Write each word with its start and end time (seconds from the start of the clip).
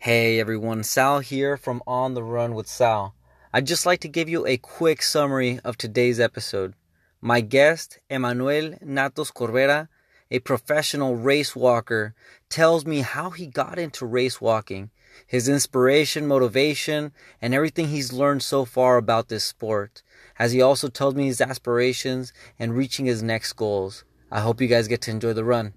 Hey 0.00 0.38
everyone, 0.38 0.84
Sal 0.84 1.18
here 1.18 1.56
from 1.56 1.82
On 1.84 2.14
the 2.14 2.22
Run 2.22 2.54
with 2.54 2.68
Sal. 2.68 3.16
I'd 3.52 3.66
just 3.66 3.84
like 3.84 3.98
to 4.02 4.08
give 4.08 4.28
you 4.28 4.46
a 4.46 4.56
quick 4.56 5.02
summary 5.02 5.58
of 5.64 5.76
today's 5.76 6.20
episode. 6.20 6.74
My 7.20 7.40
guest, 7.40 7.98
Emmanuel 8.08 8.78
Natos 8.80 9.32
Corvera, 9.32 9.88
a 10.30 10.38
professional 10.38 11.16
race 11.16 11.56
walker, 11.56 12.14
tells 12.48 12.86
me 12.86 13.00
how 13.00 13.30
he 13.30 13.48
got 13.48 13.76
into 13.76 14.06
race 14.06 14.40
walking, 14.40 14.90
his 15.26 15.48
inspiration, 15.48 16.28
motivation, 16.28 17.10
and 17.42 17.52
everything 17.52 17.88
he's 17.88 18.12
learned 18.12 18.44
so 18.44 18.64
far 18.64 18.98
about 18.98 19.26
this 19.26 19.42
sport, 19.42 20.04
as 20.38 20.52
he 20.52 20.62
also 20.62 20.86
tells 20.86 21.16
me 21.16 21.26
his 21.26 21.40
aspirations 21.40 22.32
and 22.56 22.76
reaching 22.76 23.06
his 23.06 23.20
next 23.20 23.54
goals. 23.54 24.04
I 24.30 24.42
hope 24.42 24.60
you 24.60 24.68
guys 24.68 24.86
get 24.86 25.00
to 25.02 25.10
enjoy 25.10 25.32
the 25.32 25.44
run. 25.44 25.74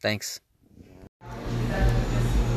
Thanks. 0.00 0.40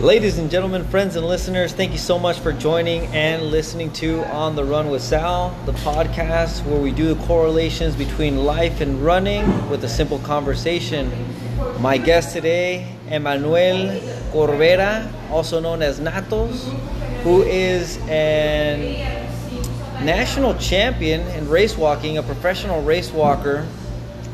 Ladies 0.06 0.38
and 0.38 0.52
gentlemen, 0.52 0.84
friends 0.84 1.16
and 1.16 1.26
listeners, 1.26 1.74
thank 1.74 1.92
you 1.92 1.98
so 1.98 2.20
much 2.20 2.38
for 2.38 2.54
joining 2.54 3.08
and 3.08 3.41
listening 3.41 3.91
to 3.94 4.23
On 4.26 4.55
the 4.55 4.63
Run 4.63 4.91
with 4.91 5.02
Sal, 5.02 5.58
the 5.66 5.72
podcast 5.72 6.63
where 6.63 6.80
we 6.80 6.91
do 6.91 7.12
the 7.12 7.26
correlations 7.26 7.96
between 7.96 8.46
life 8.46 8.82
and 8.82 9.04
running 9.04 9.68
with 9.68 9.84
a 9.84 9.90
simple 9.90 10.20
conversation. 10.20 11.12
My 11.80 11.98
guest 11.98 12.34
today, 12.34 12.88
Emmanuel 13.08 13.99
Corvera, 14.32 15.12
also 15.32 15.60
known 15.60 15.82
as 15.82 15.99
Natos, 15.99 16.72
who 17.24 17.41
is 17.41 17.98
an 18.08 18.82
national 20.05 20.54
champion 20.60 21.22
in 21.30 21.49
race 21.49 21.76
walking, 21.76 22.20
a 22.20 22.22
professional 22.22 22.84
race 22.84 23.12
walker. 23.12 23.66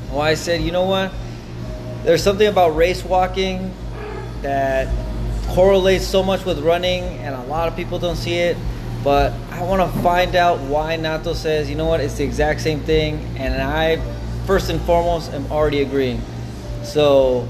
Well, 0.10 0.20
I 0.20 0.34
said, 0.34 0.64
you 0.64 0.74
know 0.74 0.84
what? 0.84 1.14
There's 2.04 2.22
something 2.22 2.48
about 2.48 2.76
race 2.76 3.06
walking 3.06 3.74
that 4.42 4.90
correlates 5.54 6.08
so 6.08 6.24
much 6.24 6.46
with 6.46 6.60
running, 6.60 7.04
and 7.04 7.36
a 7.36 7.44
lot 7.44 7.68
of 7.68 7.76
people 7.76 8.00
don't 8.00 8.16
see 8.16 8.36
it. 8.36 8.58
But 9.04 9.34
I 9.52 9.64
want 9.64 9.82
to 9.82 10.00
find 10.02 10.36
out 10.36 10.60
why 10.60 10.96
Nato 10.96 11.34
says, 11.34 11.70
you 11.70 11.76
know 11.76 11.88
what, 11.88 12.02
it's 12.02 12.16
the 12.16 12.24
exact 12.24 12.62
same 12.62 12.82
thing, 12.82 13.20
and 13.36 13.62
I, 13.62 14.00
first 14.46 14.70
and 14.70 14.80
foremost, 14.82 15.34
am 15.34 15.52
already 15.52 15.82
agreeing. 15.82 16.22
So, 16.84 17.48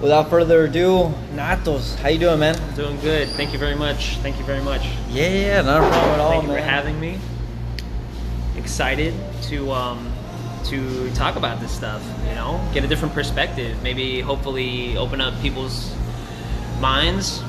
without 0.00 0.30
further 0.30 0.64
ado, 0.64 1.12
Natos, 1.34 1.96
how 1.96 2.08
you 2.08 2.18
doing, 2.18 2.38
man? 2.38 2.56
Doing 2.76 2.98
good. 3.00 3.28
Thank 3.30 3.52
you 3.52 3.58
very 3.58 3.74
much. 3.74 4.16
Thank 4.18 4.38
you 4.38 4.44
very 4.44 4.62
much. 4.62 4.82
Yeah, 5.10 5.28
yeah, 5.28 5.62
not 5.62 5.82
a 5.82 5.88
problem 5.88 6.10
at 6.10 6.20
all, 6.20 6.30
Thank 6.30 6.42
you 6.44 6.48
man. 6.50 6.58
for 6.58 6.64
having 6.64 7.00
me. 7.00 7.18
Excited 8.56 9.14
to 9.44 9.72
um, 9.72 10.12
to 10.66 11.10
talk 11.14 11.34
about 11.34 11.60
this 11.60 11.72
stuff. 11.72 12.02
You 12.28 12.36
know, 12.36 12.64
get 12.72 12.84
a 12.84 12.86
different 12.86 13.14
perspective. 13.14 13.82
Maybe, 13.82 14.20
hopefully, 14.20 14.96
open 14.96 15.20
up 15.20 15.40
people's 15.42 15.92
minds 16.82 17.42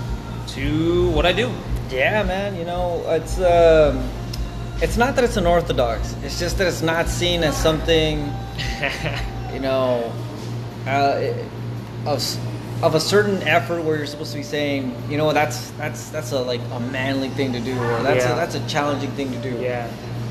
to 0.55 1.09
what 1.09 1.25
I 1.25 1.33
do. 1.33 1.51
Yeah, 1.89 2.23
man. 2.23 2.55
You 2.55 2.63
know, 2.63 3.03
it's 3.07 3.37
um, 3.39 4.07
it's 4.81 4.95
not 4.95 5.15
that 5.15 5.23
it's 5.25 5.35
unorthodox. 5.37 6.15
It's 6.23 6.39
just 6.39 6.57
that 6.59 6.67
it's 6.67 6.81
not 6.81 7.09
seen 7.09 7.43
as 7.43 7.57
something, 7.57 8.19
you 9.53 9.59
know, 9.59 10.13
uh, 10.87 11.33
of 12.05 12.23
of 12.83 12.95
a 12.95 12.99
certain 12.99 13.41
effort 13.47 13.81
where 13.83 13.97
you're 13.97 14.05
supposed 14.05 14.31
to 14.31 14.37
be 14.37 14.43
saying, 14.43 14.95
you 15.09 15.17
know, 15.17 15.33
that's 15.33 15.71
that's 15.71 16.09
that's 16.09 16.31
a 16.31 16.39
like 16.39 16.61
a 16.71 16.79
manly 16.79 17.29
thing 17.29 17.51
to 17.53 17.59
do, 17.59 17.73
or 17.77 18.03
that's 18.03 18.23
Yeah. 18.25 18.33
a, 18.33 18.35
that's 18.35 18.55
a 18.55 18.67
challenging 18.67 19.11
thing 19.11 19.31
to 19.31 19.37
do. 19.41 19.57
yeah. 19.59 19.89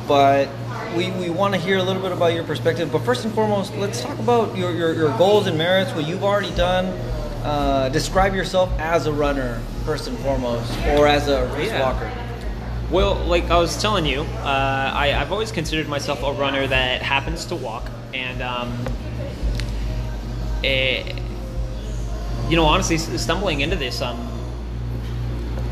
But 0.08 0.48
we, 0.96 1.12
we 1.12 1.30
want 1.30 1.54
to 1.54 1.60
hear 1.60 1.78
a 1.78 1.82
little 1.82 2.02
bit 2.02 2.10
about 2.12 2.34
your 2.34 2.42
perspective. 2.44 2.90
But 2.90 3.02
first 3.02 3.24
and 3.24 3.32
foremost, 3.32 3.72
let's 3.76 4.00
talk 4.02 4.18
about 4.18 4.56
your, 4.56 4.72
your, 4.74 4.92
your 4.94 5.16
goals 5.16 5.46
and 5.46 5.56
merits, 5.56 5.92
what 5.92 6.08
you've 6.08 6.24
already 6.24 6.50
done. 6.56 6.86
Uh, 7.42 7.88
describe 7.88 8.34
yourself 8.34 8.70
as 8.78 9.06
a 9.06 9.12
runner, 9.12 9.60
first 9.84 10.06
and 10.06 10.16
foremost, 10.18 10.70
or 10.96 11.06
as 11.08 11.26
a 11.28 11.46
race 11.56 11.68
Yeah. 11.70 11.80
walker. 11.92 12.10
Well, 12.90 13.14
like 13.24 13.50
I 13.50 13.58
was 13.58 13.80
telling 13.80 14.06
you, 14.06 14.20
uh, 14.20 14.92
I, 14.94 15.14
I've 15.18 15.32
always 15.32 15.50
considered 15.50 15.88
myself 15.88 16.22
a 16.22 16.32
runner 16.32 16.66
that 16.66 17.02
happens 17.02 17.46
to 17.46 17.56
walk, 17.56 17.90
and 18.14 18.42
um, 18.42 18.72
eh, 20.62 21.02
you 22.48 22.56
know, 22.56 22.64
honestly, 22.66 22.98
stumbling 22.98 23.60
into 23.60 23.76
this, 23.76 24.02
um, 24.02 24.28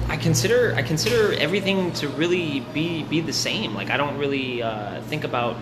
I 0.08 0.16
consider 0.16 0.74
I 0.76 0.82
consider 0.82 1.34
everything 1.34 1.92
to 1.94 2.08
really 2.08 2.60
be 2.74 3.04
be 3.04 3.20
the 3.20 3.32
same. 3.32 3.74
Like 3.74 3.90
I 3.90 3.96
don't 3.96 4.18
really 4.18 4.60
uh, 4.62 5.00
think 5.02 5.22
about 5.22 5.56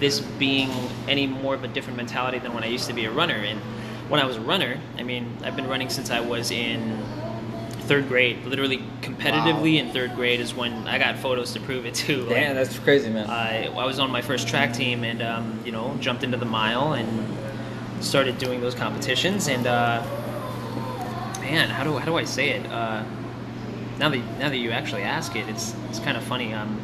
this 0.00 0.20
being 0.20 0.70
any 1.08 1.26
more 1.26 1.54
of 1.54 1.62
a 1.62 1.68
different 1.68 1.96
mentality 1.98 2.38
than 2.38 2.54
when 2.54 2.64
I 2.64 2.68
used 2.68 2.86
to 2.86 2.94
be 2.94 3.04
a 3.04 3.10
runner. 3.10 3.34
And 3.34 3.60
when 4.08 4.20
I 4.20 4.24
was 4.24 4.36
a 4.36 4.40
runner, 4.40 4.78
I 4.98 5.02
mean, 5.02 5.36
I've 5.42 5.56
been 5.56 5.68
running 5.68 5.88
since 5.88 6.10
I 6.10 6.20
was 6.20 6.50
in 6.50 7.02
third 7.82 8.08
grade. 8.08 8.44
Literally, 8.44 8.78
competitively 9.02 9.76
in 9.78 9.90
third 9.90 10.14
grade 10.14 10.40
is 10.40 10.54
when 10.54 10.72
I 10.88 10.98
got 10.98 11.18
photos 11.18 11.52
to 11.52 11.60
prove 11.60 11.86
it 11.86 11.94
too. 11.94 12.22
Like, 12.22 12.30
that's 12.54 12.78
crazy, 12.78 13.10
man. 13.10 13.28
I, 13.28 13.66
I 13.66 13.84
was 13.84 13.98
on 13.98 14.10
my 14.10 14.22
first 14.22 14.48
track 14.48 14.72
team 14.72 15.04
and 15.04 15.22
um, 15.22 15.60
you 15.64 15.72
know 15.72 15.96
jumped 16.00 16.22
into 16.24 16.36
the 16.36 16.46
mile 16.46 16.94
and 16.94 17.36
started 18.04 18.38
doing 18.38 18.60
those 18.60 18.74
competitions 18.74 19.48
and 19.48 19.66
uh, 19.66 20.02
man 21.40 21.68
how 21.70 21.84
do, 21.84 21.96
how 21.96 22.04
do 22.04 22.16
I 22.16 22.24
say 22.24 22.50
it 22.50 22.66
uh, 22.66 23.02
now 23.98 24.08
that 24.10 24.18
now 24.38 24.48
that 24.50 24.58
you 24.58 24.72
actually 24.72 25.02
ask 25.02 25.36
it 25.36 25.48
it's 25.48 25.74
it's 25.88 26.00
kind 26.00 26.16
of 26.16 26.22
funny 26.24 26.52
um, 26.52 26.80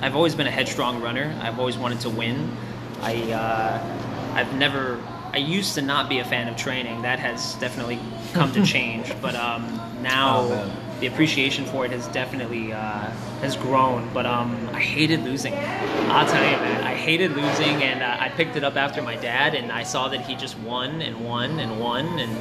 I've 0.00 0.16
always 0.16 0.34
been 0.34 0.46
a 0.46 0.50
headstrong 0.50 1.02
runner 1.02 1.38
I've 1.42 1.58
always 1.58 1.76
wanted 1.76 2.00
to 2.00 2.10
win 2.10 2.56
I 3.02 3.32
uh, 3.32 4.34
I've 4.34 4.54
never 4.54 5.00
I 5.34 5.38
used 5.38 5.74
to 5.74 5.82
not 5.82 6.08
be 6.08 6.20
a 6.20 6.24
fan 6.24 6.46
of 6.48 6.56
training 6.56 7.02
that 7.02 7.18
has 7.18 7.54
definitely 7.54 7.98
come 8.32 8.52
to 8.52 8.64
change 8.74 9.12
but 9.20 9.34
um, 9.34 9.62
now 10.02 10.38
Oh, 10.42 10.70
the 11.00 11.08
appreciation 11.08 11.64
for 11.66 11.84
it 11.84 11.90
has 11.90 12.06
definitely 12.08 12.72
uh, 12.72 13.10
has 13.42 13.56
grown. 13.56 14.08
But 14.14 14.26
um, 14.26 14.70
I 14.72 14.80
hated 14.80 15.24
losing. 15.24 15.52
I'll 15.52 16.26
tell 16.26 16.44
you, 16.44 16.56
man, 16.56 16.84
I 16.84 16.94
hated 16.94 17.32
losing, 17.32 17.82
and 17.82 18.00
uh, 18.02 18.16
I 18.20 18.28
picked 18.28 18.54
it 18.56 18.62
up 18.62 18.76
after 18.76 19.02
my 19.02 19.16
dad, 19.16 19.54
and 19.54 19.72
I 19.72 19.82
saw 19.82 20.08
that 20.08 20.20
he 20.20 20.36
just 20.36 20.56
won 20.60 21.02
and 21.02 21.24
won 21.26 21.58
and 21.58 21.80
won, 21.80 22.06
and 22.20 22.36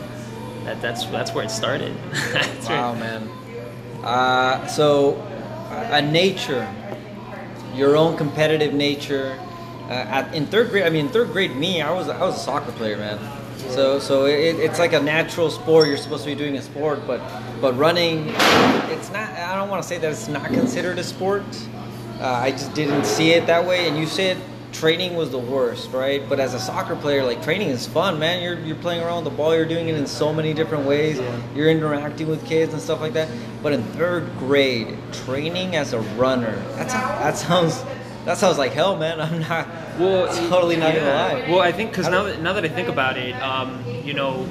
that, 0.66 0.82
that's 0.82 1.06
that's 1.06 1.34
where 1.34 1.44
it 1.44 1.52
started. 1.52 1.94
Wow, 2.70 2.94
man. 2.94 3.28
Uh, 4.04 4.68
so, 4.68 5.16
a 5.92 6.02
nature, 6.02 6.68
your 7.74 7.98
own 7.98 8.16
competitive 8.18 8.74
nature. 8.74 9.38
Uh, 9.94 10.08
at, 10.08 10.34
in 10.34 10.48
third 10.48 10.72
grade, 10.72 10.86
I 10.86 10.90
mean, 10.90 11.08
third 11.08 11.32
grade, 11.32 11.56
me, 11.56 11.80
I 11.80 11.92
was 11.92 12.10
I 12.10 12.20
was 12.20 12.36
a 12.36 12.40
soccer 12.40 12.72
player, 12.72 12.98
man. 12.98 13.20
So 13.70 14.00
so 14.00 14.26
it, 14.26 14.56
it's 14.56 14.80
like 14.80 14.94
a 14.94 15.00
natural 15.00 15.52
sport. 15.52 15.88
You're 15.88 15.98
supposed 15.98 16.24
to 16.24 16.32
be 16.32 16.36
doing 16.36 16.58
a 16.58 16.64
sport, 16.64 17.06
but 17.06 17.22
but 17.62 17.78
running, 17.78 18.30
it's 18.90 19.12
not. 19.12 19.30
I 19.30 19.56
don't 19.56 19.70
want 19.70 19.84
to 19.84 19.88
say 19.88 20.00
that 20.00 20.12
it's 20.12 20.28
not 20.28 20.48
considered 20.48 20.98
a 20.98 21.04
sport. 21.04 21.44
Uh, 22.20 22.26
I 22.26 22.50
just 22.50 22.74
didn't 22.74 23.06
see 23.06 23.34
it 23.34 23.46
that 23.46 23.68
way. 23.68 23.88
And 23.88 23.96
you 23.96 24.08
said 24.08 24.38
training 24.72 25.16
was 25.16 25.30
the 25.30 25.38
worst, 25.38 25.92
right? 25.92 26.28
But 26.28 26.40
as 26.40 26.56
a 26.56 26.60
soccer 26.60 26.96
player, 26.96 27.24
like 27.24 27.44
training 27.44 27.70
is 27.70 27.86
fun, 27.86 28.18
man. 28.18 28.42
You're 28.42 28.58
you're 28.62 28.78
playing 28.78 29.04
around 29.04 29.26
with 29.26 29.32
the 29.32 29.38
ball. 29.38 29.56
You're 29.56 29.68
doing 29.68 29.90
it 29.90 29.96
in 29.96 30.08
so 30.08 30.34
many 30.34 30.56
different 30.56 30.88
ways. 30.88 31.22
You're 31.54 31.70
interacting 31.70 32.28
with 32.30 32.44
kids 32.48 32.74
and 32.74 32.82
stuff 32.82 33.00
like 33.00 33.14
that. 33.14 33.30
But 33.62 33.74
in 33.74 33.84
third 33.94 34.28
grade, 34.40 34.98
training 35.12 35.76
as 35.76 35.94
a 35.94 36.00
runner, 36.18 36.56
that's 36.78 36.94
that 36.94 37.38
sounds 37.38 37.84
that 38.26 38.38
sounds 38.38 38.58
like 38.58 38.72
hell, 38.72 38.98
man. 38.98 39.20
I'm 39.26 39.40
not. 39.42 39.68
well, 40.00 40.28
totally 40.50 40.76
not 40.78 40.94
gonna 40.96 41.08
lie. 41.08 41.46
Well, 41.50 41.60
I 41.60 41.72
think 41.72 41.92
because 41.92 42.08
now 42.10 42.24
that 42.24 42.42
now 42.42 42.54
that 42.54 42.64
I 42.66 42.70
think 42.70 42.88
about 42.88 43.18
it, 43.18 43.34
um, 43.42 43.84
you 44.04 44.14
know, 44.14 44.44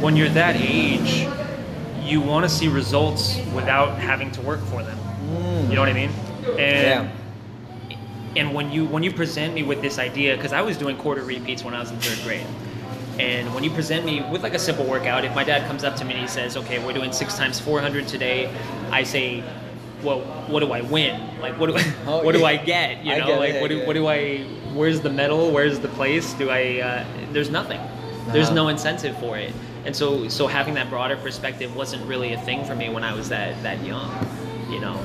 when 0.00 0.16
you're 0.16 0.28
that 0.30 0.56
age, 0.56 1.26
you 2.02 2.20
want 2.20 2.44
to 2.44 2.48
see 2.48 2.68
results 2.68 3.38
without 3.54 3.98
having 3.98 4.30
to 4.32 4.40
work 4.42 4.60
for 4.66 4.82
them. 4.82 4.98
Mm. 5.28 5.68
You 5.68 5.74
know 5.74 5.80
what 5.80 5.88
I 5.88 5.92
mean? 5.92 6.10
And 6.58 6.58
Yeah. 6.58 7.08
and 8.36 8.54
when 8.54 8.70
you 8.70 8.84
when 8.86 9.02
you 9.02 9.12
present 9.12 9.54
me 9.54 9.62
with 9.64 9.80
this 9.82 9.98
idea 9.98 10.36
because 10.36 10.52
i 10.52 10.60
was 10.62 10.76
doing 10.76 10.96
quarter 10.96 11.22
repeats 11.22 11.64
when 11.64 11.74
i 11.74 11.80
was 11.80 11.90
in 11.90 11.96
third 11.98 12.22
grade 12.22 12.46
and 13.18 13.52
when 13.54 13.64
you 13.64 13.70
present 13.70 14.04
me 14.04 14.22
with 14.30 14.42
like 14.44 14.54
a 14.54 14.58
simple 14.58 14.84
workout 14.84 15.24
if 15.24 15.34
my 15.34 15.42
dad 15.42 15.66
comes 15.66 15.82
up 15.82 15.96
to 15.96 16.04
me 16.04 16.12
and 16.12 16.20
he 16.20 16.28
says 16.28 16.56
okay 16.56 16.78
we're 16.78 16.92
doing 16.92 17.12
six 17.12 17.36
times 17.36 17.58
400 17.58 18.06
today 18.06 18.48
i 18.92 19.02
say 19.02 19.42
well 20.06 20.20
what 20.48 20.60
do 20.60 20.72
i 20.72 20.80
win? 20.80 21.20
Like 21.40 21.58
what 21.58 21.66
do, 21.74 21.76
Oh, 22.06 22.22
what 22.22 22.32
do 22.34 22.44
i 22.44 22.56
get? 22.56 23.04
You 23.04 23.18
know 23.18 23.26
get 23.26 23.38
like 23.38 23.54
I 23.56 23.60
what 23.60 23.68
do, 23.68 23.78
get 23.78 23.86
what 23.86 23.92
do 23.94 24.06
i 24.06 24.38
where's 24.74 25.00
the 25.00 25.10
medal? 25.10 25.50
Where's 25.50 25.78
the 25.80 25.88
place? 25.88 26.32
Do 26.34 26.48
i 26.50 26.80
uh, 26.80 27.04
there's 27.32 27.50
nothing. 27.50 27.80
There's 28.32 28.46
Uh-huh. 28.46 28.54
no 28.62 28.68
incentive 28.68 29.16
for 29.18 29.36
it. 29.38 29.52
And 29.84 29.94
so 29.94 30.28
so 30.28 30.46
having 30.46 30.74
that 30.74 30.88
broader 30.90 31.16
perspective 31.16 31.74
wasn't 31.76 32.04
really 32.06 32.32
a 32.32 32.40
thing 32.40 32.64
for 32.64 32.74
me 32.74 32.88
when 32.88 33.04
i 33.04 33.12
was 33.14 33.28
that 33.28 33.60
that 33.62 33.84
young 33.84 34.10
you 34.70 34.80
know? 34.80 34.98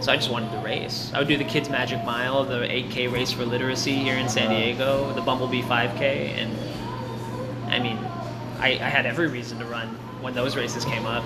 So 0.00 0.12
i 0.12 0.16
just 0.16 0.30
wanted 0.30 0.50
to 0.52 0.58
race. 0.58 1.10
I 1.14 1.18
would 1.18 1.28
do 1.28 1.38
the 1.38 1.44
kids 1.54 1.68
magic 1.70 2.04
mile 2.04 2.44
the 2.44 2.60
8k 2.60 3.10
race 3.12 3.32
for 3.32 3.44
literacy 3.46 3.94
here 3.94 4.16
in 4.16 4.28
san 4.28 4.50
diego 4.50 5.12
the 5.14 5.22
bumblebee 5.22 5.62
5k 5.62 6.02
and 6.40 6.50
i 7.72 7.78
mean 7.78 7.96
i, 8.60 8.68
I 8.72 8.90
had 8.96 9.06
every 9.06 9.28
reason 9.28 9.58
to 9.58 9.64
run 9.64 9.88
when 10.20 10.34
those 10.34 10.54
races 10.56 10.84
came 10.84 11.06
up 11.06 11.24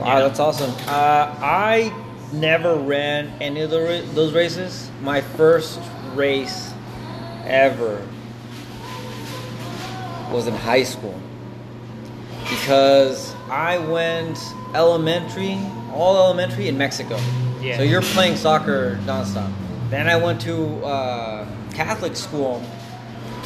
Wow, 0.00 0.20
that's 0.20 0.40
awesome. 0.40 0.70
Uh, 0.88 1.34
I 1.40 1.92
never 2.32 2.74
ran 2.76 3.28
any 3.40 3.60
of 3.60 3.70
the 3.70 4.04
those 4.14 4.32
races. 4.32 4.90
My 5.02 5.20
first 5.20 5.80
race 6.14 6.72
ever 7.44 8.06
was 10.32 10.46
in 10.46 10.54
high 10.54 10.84
school 10.84 11.18
because 12.48 13.34
I 13.50 13.78
went 13.78 14.38
elementary, 14.74 15.58
all 15.92 16.16
elementary 16.16 16.68
in 16.68 16.78
Mexico. 16.78 17.18
Yeah. 17.60 17.76
So 17.76 17.82
you're 17.82 18.02
playing 18.02 18.36
soccer 18.36 18.98
nonstop. 19.04 19.52
Then 19.90 20.08
I 20.08 20.16
went 20.16 20.40
to 20.42 20.84
uh, 20.84 21.46
Catholic 21.74 22.16
school 22.16 22.62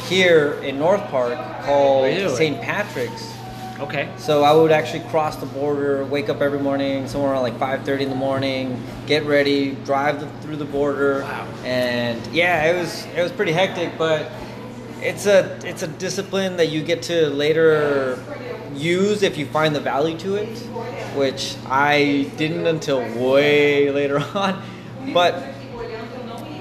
here 0.07 0.53
in 0.63 0.77
North 0.77 1.01
Park 1.07 1.37
called 1.63 2.05
Really? 2.05 2.35
St. 2.35 2.61
Patrick's. 2.61 3.34
Okay. 3.79 4.09
So 4.17 4.43
I 4.43 4.53
would 4.53 4.71
actually 4.71 5.01
cross 5.09 5.35
the 5.35 5.45
border, 5.47 6.05
wake 6.05 6.29
up 6.29 6.41
every 6.41 6.59
morning 6.59 7.07
somewhere 7.07 7.31
around 7.33 7.43
like 7.43 7.59
5:30 7.59 8.01
in 8.03 8.09
the 8.09 8.15
morning, 8.15 8.81
get 9.05 9.25
ready, 9.25 9.71
drive 9.83 10.21
the, 10.21 10.27
through 10.41 10.55
the 10.55 10.65
border, 10.65 11.21
Wow. 11.23 11.45
and 11.65 12.25
yeah, 12.33 12.63
it 12.65 12.79
was 12.79 13.05
it 13.15 13.21
was 13.21 13.31
pretty 13.33 13.51
hectic, 13.51 13.97
but 13.97 14.31
it's 15.01 15.25
a 15.25 15.59
it's 15.65 15.83
a 15.83 15.87
discipline 15.87 16.55
that 16.57 16.69
you 16.69 16.83
get 16.83 17.01
to 17.03 17.29
later 17.29 18.17
use 18.73 19.23
if 19.23 19.37
you 19.37 19.45
find 19.45 19.75
the 19.75 19.81
value 19.81 20.17
to 20.19 20.35
it, 20.35 20.57
which 21.17 21.55
I 21.67 22.29
didn't 22.37 22.67
until 22.67 22.99
way 23.21 23.89
later 23.91 24.19
on, 24.35 24.61
but. 25.13 25.35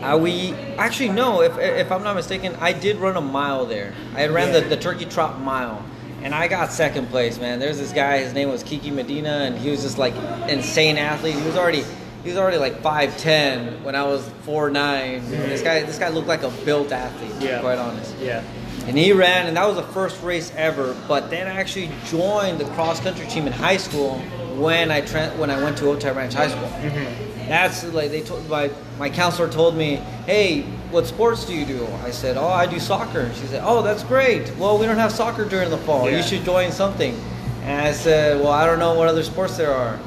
Uh, 0.02 0.18
we 0.18 0.52
actually 0.76 1.08
no. 1.08 1.40
If 1.40 1.56
if 1.56 1.90
I'm 1.90 2.02
not 2.02 2.14
mistaken, 2.14 2.54
I 2.60 2.74
did 2.74 2.96
run 2.98 3.16
a 3.16 3.22
mile 3.22 3.64
there. 3.64 3.94
I 4.14 4.26
ran 4.26 4.52
the, 4.52 4.60
the 4.60 4.76
turkey 4.76 5.06
trot 5.06 5.40
mile, 5.40 5.82
and 6.24 6.34
I 6.34 6.48
got 6.48 6.72
second 6.72 7.08
place. 7.10 7.38
Man, 7.38 7.60
there's 7.60 7.78
this 7.78 7.92
guy. 7.92 8.18
His 8.18 8.32
name 8.34 8.48
was 8.48 8.62
Kiki 8.64 8.90
Medina, 8.90 9.28
and 9.44 9.56
he 9.56 9.70
was 9.70 9.82
just 9.82 9.98
like 9.98 10.14
insane 10.48 10.96
athlete. 10.98 11.36
He 11.36 11.42
was 11.46 11.56
already 11.56 11.84
he 12.24 12.30
was 12.30 12.38
already 12.38 12.56
like 12.56 12.80
five 12.80 13.16
ten 13.18 13.84
when 13.84 13.94
I 13.94 14.02
was 14.04 14.28
four 14.42 14.70
nine. 14.70 15.24
This 15.30 15.62
guy 15.62 15.82
this 15.84 15.98
guy 15.98 16.08
looked 16.08 16.26
like 16.28 16.42
a 16.42 16.50
built 16.64 16.90
athlete. 16.90 17.38
To 17.40 17.46
Yeah. 17.46 17.56
be 17.58 17.62
quite 17.62 17.78
honest. 17.78 18.14
Yeah. 18.20 18.42
And 18.86 18.98
he 18.98 19.12
ran, 19.12 19.46
and 19.46 19.56
that 19.56 19.66
was 19.66 19.76
the 19.76 19.92
first 19.94 20.22
race 20.22 20.52
ever. 20.56 20.94
But 21.08 21.30
then 21.30 21.46
I 21.46 21.54
actually 21.60 21.90
joined 22.06 22.58
the 22.58 22.66
cross 22.74 23.00
country 23.00 23.26
team 23.26 23.46
in 23.46 23.52
high 23.52 23.78
school 23.78 24.18
when 24.56 24.90
I 24.90 25.00
tra- 25.02 25.30
when 25.36 25.50
I 25.50 25.62
went 25.62 25.78
to 25.78 25.84
Otay 25.84 26.14
Ranch 26.14 26.34
High 26.34 26.48
School. 26.48 26.68
Mm-hmm. 26.68 27.48
That's 27.48 27.84
like 27.92 28.10
they 28.10 28.22
told 28.22 28.48
my 28.48 28.70
my 28.98 29.10
counselor 29.10 29.48
told 29.50 29.76
me, 29.76 29.96
hey, 30.26 30.64
what 30.94 31.06
sports 31.06 31.44
do 31.44 31.52
you 31.52 31.66
do? 31.66 31.86
I 32.04 32.12
said, 32.12 32.36
oh, 32.36 32.46
I 32.46 32.66
do 32.66 32.78
soccer. 32.78 33.28
She 33.34 33.46
said, 33.46 33.62
oh, 33.64 33.82
that's 33.82 34.04
great. 34.04 34.56
Well, 34.56 34.78
we 34.78 34.86
don't 34.86 34.96
have 34.96 35.10
soccer 35.10 35.44
during 35.44 35.68
the 35.68 35.78
fall. 35.78 36.08
Yeah. 36.08 36.18
You 36.18 36.22
should 36.22 36.44
join 36.44 36.70
something. 36.70 37.20
And 37.62 37.84
I 37.84 37.90
said, 37.90 38.40
well, 38.40 38.52
I 38.52 38.64
don't 38.64 38.78
know 38.78 38.94
what 38.94 39.08
other 39.08 39.24
sports 39.24 39.56
there 39.56 39.72
are. 39.72 39.98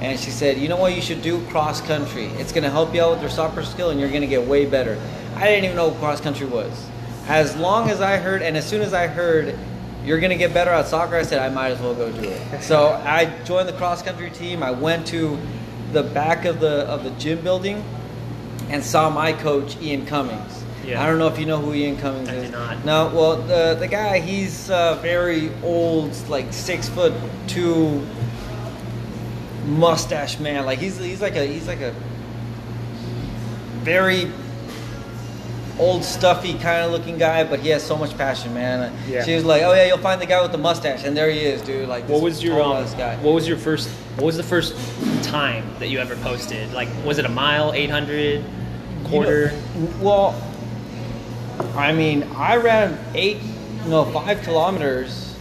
And 0.00 0.18
she 0.20 0.30
said, 0.30 0.58
you 0.58 0.68
know 0.68 0.76
what, 0.76 0.94
you 0.94 1.02
should 1.02 1.20
do 1.20 1.44
cross 1.46 1.80
country. 1.80 2.26
It's 2.38 2.52
gonna 2.52 2.70
help 2.70 2.94
you 2.94 3.02
out 3.02 3.10
with 3.12 3.22
your 3.22 3.30
soccer 3.30 3.64
skill, 3.64 3.90
and 3.90 3.98
you're 3.98 4.10
gonna 4.10 4.26
get 4.28 4.46
way 4.46 4.66
better. 4.66 5.00
I 5.34 5.46
didn't 5.46 5.64
even 5.64 5.76
know 5.76 5.88
what 5.88 5.98
cross 5.98 6.20
country 6.20 6.46
was. 6.46 6.86
As 7.26 7.56
long 7.56 7.90
as 7.90 8.00
I 8.00 8.18
heard, 8.18 8.42
and 8.42 8.56
as 8.56 8.64
soon 8.64 8.82
as 8.82 8.94
I 8.94 9.08
heard, 9.08 9.58
you're 10.04 10.20
gonna 10.20 10.36
get 10.36 10.54
better 10.54 10.70
at 10.70 10.86
soccer, 10.86 11.16
I 11.16 11.22
said 11.22 11.40
I 11.40 11.52
might 11.52 11.70
as 11.70 11.80
well 11.80 11.94
go 11.94 12.12
do 12.12 12.28
it. 12.28 12.42
So 12.62 12.90
I 13.04 13.32
joined 13.44 13.68
the 13.68 13.72
cross 13.72 14.00
country 14.02 14.30
team. 14.30 14.62
I 14.62 14.70
went 14.70 15.08
to 15.08 15.38
the 15.92 16.04
back 16.04 16.44
of 16.44 16.60
the 16.60 16.82
of 16.86 17.02
the 17.02 17.10
gym 17.12 17.40
building 17.40 17.82
and 18.68 18.82
saw 18.82 19.10
my 19.10 19.32
coach 19.32 19.76
Ian 19.80 20.06
Cummings. 20.06 20.64
Yeah. 20.84 21.02
I 21.02 21.06
don't 21.06 21.18
know 21.18 21.26
if 21.26 21.38
you 21.38 21.46
know 21.46 21.58
who 21.58 21.74
Ian 21.74 21.96
Cummings 21.96 22.28
I 22.28 22.34
is. 22.34 22.46
do 22.46 22.52
not. 22.52 22.84
No, 22.84 23.10
well 23.14 23.36
the 23.36 23.76
the 23.78 23.88
guy 23.88 24.20
he's 24.20 24.70
uh, 24.70 24.94
very 25.02 25.50
old, 25.62 26.14
like 26.28 26.52
six 26.52 26.88
foot 26.88 27.12
two 27.48 28.06
mustache 29.66 30.38
man. 30.38 30.64
Like 30.64 30.78
he's 30.78 30.96
he's 30.98 31.20
like 31.20 31.34
a 31.34 31.44
he's 31.44 31.66
like 31.66 31.80
a 31.80 31.92
very 33.82 34.30
old 35.78 36.04
stuffy 36.04 36.54
kind 36.54 36.84
of 36.84 36.92
looking 36.92 37.18
guy, 37.18 37.44
but 37.44 37.60
he 37.60 37.68
has 37.68 37.82
so 37.82 37.96
much 37.96 38.16
passion, 38.16 38.54
man. 38.54 38.92
Yeah. 39.08 39.24
She 39.24 39.34
was 39.34 39.44
like, 39.44 39.62
"Oh 39.62 39.74
yeah, 39.74 39.86
you'll 39.86 39.98
find 39.98 40.20
the 40.20 40.26
guy 40.26 40.40
with 40.42 40.52
the 40.52 40.58
mustache," 40.58 41.04
and 41.04 41.16
there 41.16 41.30
he 41.30 41.40
is, 41.40 41.62
dude. 41.62 41.88
Like, 41.88 42.08
What 42.08 42.22
was 42.22 42.42
your 42.42 42.62
um, 42.62 42.84
guy. 42.96 43.16
What 43.16 43.34
was 43.34 43.46
your 43.46 43.58
first? 43.58 43.88
What 44.16 44.24
was 44.26 44.36
the 44.36 44.42
first 44.42 44.74
time 45.24 45.64
that 45.78 45.88
you 45.88 45.98
ever 45.98 46.16
posted? 46.16 46.72
Like, 46.72 46.88
was 47.04 47.18
it 47.18 47.24
a 47.26 47.30
mile, 47.30 47.72
eight 47.74 47.90
hundred, 47.90 48.44
quarter? 49.04 49.52
You 49.74 49.82
know, 49.82 49.90
well, 50.00 50.42
I 51.76 51.92
mean, 51.92 52.22
I 52.36 52.56
ran 52.56 52.98
eight, 53.14 53.38
no, 53.86 54.04
five 54.06 54.42
kilometers 54.42 55.36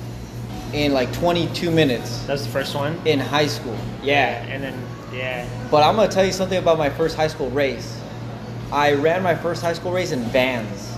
in 0.73 0.91
like 0.93 1.13
22 1.13 1.71
minutes 1.71 2.19
that 2.25 2.33
was 2.33 2.45
the 2.45 2.51
first 2.51 2.75
one. 2.75 2.99
in 3.05 3.19
high 3.19 3.47
school. 3.47 3.77
Yeah. 4.03 4.43
and 4.43 4.61
then 4.61 4.77
yeah. 5.13 5.47
But 5.71 5.83
I'm 5.83 5.95
gonna 5.95 6.11
tell 6.11 6.25
you 6.25 6.33
something 6.33 6.57
about 6.57 6.77
my 6.77 6.89
first 6.89 7.15
high 7.15 7.27
school 7.27 7.49
race. 7.51 8.01
I 8.71 8.93
ran 8.93 9.21
my 9.23 9.35
first 9.35 9.61
high 9.61 9.73
school 9.73 9.91
race 9.91 10.11
in 10.11 10.21
Vans. 10.25 10.97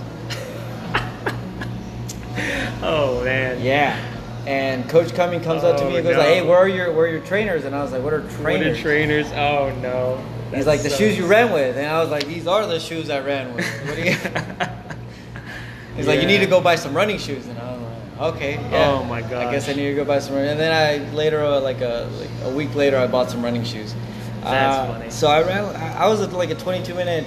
Oh 2.80 3.22
man. 3.24 3.60
Yeah. 3.62 3.96
And 4.46 4.88
Coach 4.88 5.12
Cumming 5.14 5.40
comes 5.42 5.64
up 5.64 5.76
to 5.78 5.84
Oh, 5.84 5.90
me 5.90 5.96
and 5.96 6.04
goes 6.04 6.14
no. 6.14 6.20
like, 6.20 6.28
"Hey, 6.28 6.42
where 6.42 6.56
are 6.56 6.68
your 6.68 6.92
where 6.92 7.04
are 7.06 7.08
your 7.08 7.20
trainers?" 7.20 7.64
And 7.64 7.74
I 7.74 7.82
was 7.82 7.92
like, 7.92 8.02
"What 8.02 8.12
are 8.14 8.20
What 8.20 8.32
are 8.32 8.36
trainers?" 8.42 8.80
trainers? 8.80 9.26
Oh 9.32 9.74
no. 9.82 10.24
He's 10.54 10.66
like, 10.66 10.82
"The 10.82 10.88
shoes 10.90 11.18
you 11.18 11.26
ran 11.26 11.52
with," 11.52 11.76
and 11.76 11.86
I 11.86 12.00
was 12.00 12.08
like, 12.10 12.24
"These 12.26 12.46
are 12.46 12.66
the 12.66 12.78
shoes 12.80 13.10
I 13.10 13.18
ran 13.20 13.52
with." 13.54 13.66
What 13.84 13.96
do 13.96 14.02
you? 14.02 14.16
He's 15.96 16.06
like, 16.06 16.20
"You 16.20 16.26
need 16.28 16.38
to 16.38 16.46
go 16.46 16.60
buy 16.60 16.76
some 16.76 16.94
running 16.94 17.18
shoes," 17.18 17.46
and 17.48 17.58
I 17.58 17.72
was 17.72 17.82
like, 17.82 18.34
"Okay." 18.36 18.54
Yeah. 18.70 18.90
Oh, 18.92 19.04
my 19.04 19.20
god. 19.20 19.34
I 19.48 19.50
guess 19.52 19.68
I 19.68 19.72
need 19.74 19.88
to 19.88 19.94
go 19.94 20.04
buy 20.04 20.20
some 20.20 20.34
running. 20.36 20.50
And 20.52 20.60
then 20.60 20.72
I 20.72 21.12
later, 21.14 21.42
uh, 21.44 21.60
like 21.60 21.80
a 21.80 22.08
like 22.18 22.30
a 22.44 22.50
week 22.56 22.74
later, 22.76 22.96
I 22.96 23.08
bought 23.08 23.30
some 23.30 23.42
running 23.44 23.64
shoes. 23.64 23.92
That's 24.44 24.78
Uh, 24.78 24.92
funny. 24.94 25.10
So 25.10 25.26
I 25.28 25.42
ran. 25.42 25.64
I 25.76 26.04
I 26.04 26.08
was 26.08 26.20
at 26.22 26.32
like 26.32 26.50
a 26.50 26.54
22 26.54 26.94
minute 26.94 27.26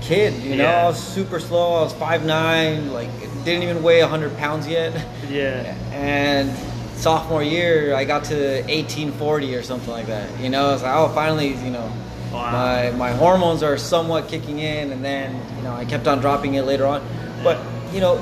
kid. 0.00 0.34
You 0.42 0.56
know, 0.56 0.64
Yeah. 0.64 0.84
I 0.84 0.86
was 0.86 0.98
super 0.98 1.40
slow. 1.40 1.74
I 1.76 1.82
was 1.82 1.92
five 1.92 2.24
nine. 2.24 2.92
Like 2.92 3.08
didn't 3.44 3.62
even 3.62 3.82
weigh 3.82 4.00
100 4.02 4.36
pounds 4.38 4.66
yet. 4.68 4.92
Yeah. 5.30 5.76
And 5.92 6.50
sophomore 6.98 7.42
year, 7.42 7.94
I 7.94 8.04
got 8.04 8.24
to 8.24 8.34
1840 8.62 9.54
or 9.54 9.62
something 9.62 9.90
like 9.90 10.06
that. 10.08 10.28
You 10.40 10.48
know, 10.50 10.74
it's 10.74 10.82
like, 10.82 10.92
oh, 10.94 11.08
finally, 11.14 11.54
you 11.54 11.70
know, 11.70 11.88
Wow. 12.32 12.50
my 12.52 12.90
my 12.96 13.10
hormones 13.12 13.62
are 13.62 13.76
somewhat 13.78 14.28
kicking 14.28 14.58
in, 14.60 14.92
and 14.92 15.04
then 15.04 15.34
you 15.56 15.62
know, 15.62 15.72
I 15.72 15.84
kept 15.84 16.06
on 16.08 16.20
dropping 16.20 16.54
it 16.54 16.62
later 16.62 16.86
on. 16.86 17.00
But 17.44 17.58
you 17.92 18.00
know, 18.00 18.18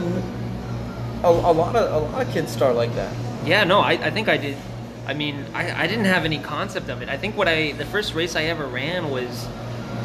a, 1.25 1.29
a 1.29 1.53
lot 1.53 1.77
of 1.77 2.03
a 2.03 2.07
lot 2.13 2.27
of 2.27 2.33
kids 2.33 2.53
start 2.53 2.77
like 2.77 2.95
that. 2.95 3.13
Yeah, 3.45 3.65
no, 3.65 3.81
I, 3.81 3.93
I 3.93 4.11
think 4.11 4.29
I 4.29 4.37
did. 4.37 4.57
I 5.07 5.15
mean, 5.15 5.45
I, 5.55 5.85
I 5.85 5.87
didn't 5.87 6.05
have 6.07 6.25
any 6.27 6.39
concept 6.39 6.89
of 6.91 7.01
it. 7.03 7.09
I 7.09 7.17
think 7.17 7.37
what 7.37 7.49
I 7.49 7.73
the 7.73 7.87
first 7.87 8.15
race 8.15 8.37
I 8.37 8.45
ever 8.45 8.67
ran 8.67 9.11
was, 9.11 9.47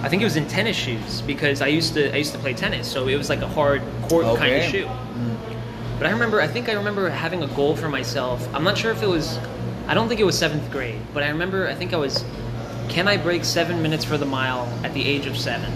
I 0.04 0.10
think 0.10 0.22
it 0.22 0.26
was 0.26 0.36
in 0.36 0.48
tennis 0.48 0.76
shoes 0.76 1.22
because 1.22 1.62
I 1.62 1.68
used 1.68 1.94
to 1.94 2.14
I 2.14 2.18
used 2.18 2.34
to 2.34 2.38
play 2.38 2.54
tennis, 2.54 2.92
so 2.92 3.08
it 3.08 3.16
was 3.16 3.30
like 3.30 3.42
a 3.42 3.48
hard 3.48 3.82
court 4.04 4.26
kind 4.38 4.54
of 4.54 4.60
Okay. 4.60 4.70
shoe. 4.70 4.86
Mm. 4.86 5.38
But 5.98 6.08
I 6.08 6.12
remember, 6.12 6.42
I 6.42 6.48
think 6.48 6.68
I 6.70 6.74
remember 6.74 7.10
having 7.10 7.42
a 7.44 7.48
goal 7.48 7.76
for 7.76 7.88
myself. 7.88 8.46
I'm 8.54 8.64
not 8.66 8.78
sure 8.78 8.92
if 8.92 9.02
it 9.02 9.08
was, 9.08 9.40
I 9.88 9.94
don't 9.94 10.10
think 10.10 10.20
it 10.20 10.26
was 10.26 10.38
seventh 10.38 10.70
grade, 10.72 11.00
but 11.14 11.24
I 11.24 11.30
remember 11.30 11.68
I 11.68 11.76
think 11.76 11.94
I 11.94 11.98
was, 11.98 12.26
can 12.90 13.08
I 13.08 13.16
break 13.16 13.46
seven 13.46 13.82
minutes 13.82 14.04
for 14.04 14.18
the 14.18 14.26
mile 14.26 14.68
at 14.84 14.94
the 14.94 15.06
age 15.06 15.26
of 15.26 15.38
seven? 15.38 15.72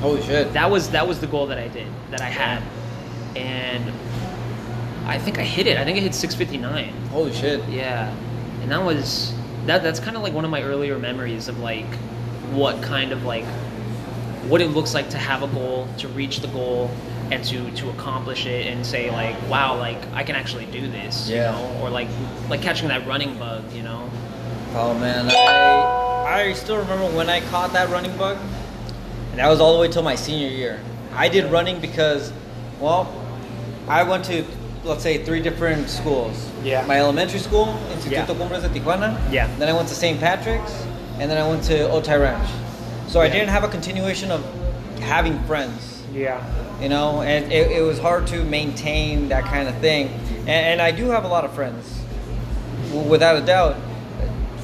Holy 0.00 0.20
shit! 0.22 0.52
that 0.54 0.68
was 0.70 0.90
that 0.90 1.06
was 1.06 1.20
the 1.20 1.26
goal 1.28 1.46
that 1.48 1.58
I 1.58 1.68
did 1.68 1.86
that 2.10 2.22
I 2.22 2.30
had, 2.30 2.62
and 3.36 3.92
I 5.06 5.18
think 5.18 5.38
I 5.38 5.42
hit 5.42 5.66
it. 5.66 5.76
I 5.78 5.84
think 5.84 5.98
I 5.98 6.00
hit 6.00 6.14
659. 6.14 6.92
Holy 7.10 7.32
shit! 7.32 7.62
Yeah, 7.68 8.10
and 8.62 8.72
that 8.72 8.82
was 8.82 9.34
that. 9.66 9.82
That's 9.82 10.00
kind 10.00 10.16
of 10.16 10.22
like 10.22 10.32
one 10.32 10.44
of 10.46 10.50
my 10.50 10.62
earlier 10.62 10.98
memories 10.98 11.48
of 11.48 11.58
like 11.60 11.86
what 12.52 12.82
kind 12.82 13.12
of 13.12 13.24
like 13.24 13.44
what 14.48 14.60
it 14.60 14.68
looks 14.68 14.94
like 14.94 15.10
to 15.10 15.18
have 15.18 15.42
a 15.42 15.48
goal, 15.48 15.86
to 15.98 16.08
reach 16.08 16.40
the 16.40 16.48
goal, 16.48 16.90
and 17.30 17.44
to 17.44 17.70
to 17.72 17.90
accomplish 17.90 18.46
it, 18.46 18.66
and 18.66 18.84
say 18.84 19.10
like, 19.10 19.36
wow, 19.48 19.76
like 19.76 19.98
I 20.12 20.22
can 20.24 20.36
actually 20.36 20.66
do 20.66 20.88
this. 20.88 21.28
Yeah. 21.28 21.56
You 21.56 21.74
know, 21.74 21.82
or 21.82 21.90
like 21.90 22.08
like 22.48 22.62
catching 22.62 22.88
that 22.88 23.06
running 23.06 23.38
bug. 23.38 23.70
You 23.72 23.82
know. 23.82 24.10
Oh 24.74 24.96
man, 24.98 25.30
I 25.30 26.48
I 26.48 26.52
still 26.54 26.76
remember 26.76 27.06
when 27.16 27.28
I 27.28 27.40
caught 27.50 27.72
that 27.72 27.88
running 27.90 28.16
bug, 28.16 28.38
and 29.30 29.38
that 29.38 29.48
was 29.48 29.60
all 29.60 29.74
the 29.74 29.80
way 29.80 29.88
till 29.88 30.02
my 30.02 30.14
senior 30.14 30.48
year. 30.48 30.80
I 31.12 31.28
did 31.28 31.50
running 31.50 31.80
because, 31.80 32.32
well, 32.78 33.12
I 33.88 34.04
went 34.04 34.24
to 34.26 34.44
let's 34.84 35.02
say 35.02 35.22
three 35.24 35.40
different 35.40 35.88
schools. 35.90 36.48
Yeah. 36.62 36.84
My 36.86 36.98
elementary 36.98 37.38
school, 37.38 37.66
Instituto 37.92 38.10
Yeah. 38.10 38.26
Cumbres 38.26 38.62
de 38.62 38.68
Tijuana. 38.68 39.18
Yeah. 39.30 39.46
Then 39.58 39.68
I 39.68 39.72
went 39.72 39.88
to 39.88 39.94
St. 39.94 40.18
Patrick's, 40.18 40.72
and 41.20 41.30
then 41.30 41.36
I 41.36 41.46
went 41.46 41.62
to 41.64 41.74
Otay 41.74 42.18
Ranch. 42.18 42.48
So 43.08 43.20
I 43.20 43.28
didn't 43.28 43.50
have 43.50 43.62
a 43.62 43.68
continuation 43.68 44.30
of 44.30 44.42
having 45.00 45.38
friends. 45.44 45.98
Yeah. 46.12 46.42
you 46.82 46.88
know 46.88 47.22
and 47.22 47.52
it, 47.52 47.70
it 47.70 47.82
was 47.82 48.00
hard 48.00 48.26
to 48.28 48.42
maintain 48.42 49.28
that 49.28 49.44
kind 49.44 49.68
of 49.68 49.76
thing. 49.78 50.08
And, 50.40 50.48
and 50.48 50.82
i 50.82 50.90
do 50.90 51.04
have 51.10 51.22
a 51.22 51.28
lot 51.28 51.44
of 51.44 51.52
friends 51.54 52.02
without 53.08 53.36
a 53.36 53.46
doubt. 53.46 53.76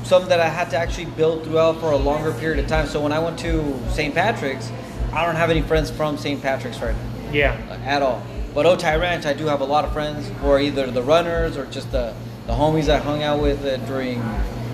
Some 0.02 0.28
that 0.28 0.40
i 0.40 0.48
had 0.48 0.70
to 0.70 0.76
actually 0.76 1.04
build 1.04 1.44
throughout 1.44 1.78
for 1.78 1.92
a 1.92 1.96
longer 1.96 2.32
period 2.32 2.58
of 2.58 2.66
time. 2.68 2.86
So 2.88 3.00
when 3.00 3.12
i 3.12 3.20
went 3.20 3.38
to 3.40 3.78
st 3.90 4.12
patrick's 4.12 4.72
i 5.12 5.24
don't 5.24 5.36
have 5.36 5.50
any 5.50 5.62
friends 5.62 5.88
from 5.88 6.18
st 6.18 6.42
patrick's 6.42 6.80
right 6.80 6.96
now. 6.96 7.30
Yeah. 7.32 7.52
at 7.84 8.02
all. 8.02 8.20
But 8.54 8.66
otay 8.66 8.98
ranch 9.00 9.24
i 9.24 9.32
do 9.32 9.46
have 9.46 9.60
a 9.60 9.70
lot 9.74 9.84
of 9.84 9.92
friends 9.92 10.28
who 10.40 10.48
are 10.48 10.58
either 10.58 10.90
the 10.90 11.02
runners 11.02 11.56
or 11.56 11.66
just 11.66 11.92
the, 11.92 12.12
the 12.48 12.54
homies 12.54 12.88
i 12.88 12.98
hung 12.98 13.22
out 13.22 13.40
with 13.40 13.64
uh, 13.64 13.76
during 13.86 14.18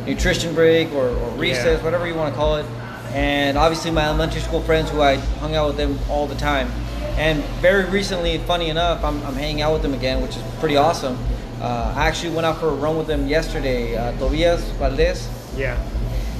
nutrition 0.06 0.54
break 0.54 0.92
or, 0.92 1.08
or 1.08 1.30
recess 1.30 1.78
Yeah. 1.78 1.84
whatever 1.84 2.06
you 2.06 2.14
want 2.14 2.32
to 2.32 2.36
call 2.38 2.56
it. 2.56 2.66
And 3.12 3.58
obviously 3.58 3.90
my 3.90 4.04
elementary 4.04 4.40
school 4.40 4.60
friends 4.62 4.90
who 4.90 5.00
i 5.02 5.16
hung 5.40 5.54
out 5.54 5.66
with 5.68 5.76
them 5.76 5.98
all 6.08 6.26
the 6.26 6.34
time. 6.36 6.70
And 7.18 7.42
very 7.60 7.84
recently 7.90 8.38
funny 8.38 8.68
enough 8.70 9.04
i'm, 9.04 9.22
I'm 9.26 9.34
hanging 9.34 9.60
out 9.62 9.72
with 9.74 9.82
them 9.82 9.94
again 9.94 10.22
which 10.22 10.36
is 10.36 10.42
pretty 10.60 10.76
awesome. 10.76 11.18
Uh, 11.60 11.94
I 11.96 12.08
actually 12.08 12.34
went 12.34 12.44
out 12.46 12.58
for 12.58 12.68
a 12.68 12.74
run 12.74 12.96
with 12.98 13.06
them 13.06 13.28
yesterday, 13.28 13.96
uh, 13.96 14.10
Tobias 14.18 14.62
Valdez, 14.80 15.28
Yeah. 15.56 15.78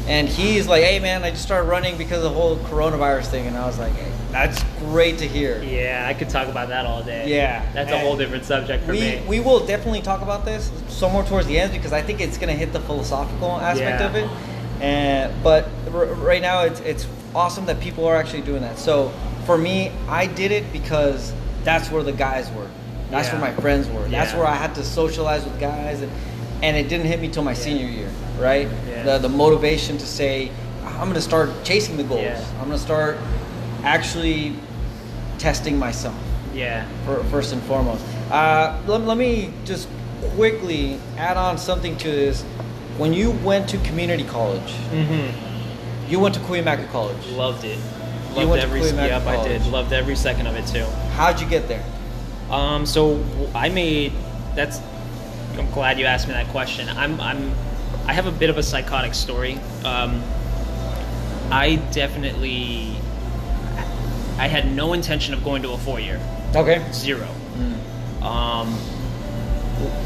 and 0.08 0.28
he's 0.28 0.66
like, 0.66 0.82
"Hey 0.82 0.98
man, 0.98 1.22
I 1.22 1.30
just 1.30 1.44
started 1.44 1.68
running 1.68 1.96
because 1.96 2.18
of 2.18 2.24
the 2.24 2.30
whole 2.30 2.56
coronavirus 2.56 3.26
thing," 3.26 3.46
and 3.46 3.56
I 3.56 3.64
was 3.66 3.78
like, 3.78 3.92
hey, 3.94 4.10
"That's 4.32 4.62
great 4.80 5.18
to 5.18 5.26
hear." 5.28 5.62
Yeah, 5.62 6.06
I 6.08 6.14
could 6.14 6.28
talk 6.28 6.48
about 6.48 6.68
that 6.68 6.86
all 6.86 7.02
day. 7.02 7.24
Yeah. 7.28 7.62
That's 7.72 7.92
a 7.92 7.98
whole 7.98 8.16
different 8.16 8.44
subject 8.44 8.84
for 8.84 8.92
we, 8.92 9.00
me. 9.00 9.22
we 9.28 9.40
will 9.40 9.64
definitely 9.66 10.02
talk 10.02 10.22
about 10.22 10.44
this 10.44 10.70
somewhere 10.88 11.24
towards 11.24 11.46
the 11.46 11.58
end 11.58 11.72
because 11.72 11.92
I 11.92 12.02
think 12.02 12.20
it's 12.20 12.36
going 12.38 12.48
to 12.48 12.54
hit 12.58 12.72
the 12.72 12.80
philosophical 12.80 13.52
aspect 13.52 14.00
Yeah. 14.00 14.06
of 14.06 14.16
it. 14.16 14.28
And 14.80 15.42
but 15.42 15.68
r- 15.94 16.06
right 16.06 16.42
now 16.42 16.62
it's 16.62 16.80
it's 16.80 17.06
awesome 17.34 17.66
that 17.66 17.78
people 17.80 18.06
are 18.06 18.16
actually 18.16 18.42
doing 18.42 18.62
that. 18.62 18.78
So 18.78 19.12
for 19.46 19.56
me, 19.58 19.92
I 20.08 20.26
did 20.26 20.50
it 20.50 20.72
because 20.72 21.32
that's 21.64 21.90
where 21.90 22.02
the 22.02 22.12
guys 22.12 22.50
were. 22.52 22.66
That's 23.10 23.28
Yeah. 23.28 23.40
where 23.40 23.50
my 23.52 23.60
friends 23.60 23.88
were. 23.88 24.02
Yeah. 24.06 24.24
That's 24.24 24.34
where 24.34 24.46
I 24.46 24.54
had 24.54 24.74
to 24.76 24.82
socialize 24.84 25.44
with 25.44 25.58
guys 25.60 26.00
and 26.02 26.10
and 26.62 26.76
it 26.76 26.88
didn't 26.88 27.06
hit 27.06 27.20
me 27.20 27.26
till 27.28 27.42
my 27.42 27.54
senior 27.54 27.86
year, 27.86 28.08
right? 28.38 28.68
Yeah. 28.88 29.02
The 29.02 29.18
the 29.18 29.28
motivation 29.28 29.98
to 29.98 30.06
say 30.06 30.50
I'm 30.84 31.08
going 31.08 31.14
to 31.14 31.20
start 31.20 31.50
chasing 31.64 31.96
the 31.96 32.04
goals. 32.04 32.22
Yeah. 32.22 32.40
I'm 32.60 32.66
going 32.68 32.78
to 32.78 32.84
start 32.84 33.16
actually 33.82 34.54
testing 35.38 35.78
myself 35.78 36.14
yeah. 36.54 36.86
for, 37.04 37.22
first 37.24 37.52
and 37.52 37.62
foremost. 37.62 38.04
Uh, 38.30 38.80
let, 38.86 39.02
let 39.02 39.16
me 39.16 39.52
just 39.64 39.88
quickly 40.34 40.98
add 41.16 41.36
on 41.36 41.58
something 41.58 41.96
to 41.98 42.08
this. 42.10 42.42
When 42.98 43.12
you 43.12 43.30
went 43.30 43.68
to 43.70 43.78
community 43.78 44.24
college, 44.24 44.72
Mm-hmm. 44.92 46.10
you 46.10 46.20
went 46.20 46.34
to 46.34 46.40
Cuyamaca 46.42 46.90
College. 46.90 47.26
Loved 47.28 47.64
it. 47.64 47.78
You 48.30 48.36
Loved 48.36 48.50
went 48.50 48.62
every 48.62 48.80
Cuyamaca 48.80 49.08
yep, 49.08 49.26
I 49.26 49.48
did. 49.48 49.66
Loved 49.66 49.92
every 49.92 50.16
second 50.16 50.46
of 50.46 50.54
it 50.56 50.66
too. 50.66 50.84
How'd 51.14 51.40
you 51.40 51.48
get 51.48 51.68
there? 51.68 51.84
Um, 52.50 52.86
so 52.86 53.24
I 53.54 53.68
made 53.70 54.12
that's. 54.54 54.80
I'm 55.58 55.70
glad 55.70 55.98
you 55.98 56.06
asked 56.06 56.28
me 56.28 56.34
that 56.34 56.48
question. 56.48 56.88
I'm 56.88 57.20
I'm 57.20 57.52
I 58.06 58.12
have 58.12 58.26
a 58.26 58.32
bit 58.32 58.50
of 58.50 58.58
a 58.58 58.62
psychotic 58.62 59.14
story. 59.14 59.54
Um, 59.84 60.22
I 61.50 61.76
definitely 61.92 62.96
I 64.42 64.48
had 64.48 64.74
no 64.74 64.92
intention 64.92 65.34
of 65.34 65.44
going 65.44 65.62
to 65.62 65.70
a 65.70 65.78
four 65.78 66.00
year. 66.00 66.20
Okay. 66.56 66.84
Zero. 66.92 67.28
Um, 68.20 68.76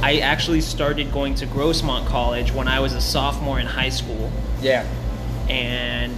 I 0.02 0.18
actually 0.22 0.60
started 0.60 1.10
going 1.10 1.34
to 1.36 1.46
Grossmont 1.46 2.06
College 2.06 2.52
when 2.52 2.68
I 2.68 2.80
was 2.80 2.92
a 2.92 3.00
sophomore 3.00 3.58
in 3.58 3.66
high 3.66 3.88
school, 3.88 4.30
Yeah. 4.60 4.86
and 5.48 6.14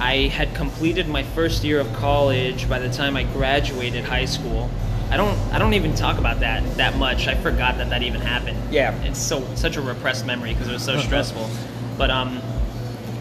I 0.00 0.26
had 0.26 0.56
completed 0.56 1.06
my 1.08 1.22
first 1.22 1.62
year 1.62 1.78
of 1.78 1.92
college 1.94 2.68
by 2.68 2.80
the 2.80 2.90
time 2.90 3.16
I 3.16 3.22
graduated 3.22 4.04
high 4.04 4.24
school. 4.24 4.68
I 5.08 5.16
don't 5.16 5.38
I 5.52 5.60
don't 5.60 5.74
even 5.74 5.94
talk 5.94 6.18
about 6.18 6.40
that 6.40 6.64
that 6.78 6.96
much. 6.96 7.28
I 7.28 7.36
forgot 7.36 7.78
that 7.78 7.90
that 7.90 8.02
even 8.02 8.20
happened. 8.20 8.58
Yeah. 8.74 8.92
It's 9.04 9.20
so 9.22 9.44
such 9.54 9.76
a 9.76 9.80
repressed 9.80 10.26
memory 10.26 10.52
because 10.52 10.68
it 10.68 10.72
was 10.72 10.82
so 10.84 10.98
stressful. 11.08 11.48
But 11.96 12.10
um 12.10 12.42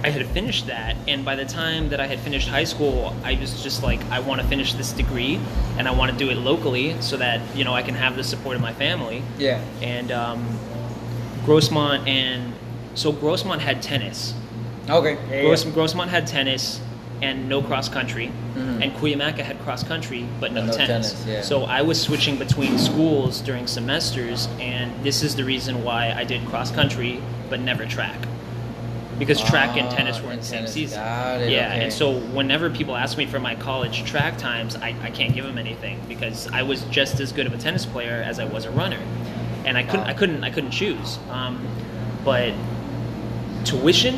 I 0.05 0.09
had 0.09 0.27
finished 0.27 0.67
that 0.67 0.95
and 1.07 1.25
by 1.25 1.35
the 1.35 1.45
time 1.45 1.89
that 1.89 1.99
I 1.99 2.05
had 2.05 2.19
finished 2.19 2.47
high 2.47 2.63
school, 2.65 3.15
I 3.23 3.33
was 3.41 3.63
just 3.63 3.81
like 3.81 3.99
I 4.11 4.19
want 4.19 4.39
to 4.39 4.47
finish 4.47 4.73
this 4.73 4.91
degree 4.91 5.39
and 5.79 5.87
I 5.87 5.91
want 5.99 6.11
to 6.11 6.17
do 6.17 6.29
it 6.29 6.35
locally 6.37 6.95
so 7.01 7.17
that, 7.17 7.41
you 7.55 7.63
know, 7.63 7.73
I 7.73 7.81
can 7.81 7.95
have 7.95 8.15
the 8.15 8.23
support 8.23 8.55
of 8.55 8.61
my 8.61 8.71
family 8.73 9.23
Yeah. 9.39 9.59
and 9.81 10.11
um, 10.11 10.45
Grossmont 11.45 12.07
and 12.07 12.53
so 12.93 13.11
Grossmont 13.11 13.59
had 13.59 13.81
tennis. 13.81 14.35
Okay. 14.87 15.17
Yeah, 15.31 15.41
Gross, 15.41 15.65
yeah. 15.65 15.71
Grossmont 15.71 16.09
had 16.09 16.27
tennis 16.27 16.79
and 17.23 17.49
no 17.49 17.61
cross 17.61 17.87
country, 17.89 18.29
Mhm. 18.55 18.83
and 18.83 18.93
Cuyamaca 18.97 19.39
had 19.39 19.57
cross 19.63 19.83
country 19.83 20.27
but 20.39 20.51
no, 20.53 20.65
no 20.65 20.71
tennis. 20.73 21.13
tennis, 21.13 21.25
yeah. 21.27 21.41
So 21.41 21.63
I 21.63 21.81
was 21.81 21.99
switching 21.99 22.35
between 22.37 22.77
schools 22.77 23.39
during 23.41 23.65
semesters, 23.67 24.47
and 24.59 24.91
this 25.03 25.23
is 25.23 25.35
the 25.35 25.43
reason 25.45 25.83
why 25.83 26.13
I 26.15 26.23
did 26.25 26.45
cross 26.45 26.69
country 26.71 27.21
but 27.49 27.59
never 27.59 27.85
track. 27.85 28.19
Because 29.17 29.41
track 29.41 29.77
and 29.77 29.89
tennis 29.89 30.21
were 30.21 30.31
in 30.31 30.39
the 30.39 30.43
same 30.43 30.57
tennis. 30.59 30.73
season. 30.73 30.99
Got 30.99 31.41
it, 31.41 31.49
Yeah, 31.49 31.67
okay. 31.73 31.83
and 31.85 31.93
so 31.93 32.19
whenever 32.19 32.69
people 32.69 32.95
ask 32.97 33.17
me 33.17 33.25
for 33.25 33.39
my 33.39 33.55
college 33.55 34.03
track 34.03 34.37
times, 34.37 34.75
I, 34.75 34.93
I 35.01 35.09
can't 35.11 35.33
give 35.33 35.45
them 35.45 35.57
anything 35.57 36.01
because 36.09 36.47
I 36.51 36.63
was 36.63 36.83
just 36.85 37.19
as 37.21 37.31
good 37.31 37.47
of 37.47 37.53
a 37.53 37.57
tennis 37.57 37.85
player 37.85 38.21
as 38.25 38.39
I 38.39 38.45
was 38.45 38.65
a 38.65 38.71
runner, 38.71 38.99
and 39.65 39.77
I 39.77 39.83
couldn't. 39.83 40.05
I 40.07 40.13
couldn't 40.13 40.43
I 40.43 40.49
couldn't 40.49 40.71
choose. 40.71 41.17
Um, 41.29 41.65
but 42.25 42.53
tuition, 43.63 44.15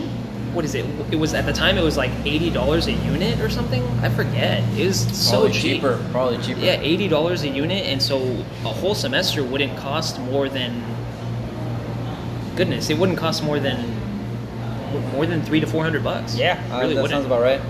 what 0.54 0.66
is 0.66 0.74
it? 0.74 0.84
It 1.12 1.18
was 1.18 1.34
at 1.36 1.46
the 1.46 1.54
time 1.54 1.78
it 1.78 1.84
was 1.84 1.96
like 1.98 2.12
eighty 2.26 2.50
dollars 2.50 2.88
a 2.88 2.94
unit 2.94 3.40
or 3.40 3.50
something. 3.50 3.84
I 4.02 4.10
forget. 4.10 4.64
It 4.80 4.88
was 4.88 5.00
so 5.16 5.32
Probably 5.42 5.52
cheap. 5.52 5.62
cheaper. 5.76 6.04
Probably 6.12 6.38
cheaper. 6.44 6.60
Yeah, 6.60 6.80
eighty 6.82 7.08
dollars 7.08 7.44
a 7.44 7.50
unit, 7.50 7.86
and 7.86 8.02
so 8.02 8.18
a 8.64 8.74
whole 8.74 8.96
semester 8.96 9.44
wouldn't 9.44 9.78
cost 9.78 10.20
more 10.22 10.50
than. 10.50 10.84
Goodness, 12.56 12.90
it 12.90 12.98
wouldn't 12.98 13.20
cost 13.20 13.44
more 13.44 13.60
than 13.60 13.96
more 15.14 15.26
than 15.26 15.42
three 15.42 15.60
to 15.60 15.68
four 15.68 15.84
hundred 15.84 16.04
bucks. 16.04 16.36
Yeah. 16.38 16.62
Uh, 16.72 16.80
really 16.82 16.96
that 16.96 17.02
wouldn't. 17.02 17.10
sounds 17.12 17.26
about 17.26 17.42
right. 17.42 17.62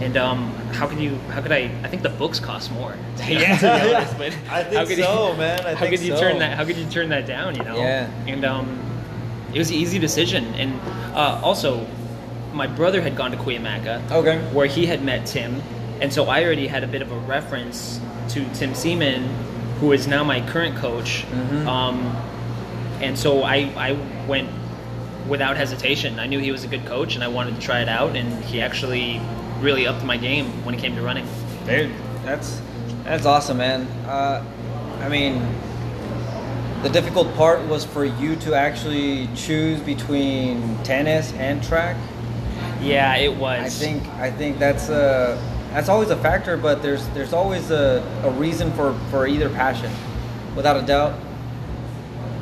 And 0.00 0.16
um, 0.16 0.52
how 0.72 0.86
could 0.86 1.00
you? 1.00 1.16
How 1.30 1.40
could 1.42 1.50
I? 1.52 1.70
I 1.82 1.88
think 1.88 2.02
the 2.02 2.08
books 2.08 2.38
cost 2.38 2.70
more. 2.72 2.94
Yeah. 3.28 3.52
honest, 3.98 4.14
I 4.48 4.62
think 4.62 4.74
how 4.74 4.84
could 4.86 4.98
so, 4.98 5.32
you, 5.32 5.38
man. 5.38 5.66
I 5.66 5.74
how 5.74 5.86
could 5.86 6.00
you 6.00 6.14
so. 6.16 6.20
turn 6.20 6.38
that? 6.38 6.56
How 6.56 6.64
could 6.64 6.76
you 6.76 6.86
turn 6.86 7.08
that 7.08 7.26
down? 7.26 7.56
You 7.56 7.64
know. 7.64 7.76
Yeah. 7.76 8.08
And 8.26 8.44
um, 8.44 8.78
it 9.52 9.58
was 9.58 9.70
an 9.70 9.76
easy 9.76 9.98
decision. 9.98 10.44
And 10.54 10.80
uh, 11.16 11.40
also, 11.42 11.84
my 12.52 12.66
brother 12.68 13.00
had 13.02 13.16
gone 13.16 13.32
to 13.32 13.36
Cuyamaca, 13.36 14.08
Okay. 14.12 14.38
where 14.52 14.66
he 14.66 14.86
had 14.86 15.02
met 15.04 15.26
Tim, 15.26 15.60
and 16.00 16.12
so 16.12 16.26
I 16.26 16.44
already 16.44 16.68
had 16.68 16.84
a 16.84 16.88
bit 16.88 17.02
of 17.02 17.10
a 17.10 17.18
reference 17.18 18.00
to 18.30 18.44
Tim 18.54 18.74
Seaman, 18.74 19.24
who 19.80 19.90
is 19.92 20.06
now 20.06 20.22
my 20.22 20.40
current 20.48 20.76
coach. 20.76 21.24
Mhm. 21.32 21.66
Um, 21.66 22.16
and 23.00 23.18
so 23.18 23.42
I 23.42 23.68
I 23.76 23.92
went 24.28 24.48
without 25.28 25.56
hesitation. 25.56 26.18
I 26.18 26.26
knew 26.26 26.38
he 26.38 26.50
was 26.50 26.64
a 26.64 26.68
good 26.68 26.84
coach, 26.86 27.14
and 27.14 27.22
I 27.22 27.28
wanted 27.28 27.54
to 27.54 27.60
try 27.60 27.80
it 27.80 27.88
out. 27.88 28.16
And 28.16 28.44
he 28.44 28.60
actually 28.60 29.20
really 29.60 29.86
upped 29.86 30.04
my 30.04 30.16
game 30.16 30.46
when 30.64 30.74
it 30.74 30.80
came 30.80 30.94
to 30.96 31.02
running. 31.02 31.26
Dude, 31.66 31.92
that's 32.24 32.60
that's 33.04 33.26
awesome, 33.26 33.58
man. 33.58 33.82
Uh, 34.06 34.44
I 35.00 35.08
mean, 35.08 35.40
the 36.82 36.88
difficult 36.88 37.34
part 37.34 37.60
was 37.66 37.84
for 37.84 38.04
you 38.04 38.36
to 38.36 38.54
actually 38.54 39.28
choose 39.34 39.80
between 39.80 40.76
tennis 40.84 41.32
and 41.34 41.62
track. 41.62 41.96
Yeah, 42.80 43.16
it 43.16 43.34
was. 43.34 43.60
I 43.60 43.68
think 43.68 44.06
I 44.14 44.30
think 44.30 44.58
that's 44.58 44.88
a 44.88 45.40
that's 45.72 45.88
always 45.88 46.10
a 46.10 46.16
factor, 46.16 46.56
but 46.56 46.82
there's 46.82 47.06
there's 47.08 47.32
always 47.32 47.70
a, 47.70 48.02
a 48.24 48.30
reason 48.30 48.72
for 48.72 48.94
for 49.10 49.26
either 49.26 49.48
passion, 49.50 49.92
without 50.54 50.76
a 50.76 50.86
doubt. 50.86 51.18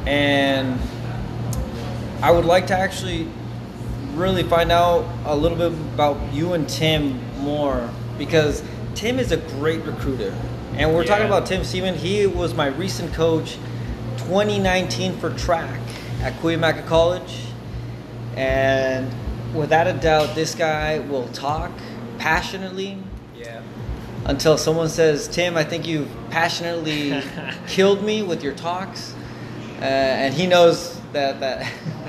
And 0.07 0.78
I 2.23 2.30
would 2.30 2.44
like 2.44 2.66
to 2.68 2.76
actually 2.78 3.28
really 4.14 4.42
find 4.42 4.73
out 4.73 5.04
a 5.26 5.37
little 5.37 5.58
bit 5.58 5.73
about 5.94 6.32
you 6.32 6.54
and 6.54 6.68
Tim 6.68 7.20
more 7.38 7.90
because 8.18 8.62
Tim 8.94 9.18
is 9.18 9.32
a 9.32 9.37
great 9.37 9.85
recruiter. 9.85 10.35
And 10.75 10.94
we're 10.94 11.04
talking 11.04 11.26
about 11.26 11.46
Tim 11.46 11.64
Seaman. 11.64 11.94
He 11.94 12.26
was 12.26 12.54
my 12.54 12.66
recent 12.68 13.12
coach 13.12 13.56
2019 14.18 15.18
for 15.18 15.30
track 15.37 15.80
at 16.23 16.32
Cuyamaca 16.35 16.87
College. 16.87 17.40
And 18.37 19.11
without 19.54 19.87
a 19.87 19.92
doubt, 19.92 20.35
this 20.35 20.54
guy 20.54 20.99
will 20.99 21.28
talk 21.28 21.70
passionately 22.18 22.99
Yeah. 23.38 23.62
until 24.25 24.58
someone 24.58 24.88
says, 24.88 25.28
Tim, 25.28 25.56
I 25.56 25.64
think 25.64 25.87
you've 25.87 26.11
passionately 26.30 27.23
killed 27.68 28.02
me 28.02 28.23
with 28.23 28.42
your 28.42 28.54
talks. 28.54 29.14
Uh, 29.80 29.85
and 29.85 30.35
he 30.35 30.46
knows 30.46 30.99
that, 31.12 31.40
that 31.40 31.70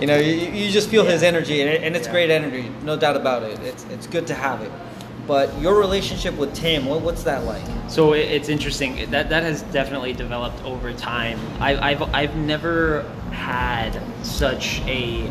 you 0.00 0.06
know, 0.06 0.16
you, 0.16 0.50
you 0.50 0.70
just 0.70 0.88
feel 0.88 1.04
his 1.04 1.22
energy, 1.22 1.60
and, 1.60 1.68
it, 1.70 1.82
and 1.82 1.96
it's 1.96 2.06
Yeah. 2.06 2.12
great 2.12 2.30
energy, 2.30 2.70
no 2.82 2.96
doubt 2.96 3.16
about 3.16 3.42
it. 3.42 3.58
It's, 3.60 3.84
it's 3.84 4.06
good 4.06 4.26
to 4.28 4.34
have 4.34 4.62
it. 4.62 4.70
But 5.26 5.58
your 5.60 5.78
relationship 5.78 6.34
with 6.36 6.54
Tim, 6.54 6.86
what, 6.86 7.02
what's 7.02 7.22
that 7.24 7.44
like? 7.44 7.62
So 7.88 8.14
it, 8.14 8.20
it's 8.20 8.48
interesting. 8.48 9.10
That 9.10 9.28
that 9.28 9.42
has 9.42 9.60
definitely 9.62 10.14
developed 10.14 10.62
over 10.64 10.92
time. 10.94 11.38
I, 11.60 11.76
I've 11.90 12.02
I've 12.14 12.34
never 12.36 13.02
had 13.30 14.00
such 14.24 14.80
a 14.86 15.30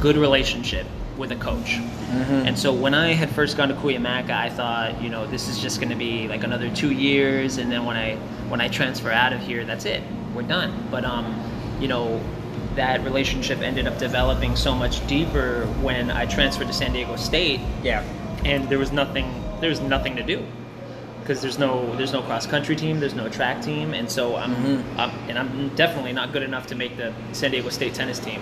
good 0.00 0.16
relationship 0.18 0.86
with 1.16 1.32
a 1.32 1.36
coach. 1.36 1.78
Mhm. 2.10 2.46
And 2.46 2.58
so 2.58 2.74
when 2.74 2.92
I 2.92 3.12
had 3.14 3.30
first 3.30 3.56
gone 3.56 3.68
to 3.68 3.74
Cuyamaca, 3.74 4.30
I 4.30 4.50
thought, 4.50 5.00
you 5.02 5.08
know, 5.08 5.26
this 5.26 5.48
is 5.48 5.58
just 5.58 5.80
going 5.80 5.90
to 5.90 5.96
be 5.96 6.28
like 6.28 6.44
another 6.44 6.68
two 6.70 6.90
years, 6.90 7.56
and 7.56 7.72
then 7.72 7.86
when 7.86 7.96
I 7.96 8.16
when 8.50 8.60
I 8.60 8.68
transfer 8.68 9.10
out 9.10 9.32
of 9.32 9.40
here, 9.40 9.64
that's 9.64 9.86
it, 9.86 10.02
we're 10.34 10.42
done. 10.42 10.72
But 10.90 11.06
um, 11.06 11.34
you 11.80 11.88
know, 11.88 12.20
that 12.76 13.02
relationship 13.04 13.60
ended 13.60 13.86
up 13.86 13.98
developing 13.98 14.56
so 14.56 14.74
much 14.74 15.06
deeper 15.06 15.66
when 15.82 16.10
I 16.10 16.26
transferred 16.26 16.66
to 16.68 16.72
San 16.72 16.92
Diego 16.92 17.16
State, 17.16 17.60
Yeah. 17.82 18.02
and 18.44 18.68
there 18.68 18.78
was 18.78 18.92
nothing 18.92 19.38
there 19.60 19.70
was 19.70 19.80
nothing 19.80 20.16
to 20.16 20.22
do 20.24 20.42
because 21.20 21.40
there's 21.40 21.58
no 21.58 21.94
there's 21.96 22.12
no 22.12 22.20
cross 22.22 22.46
country 22.46 22.74
team, 22.74 22.98
there's 22.98 23.14
no 23.14 23.28
track 23.28 23.62
team, 23.62 23.94
and 23.94 24.10
so 24.10 24.36
I'm, 24.36 24.54
Mhm. 24.56 24.82
I'm 24.98 25.10
and 25.28 25.38
I'm 25.38 25.68
definitely 25.76 26.12
not 26.12 26.32
good 26.32 26.42
enough 26.42 26.66
to 26.68 26.74
make 26.74 26.96
the 26.96 27.12
San 27.32 27.52
Diego 27.52 27.68
State 27.68 27.94
tennis 27.94 28.18
team. 28.18 28.40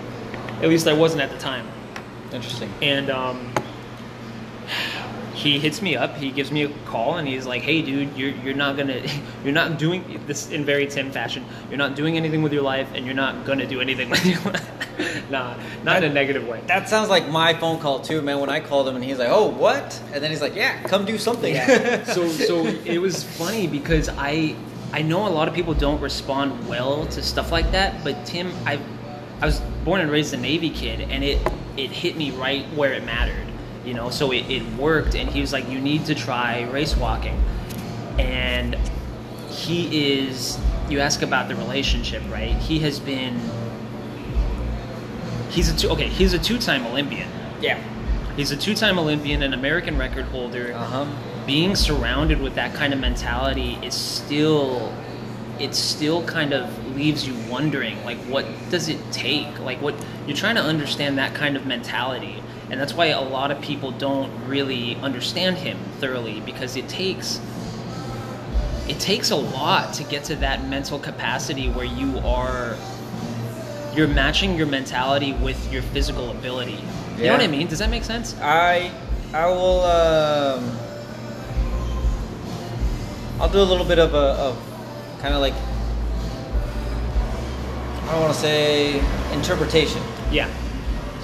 At 0.63 0.69
least 0.69 0.87
I 0.87 0.93
wasn't 0.93 1.21
at 1.21 1.29
the 1.31 1.37
time. 1.37 1.65
Interesting. 2.33 2.69
And 2.81 3.09
um, 3.11 3.50
he 5.41 5.59
hits 5.59 5.81
me 5.81 5.95
up. 5.95 6.15
He 6.17 6.31
gives 6.31 6.51
me 6.51 6.63
a 6.63 6.69
call, 6.85 7.17
and 7.17 7.27
he's 7.27 7.45
like, 7.45 7.61
"Hey, 7.63 7.81
dude, 7.81 8.15
you're 8.15 8.29
you're 8.43 8.53
not 8.53 8.77
gonna, 8.77 9.01
you're 9.43 9.53
not 9.53 9.79
doing 9.79 10.21
this 10.27 10.49
in 10.51 10.63
very 10.65 10.85
Tim 10.87 11.11
fashion. 11.11 11.43
You're 11.69 11.77
not 11.77 11.95
doing 11.95 12.15
anything 12.15 12.41
with 12.41 12.53
your 12.53 12.63
life, 12.63 12.87
and 12.93 13.05
you're 13.05 13.15
not 13.15 13.45
gonna 13.45 13.65
do 13.65 13.81
anything 13.81 14.09
with 14.09 14.25
your 14.25 14.39
life. 14.51 15.29
nah, 15.31 15.55
not 15.83 16.03
in 16.03 16.11
a 16.11 16.13
negative 16.13 16.47
way. 16.47 16.61
That 16.67 16.87
sounds 16.87 17.09
like 17.09 17.27
my 17.29 17.53
phone 17.55 17.79
call 17.79 17.99
too, 17.99 18.21
man. 18.21 18.39
When 18.39 18.49
I 18.49 18.59
called 18.59 18.87
him 18.87 18.95
and 18.95 19.03
he's 19.03 19.17
like, 19.19 19.29
"Oh, 19.29 19.47
what?" 19.49 19.99
and 20.13 20.23
then 20.23 20.29
he's 20.29 20.41
like, 20.41 20.55
"Yeah, 20.55 20.81
come 20.83 21.05
do 21.05 21.17
something." 21.17 21.53
Yeah. 21.53 22.03
so 22.15 22.27
so 22.27 22.65
it 22.65 22.99
was 22.99 23.23
funny 23.23 23.67
because 23.67 24.09
I 24.09 24.55
I 24.93 25.01
know 25.01 25.27
a 25.27 25.29
lot 25.29 25.47
of 25.47 25.53
people 25.53 25.73
don't 25.73 26.01
respond 26.01 26.67
well 26.67 27.05
to 27.07 27.23
stuff 27.23 27.51
like 27.51 27.71
that, 27.71 28.03
but 28.03 28.25
Tim, 28.25 28.51
I 28.65 28.79
I 29.41 29.45
was 29.45 29.59
born 29.83 30.01
and 30.01 30.11
raised 30.11 30.33
a 30.33 30.37
Navy 30.37 30.69
kid, 30.69 31.01
and 31.01 31.23
it 31.23 31.39
it 31.77 31.89
hit 31.89 32.15
me 32.17 32.31
right 32.31 32.65
where 32.75 32.93
it 32.93 33.03
mattered, 33.05 33.47
you 33.85 33.93
know. 33.93 34.09
So 34.09 34.31
it, 34.31 34.49
it 34.49 34.63
worked, 34.73 35.15
and 35.15 35.29
he 35.29 35.41
was 35.41 35.53
like, 35.53 35.69
"You 35.69 35.79
need 35.79 36.05
to 36.05 36.15
try 36.15 36.63
race 36.63 36.95
walking," 36.95 37.41
and 38.19 38.75
he 39.49 40.19
is. 40.19 40.59
You 40.89 40.99
ask 40.99 41.21
about 41.21 41.47
the 41.47 41.55
relationship, 41.55 42.21
right? 42.29 42.53
He 42.55 42.79
has 42.79 42.99
been. 42.99 43.39
He's 45.49 45.69
a 45.69 45.75
two, 45.77 45.89
okay. 45.89 46.07
He's 46.07 46.33
a 46.33 46.39
two-time 46.39 46.85
Olympian. 46.85 47.29
yeah. 47.61 47.79
He's 48.37 48.51
a 48.51 48.57
two-time 48.57 48.97
Olympian, 48.97 49.43
an 49.43 49.53
American 49.53 49.97
record 49.97 50.25
holder. 50.25 50.73
Uh 50.73 50.85
huh. 50.85 51.05
Being 51.45 51.75
surrounded 51.75 52.39
with 52.39 52.55
that 52.55 52.73
kind 52.73 52.93
of 52.93 52.99
mentality 52.99 53.77
is 53.83 53.93
still, 53.93 54.93
it 55.59 55.75
still 55.75 56.23
kind 56.25 56.53
of 56.53 56.95
leaves 56.95 57.27
you 57.27 57.35
wondering, 57.49 58.01
like, 58.05 58.17
what 58.19 58.45
does 58.69 58.87
it 58.87 58.99
take? 59.11 59.59
Like, 59.59 59.81
what 59.81 59.95
you're 60.25 60.37
trying 60.37 60.55
to 60.55 60.61
understand 60.61 61.17
that 61.17 61.33
kind 61.33 61.57
of 61.57 61.65
mentality, 61.65 62.41
and 62.71 62.79
that's 62.79 62.93
why 62.93 63.07
a 63.07 63.19
lot 63.19 63.51
of 63.51 63.59
people 63.61 63.91
don't 63.91 64.31
really 64.47 64.95
understand 64.95 65.57
him 65.57 65.77
thoroughly 65.99 66.39
because 66.39 66.77
it 66.77 66.87
takes, 66.87 67.41
it 68.87 68.97
takes 68.97 69.29
a 69.29 69.35
lot 69.35 69.93
to 69.95 70.05
get 70.05 70.23
to 70.23 70.37
that 70.37 70.65
mental 70.69 70.97
capacity 70.97 71.69
where 71.69 71.85
you 71.85 72.17
are, 72.19 72.77
you're 73.93 74.07
matching 74.07 74.55
your 74.55 74.67
mentality 74.67 75.33
with 75.33 75.71
your 75.71 75.81
physical 75.81 76.31
ability. 76.31 76.79
You 77.17 77.25
know 77.25 77.33
what 77.33 77.41
I 77.41 77.47
mean? 77.47 77.67
Does 77.67 77.79
that 77.79 77.89
make 77.89 78.05
sense? 78.05 78.37
I 78.39 78.89
I 79.33 79.47
will 79.47 79.81
um 79.81 80.77
I'll 83.41 83.49
do 83.49 83.59
a 83.59 83.67
little 83.67 83.85
bit 83.85 83.99
of 83.99 84.13
a 84.13 84.17
of 84.17 85.19
kind 85.19 85.33
of 85.33 85.41
like 85.41 85.53
I 88.03 88.13
don't 88.13 88.21
want 88.21 88.33
to 88.33 88.39
say 88.39 88.99
interpretation. 89.33 90.01
Yeah. 90.31 90.49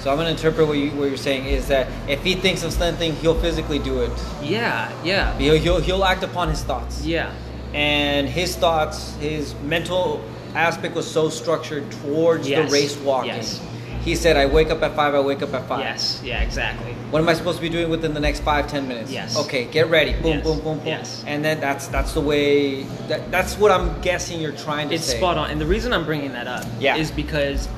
So 0.08 0.12
I'm 0.12 0.16
gonna 0.16 0.30
interpret 0.30 0.66
what 0.66 0.78
you 0.78 0.88
what 0.92 1.08
you're 1.10 1.18
saying 1.18 1.44
is 1.44 1.68
that 1.68 1.86
if 2.08 2.24
he 2.24 2.34
thinks 2.34 2.62
of 2.62 2.72
something, 2.72 3.14
he'll 3.16 3.38
physically 3.38 3.78
do 3.78 4.00
it. 4.00 4.10
Yeah. 4.42 4.90
Yeah. 5.04 5.36
He'll 5.36 5.58
he'll, 5.58 5.80
he'll 5.82 6.02
act 6.02 6.22
upon 6.24 6.48
his 6.48 6.62
thoughts. 6.62 7.04
Yeah. 7.04 7.30
And 7.74 8.26
his 8.26 8.56
thoughts, 8.56 9.14
his 9.16 9.54
mental 9.56 10.24
aspect 10.54 10.94
was 10.94 11.06
so 11.06 11.28
structured 11.28 11.90
towards 12.00 12.48
Yes. 12.48 12.70
the 12.70 12.72
race 12.72 12.96
walking. 12.96 13.32
Yes. 13.34 13.60
He 14.02 14.14
said, 14.16 14.38
"I 14.38 14.46
wake 14.46 14.70
up 14.70 14.82
at 14.82 14.96
five. 14.96 15.14
I 15.14 15.20
wake 15.20 15.42
up 15.42 15.52
at 15.52 15.68
five. 15.68 15.80
Yes. 15.80 16.22
Yeah. 16.24 16.40
Exactly. 16.40 16.94
What 17.10 17.20
am 17.20 17.28
I 17.28 17.34
supposed 17.34 17.58
to 17.58 17.62
be 17.62 17.68
doing 17.68 17.90
within 17.90 18.14
the 18.14 18.20
next 18.20 18.40
five, 18.40 18.66
ten 18.66 18.88
minutes? 18.88 19.12
Yes. 19.12 19.36
Okay, 19.36 19.66
get 19.66 19.90
ready. 19.90 20.14
Boom, 20.14 20.36
Yes. 20.38 20.42
boom, 20.42 20.60
boom, 20.60 20.78
boom. 20.78 20.86
Yes. 20.86 21.22
And 21.26 21.44
then 21.44 21.60
that's 21.60 21.86
that's 21.88 22.14
the 22.14 22.22
way. 22.22 22.84
That, 23.08 23.30
that's 23.30 23.58
what 23.58 23.70
I'm 23.72 24.00
guessing 24.00 24.40
you're 24.40 24.52
trying 24.52 24.88
to 24.88 24.94
It's 24.94 25.04
say. 25.04 25.18
spot 25.18 25.36
on, 25.36 25.50
and 25.50 25.60
the 25.60 25.66
reason 25.66 25.92
I'm 25.92 26.06
bringing 26.06 26.32
that 26.32 26.46
up 26.46 26.64
Yeah. 26.80 26.96
is 26.96 27.10
because 27.10 27.68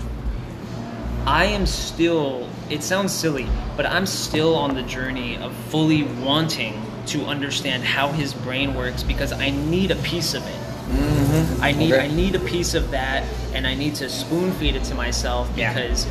I 1.31 1.45
am 1.45 1.65
still. 1.65 2.49
It 2.71 2.83
sounds 2.83 3.13
silly, 3.13 3.47
but 3.77 3.87
I'm 3.87 4.05
still 4.05 4.57
on 4.57 4.75
the 4.75 4.83
journey 4.83 5.37
of 5.37 5.55
fully 5.71 6.03
wanting 6.03 6.83
to 7.07 7.25
understand 7.27 7.85
how 7.85 8.09
his 8.11 8.35
brain 8.35 8.75
works 8.75 9.05
because 9.05 9.31
I 9.33 9.51
need 9.51 9.93
a 9.93 9.97
piece 9.97 10.35
of 10.35 10.45
it. 10.45 10.61
Mm-hmm. 10.91 11.63
I 11.63 11.71
need 11.71 11.93
Okay. 11.93 12.05
I 12.05 12.09
need 12.09 12.35
a 12.35 12.41
piece 12.41 12.75
of 12.75 12.91
that, 12.91 13.23
and 13.55 13.65
I 13.65 13.75
need 13.77 13.95
to 13.97 14.09
spoon 14.09 14.51
feed 14.55 14.75
it 14.75 14.83
to 14.85 14.95
myself 14.97 15.49
Yeah. 15.57 15.73
because 15.73 16.05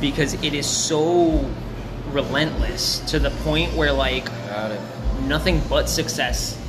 because 0.00 0.34
it 0.42 0.54
is 0.54 0.66
so 0.66 1.48
relentless 2.10 2.98
to 3.10 3.20
the 3.20 3.30
point 3.44 3.74
where 3.74 3.92
like 3.92 4.28
nothing 5.22 5.62
but 5.68 5.88
success 5.88 6.60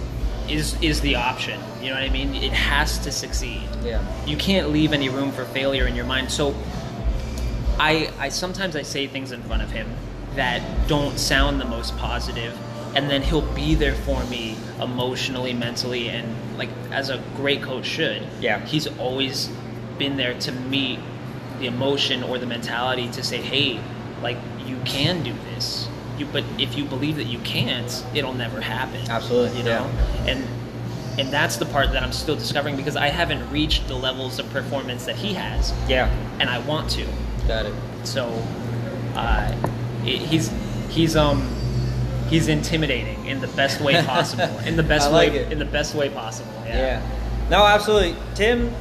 is 0.47 0.79
is 0.83 1.01
the 1.01 1.15
option. 1.15 1.59
You 1.81 1.89
know 1.89 1.95
what 1.95 2.03
I 2.03 2.09
mean? 2.09 2.35
It 2.35 2.53
has 2.53 2.99
to 2.99 3.11
succeed. 3.11 3.63
Yeah. 3.83 4.03
You 4.27 4.37
can't 4.37 4.69
leave 4.69 4.93
any 4.93 5.09
room 5.09 5.31
for 5.31 5.43
failure 5.45 5.87
in 5.87 5.95
your 5.95 6.05
mind. 6.05 6.29
So 6.29 6.53
I 7.79 8.11
I 8.19 8.29
sometimes 8.29 8.75
I 8.75 8.81
say 8.81 9.07
things 9.07 9.31
in 9.31 9.41
front 9.43 9.61
of 9.63 9.71
him 9.71 9.87
that 10.35 10.61
don't 10.87 11.17
sound 11.17 11.59
the 11.59 11.65
most 11.65 11.97
positive 11.97 12.57
and 12.95 13.09
then 13.09 13.21
he'll 13.21 13.41
be 13.53 13.75
there 13.75 13.95
for 13.95 14.23
me 14.25 14.55
emotionally, 14.81 15.53
mentally 15.53 16.09
and 16.09 16.57
like 16.57 16.69
as 16.91 17.09
a 17.09 17.21
great 17.35 17.61
coach 17.61 17.85
should. 17.85 18.23
Yeah. 18.41 18.63
He's 18.65 18.87
always 18.97 19.49
been 19.97 20.17
there 20.17 20.33
to 20.39 20.51
meet 20.51 20.99
the 21.59 21.67
emotion 21.67 22.23
or 22.23 22.37
the 22.37 22.45
mentality 22.45 23.09
to 23.09 23.23
say, 23.23 23.37
"Hey, 23.37 23.79
like 24.21 24.37
you 24.65 24.77
can 24.85 25.23
do 25.23 25.33
this." 25.53 25.87
You, 26.17 26.25
but 26.27 26.43
if 26.57 26.75
you 26.75 26.83
believe 26.85 27.15
that 27.17 27.25
you 27.25 27.37
can't, 27.39 28.03
it'll 28.15 28.33
never 28.33 28.59
happen. 28.61 29.01
Absolutely, 29.09 29.57
you 29.59 29.63
know. 29.63 29.85
And 30.27 30.43
and 31.19 31.29
that's 31.31 31.57
the 31.57 31.65
part 31.65 31.91
that 31.93 32.03
I'm 32.03 32.11
still 32.11 32.35
discovering 32.35 32.75
because 32.75 32.95
I 32.95 33.07
haven't 33.09 33.47
reached 33.51 33.87
the 33.87 33.95
levels 33.95 34.37
of 34.39 34.47
performance 34.51 35.05
that 35.05 35.15
he 35.15 35.33
has, 35.33 35.73
Yeah. 35.87 36.09
and 36.39 36.47
I 36.49 36.59
want 36.59 36.91
to. 36.91 37.07
Got 37.47 37.65
it. 37.65 37.73
So, 38.03 38.25
uh, 39.15 39.55
it, 40.03 40.19
he's 40.19 40.51
he's 40.89 41.15
um 41.15 41.47
he's 42.29 42.47
intimidating 42.49 43.25
in 43.25 43.39
the 43.39 43.47
best 43.49 43.79
way 43.81 44.01
possible. 44.03 44.57
in 44.65 44.75
the 44.75 44.83
best 44.93 45.07
I 45.09 45.11
like 45.11 45.31
way 45.31 45.39
it. 45.39 45.51
in 45.51 45.59
the 45.59 45.65
best 45.65 45.95
way 45.95 46.09
possible. 46.09 46.51
Yeah. 46.65 46.75
Yeah. 47.01 47.47
No, 47.49 47.65
absolutely. 47.65 48.15
Tim. 48.35 48.73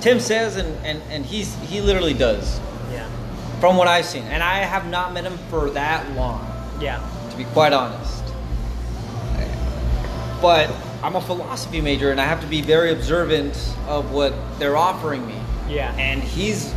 Tim 0.00 0.18
says, 0.18 0.56
and, 0.56 0.66
and, 0.84 1.00
and 1.10 1.24
he's 1.24 1.54
he 1.70 1.80
literally 1.80 2.14
does, 2.14 2.58
Yeah. 2.92 3.08
from 3.60 3.76
what 3.76 3.86
I've 3.86 4.04
seen, 4.04 4.24
and 4.24 4.42
I 4.42 4.58
have 4.58 4.88
not 4.90 5.12
met 5.14 5.22
him 5.22 5.38
for 5.48 5.70
that 5.70 6.10
long. 6.16 6.44
Yeah. 6.80 6.98
to 7.30 7.36
be 7.36 7.44
quite 7.44 7.72
honest. 7.72 8.24
But 10.40 10.70
I'm 11.04 11.14
a 11.14 11.20
philosophy 11.20 11.80
major 11.80 12.10
and 12.10 12.20
I 12.20 12.24
have 12.24 12.40
to 12.40 12.48
be 12.48 12.62
very 12.62 12.90
observant 12.92 13.54
of 13.86 14.10
what 14.12 14.34
they're 14.58 14.76
offering 14.76 15.24
me. 15.26 15.36
Yeah. 15.68 15.94
And 15.96 16.20
he's 16.20 16.74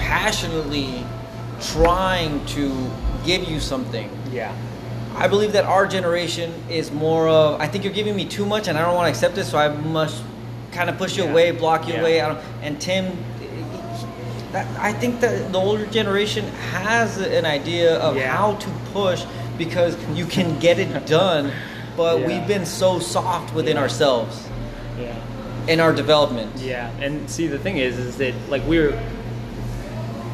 passionately 0.00 1.04
trying 1.60 2.44
to 2.46 2.90
give 3.24 3.44
you 3.48 3.60
something. 3.60 4.10
Yeah. 4.32 4.52
I 5.14 5.28
believe 5.28 5.52
that 5.52 5.64
our 5.64 5.86
generation 5.86 6.52
is 6.70 6.90
more 6.90 7.28
of 7.28 7.60
I 7.60 7.66
think 7.66 7.84
you're 7.84 7.92
giving 7.92 8.16
me 8.16 8.24
too 8.24 8.46
much 8.46 8.66
and 8.68 8.78
I 8.78 8.82
don't 8.84 8.94
want 8.94 9.06
to 9.06 9.10
accept 9.10 9.36
it 9.38 9.44
so 9.44 9.58
I 9.58 9.68
must 9.68 10.22
kind 10.72 10.88
of 10.88 10.96
push 10.96 11.16
you 11.16 11.24
Yeah. 11.24 11.30
away, 11.30 11.50
block 11.50 11.86
you 11.86 11.94
Yeah. 11.94 12.00
away. 12.00 12.20
I 12.20 12.28
don't, 12.28 12.38
and 12.62 12.80
Tim 12.80 13.04
that, 14.52 14.66
I 14.80 14.92
think 14.92 15.20
that 15.20 15.52
the 15.52 15.58
older 15.58 15.86
generation 15.86 16.44
has 16.72 17.18
an 17.18 17.44
idea 17.46 17.96
of 17.98 18.16
Yeah. 18.16 18.34
how 18.36 18.54
to 18.54 18.68
push 18.92 19.22
because 19.58 19.96
you 20.14 20.26
can 20.26 20.58
get 20.58 20.78
it 20.78 21.06
done, 21.20 21.52
but 21.96 22.22
we've 22.26 22.46
been 22.48 22.64
so 22.66 22.98
soft 22.98 23.54
within 23.54 23.76
ourselves 23.76 24.48
Yeah. 24.98 25.14
in 25.68 25.78
our 25.78 25.92
development. 25.92 26.50
Yeah, 26.56 26.88
and 27.00 27.28
see 27.30 27.46
the 27.46 27.58
thing 27.58 27.76
is, 27.76 27.96
is 27.98 28.16
that 28.16 28.34
like 28.48 28.62
we're, 28.66 28.98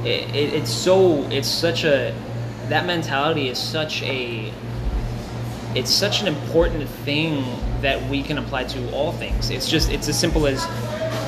it, 0.06 0.34
it, 0.34 0.54
it's 0.54 0.70
so 0.70 1.22
it's 1.30 1.48
such 1.48 1.84
a 1.84 2.14
that 2.68 2.86
mentality 2.86 3.48
is 3.48 3.58
such 3.58 4.02
a 4.02 4.52
it's 5.74 5.90
such 5.90 6.22
an 6.22 6.28
important 6.28 6.88
thing 6.88 7.44
that 7.82 8.08
we 8.08 8.22
can 8.22 8.38
apply 8.38 8.64
to 8.64 8.92
all 8.92 9.12
things. 9.12 9.50
It's 9.50 9.68
just 9.68 9.90
it's 9.90 10.08
as 10.08 10.18
simple 10.18 10.46
as 10.46 10.64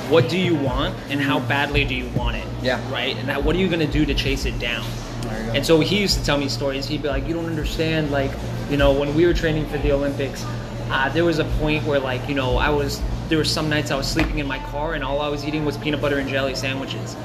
what 0.09 0.29
do 0.29 0.39
you 0.39 0.55
want 0.55 0.97
and 1.11 1.21
how 1.21 1.41
badly 1.41 1.85
do 1.85 1.95
you 1.95 2.09
want 2.11 2.37
it? 2.37 2.47
Yeah. 2.63 2.81
Right. 2.91 3.15
And 3.17 3.29
that, 3.29 3.45
what 3.45 3.55
are 3.55 3.59
you 3.59 3.69
going 3.69 3.87
to 3.87 3.93
do 3.93 4.07
to 4.07 4.15
chase 4.15 4.47
it 4.47 4.59
down? 4.59 4.87
There 5.23 5.41
you 5.41 5.47
go. 5.47 5.53
And 5.53 5.67
so 5.67 5.81
he 5.81 6.01
used 6.01 6.19
to 6.19 6.25
tell 6.25 6.39
me 6.39 6.49
stories. 6.49 6.87
He'd 6.87 7.03
be 7.03 7.09
like, 7.09 7.27
"You 7.27 7.35
don't 7.35 7.47
understand. 7.47 8.11
Like, 8.11 8.31
you 8.71 8.77
know, 8.77 8.93
when 8.93 9.15
we 9.15 9.27
were 9.27 9.35
training 9.35 9.67
for 9.67 9.79
the 9.79 9.93
Olympics, 9.93 10.45
uh, 10.91 11.11
there 11.11 11.25
was 11.25 11.39
a 11.41 11.45
point 11.61 11.85
where, 11.85 12.01
like, 12.01 12.27
you 12.29 12.35
know, 12.35 12.57
I 12.57 12.71
was 12.71 13.03
there 13.29 13.37
were 13.37 13.45
some 13.45 13.69
nights 13.69 13.91
I 13.91 13.97
was 13.97 14.09
sleeping 14.09 14.39
in 14.39 14.47
my 14.47 14.59
car 14.71 14.95
and 14.95 15.05
all 15.05 15.21
I 15.21 15.29
was 15.29 15.45
eating 15.45 15.67
was 15.67 15.77
peanut 15.77 16.01
butter 16.01 16.19
and 16.19 16.29
jelly 16.29 16.55
sandwiches." 16.55 17.17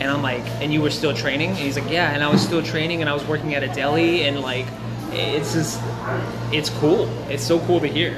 And 0.00 0.10
I'm 0.10 0.22
like, 0.22 0.44
"And 0.60 0.72
you 0.72 0.82
were 0.82 0.90
still 0.90 1.14
training?" 1.14 1.50
And 1.50 1.58
he's 1.58 1.78
like, 1.78 1.90
"Yeah." 1.90 2.12
And 2.12 2.22
I 2.22 2.28
was 2.30 2.42
still 2.42 2.62
training 2.62 3.00
and 3.00 3.08
I 3.10 3.14
was 3.14 3.24
working 3.24 3.54
at 3.54 3.62
a 3.62 3.68
deli 3.68 4.22
and 4.24 4.40
like, 4.40 4.66
it's 5.12 5.54
just, 5.54 5.80
it's 6.52 6.68
cool. 6.68 7.08
It's 7.30 7.42
so 7.44 7.58
cool 7.60 7.80
to 7.80 7.86
hear. 7.86 8.14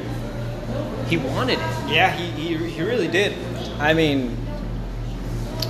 He 1.09 1.17
wanted 1.17 1.55
it. 1.59 1.91
Yeah, 1.91 2.11
he, 2.13 2.57
he, 2.57 2.57
he 2.71 2.83
really 2.83 3.07
did. 3.09 3.35
I 3.79 3.95
mean, 3.95 4.37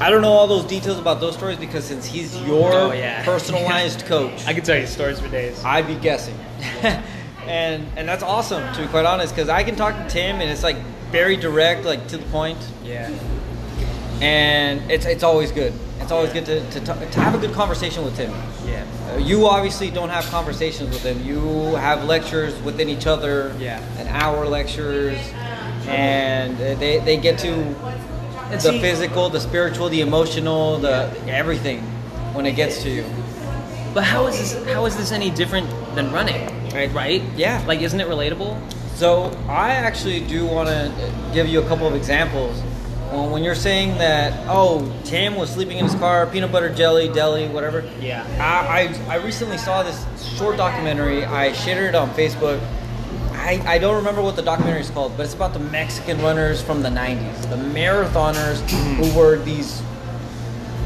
I 0.01 0.11
don't 0.11 0.23
know 0.23 0.33
all 0.33 0.47
those 0.47 0.65
details 0.65 0.99
about 0.99 1.21
those 1.21 1.35
stories 1.35 1.59
because 1.59 1.85
since 1.85 2.07
he's 2.07 2.41
your 2.43 2.73
Oh, 2.73 2.93
yeah. 2.93 3.25
personalized 3.33 4.07
coach, 4.07 4.47
I 4.47 4.55
could 4.55 4.65
tell 4.65 4.79
you 4.79 4.87
stories 4.87 5.21
for 5.21 5.29
days. 5.29 5.63
I'd 5.65 5.87
be 5.87 5.97
guessing. 5.97 6.37
and 7.47 7.87
and 7.97 8.09
that's 8.09 8.23
awesome 8.23 8.63
to 8.75 8.81
be 8.83 8.89
quite 8.89 9.05
honest 9.07 9.35
because 9.35 9.49
I 9.49 9.63
can 9.65 9.77
talk 9.77 9.95
to 9.97 10.09
Tim 10.09 10.41
and 10.41 10.51
it's 10.51 10.63
like 10.63 10.77
very 11.11 11.37
direct, 11.37 11.85
like 11.85 12.07
to 12.09 12.17
the 12.19 12.27
point, 12.27 12.59
Yeah. 12.85 13.11
and 14.21 14.91
it's 14.91 15.05
it's 15.07 15.23
always 15.23 15.53
good. 15.53 15.73
It's 16.01 16.13
always 16.13 16.29
Yeah. 16.35 16.41
good 16.41 16.71
to, 16.71 16.81
to, 16.81 16.87
talk, 16.87 17.11
to 17.11 17.21
have 17.21 17.35
a 17.35 17.39
good 17.39 17.53
conversation 17.55 18.05
with 18.05 18.17
him. 18.17 18.33
Yeah. 18.67 18.85
Uh, 19.13 19.19
you 19.19 19.47
obviously 19.47 19.91
don't 19.91 20.09
have 20.11 20.25
conversations 20.27 20.91
with 20.91 21.03
him. 21.03 21.25
You 21.25 21.75
have 21.77 22.05
lectures 22.05 22.59
within 22.63 22.89
each 22.89 23.07
other. 23.07 23.55
Yeah. 23.59 23.81
An 23.99 24.07
hour 24.09 24.47
lectures, 24.47 25.19
and 25.87 26.55
uh, 26.57 26.75
they, 26.77 26.99
they 27.01 27.17
get 27.17 27.39
to 27.41 27.75
the 28.51 28.59
see- 28.59 28.81
physical, 28.81 29.29
the 29.29 29.41
spiritual, 29.41 29.89
the 29.89 30.01
emotional, 30.01 30.79
the 30.79 31.11
everything 31.29 31.81
when 32.35 32.47
it 32.47 32.53
gets 32.53 32.83
to 32.83 32.91
you. 32.91 33.05
But 33.95 34.05
how 34.05 34.27
is 34.27 34.39
this? 34.39 34.67
How 34.73 34.85
is 34.87 34.97
this 34.97 35.13
any 35.13 35.31
different 35.31 35.69
than 35.95 36.13
running? 36.13 36.47
Right. 36.73 36.93
Right. 36.93 37.23
Yeah. 37.37 37.63
Like, 37.67 37.81
isn't 37.81 37.99
it 38.01 38.07
relatable? 38.07 38.59
So 38.95 39.31
I 39.49 39.71
actually 39.71 40.21
do 40.27 40.45
want 40.47 40.69
to 40.69 41.13
give 41.33 41.49
you 41.49 41.61
a 41.61 41.67
couple 41.69 41.87
of 41.87 41.95
examples. 41.95 42.61
When, 43.11 43.31
when 43.31 43.43
you're 43.43 43.55
saying 43.55 43.99
that, 43.99 44.33
oh, 44.49 44.93
Tim 45.05 45.37
was 45.37 45.51
sleeping 45.51 45.79
in 45.79 45.85
his 45.85 45.95
car, 45.95 46.27
peanut 46.27 46.53
butter 46.53 46.73
jelly, 46.73 47.09
deli, 47.09 47.49
whatever. 47.49 47.89
Yeah. 48.01 48.27
I, 48.39 48.95
I, 49.09 49.15
I 49.15 49.25
recently 49.25 49.59
saw 49.59 49.83
this 49.83 50.05
short 50.37 50.57
documentary. 50.57 51.25
I 51.25 51.53
shared 51.53 51.89
it 51.89 51.95
on 51.95 52.11
Facebook. 52.11 52.61
I, 53.33 53.63
I 53.67 53.79
don't 53.79 53.97
remember 53.97 54.21
what 54.21 54.37
the 54.37 54.43
documentary 54.43 54.83
is 54.83 54.91
called, 54.91 55.17
but 55.17 55.25
it's 55.25 55.35
about 55.35 55.53
the 55.55 55.61
Mexican 55.61 56.21
runners 56.21 56.61
from 56.61 56.83
the 56.83 56.91
90s, 56.91 57.43
the 57.49 57.57
marathoners 57.57 58.61
who 58.71 59.05
mm-hmm. 59.05 59.17
were 59.17 59.39
these. 59.39 59.83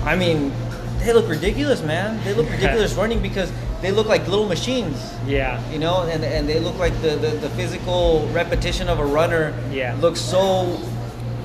I 0.05 0.17
mean, 0.17 0.53
they 0.99 1.13
look 1.13 1.29
ridiculous, 1.29 1.83
man. 1.83 2.23
They 2.25 2.35
look 2.35 2.49
ridiculous 2.51 2.95
running 2.95 3.21
because 3.21 3.51
they 3.81 3.91
look 3.91 4.07
like 4.07 4.27
little 4.29 4.47
machines 4.47 5.13
Yeah. 5.27 5.61
you 5.71 5.79
know, 5.79 6.03
and, 6.03 6.25
and 6.25 6.49
they 6.49 6.61
look 6.61 6.79
like 6.79 6.95
the, 7.03 7.17
the, 7.17 7.31
the 7.31 7.51
physical 7.51 8.29
repetition 8.33 8.89
of 8.89 9.01
a 9.01 9.05
runner 9.05 9.53
Yeah. 9.73 9.97
looks 10.01 10.21
so 10.21 10.79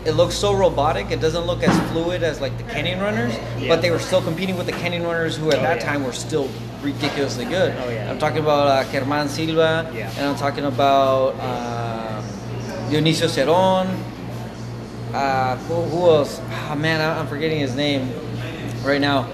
it 0.08 0.13
looks 0.13 0.36
so 0.36 0.54
robotic. 0.56 1.12
It 1.12 1.20
doesn't 1.20 1.46
look 1.46 1.63
as 1.63 1.76
fluid 1.91 2.24
as 2.24 2.39
like 2.39 2.58
the 2.58 2.63
Kenyan 2.63 3.02
runners, 3.02 3.34
Yeah. 3.60 3.67
but 3.67 3.82
they 3.82 3.91
were 3.91 4.00
still 4.00 4.22
competing 4.22 4.58
with 4.58 4.65
the 4.65 4.72
Kenyan 4.72 5.04
runners 5.04 5.36
who 5.36 5.50
at 5.52 5.60
Oh, 5.60 5.62
that 5.63 5.78
yeah. 5.80 5.86
time 5.86 6.04
were 6.06 6.13
still 6.13 6.48
ridiculously 6.82 7.46
good. 7.46 7.76
Oh, 7.84 7.89
yeah. 7.89 8.10
I'm 8.10 8.17
talking 8.17 8.39
about 8.39 8.67
uh, 8.67 8.84
Germán 8.91 9.28
Silva, 9.28 9.91
Yeah. 9.93 10.10
and 10.17 10.26
I'm 10.30 10.36
talking 10.38 10.63
about 10.65 11.36
um 11.43 12.24
Dionisio 12.89 13.28
Cerón. 13.28 13.88
Uh, 15.13 15.56
who, 15.67 15.82
who 15.91 16.10
else? 16.10 16.39
Ah, 16.52 16.76
man, 16.76 17.02
I- 17.02 17.20
I'm 17.20 17.28
forgetting 17.28 17.60
his 17.60 17.76
name 17.76 18.12
right 18.84 19.02
now 19.02 19.28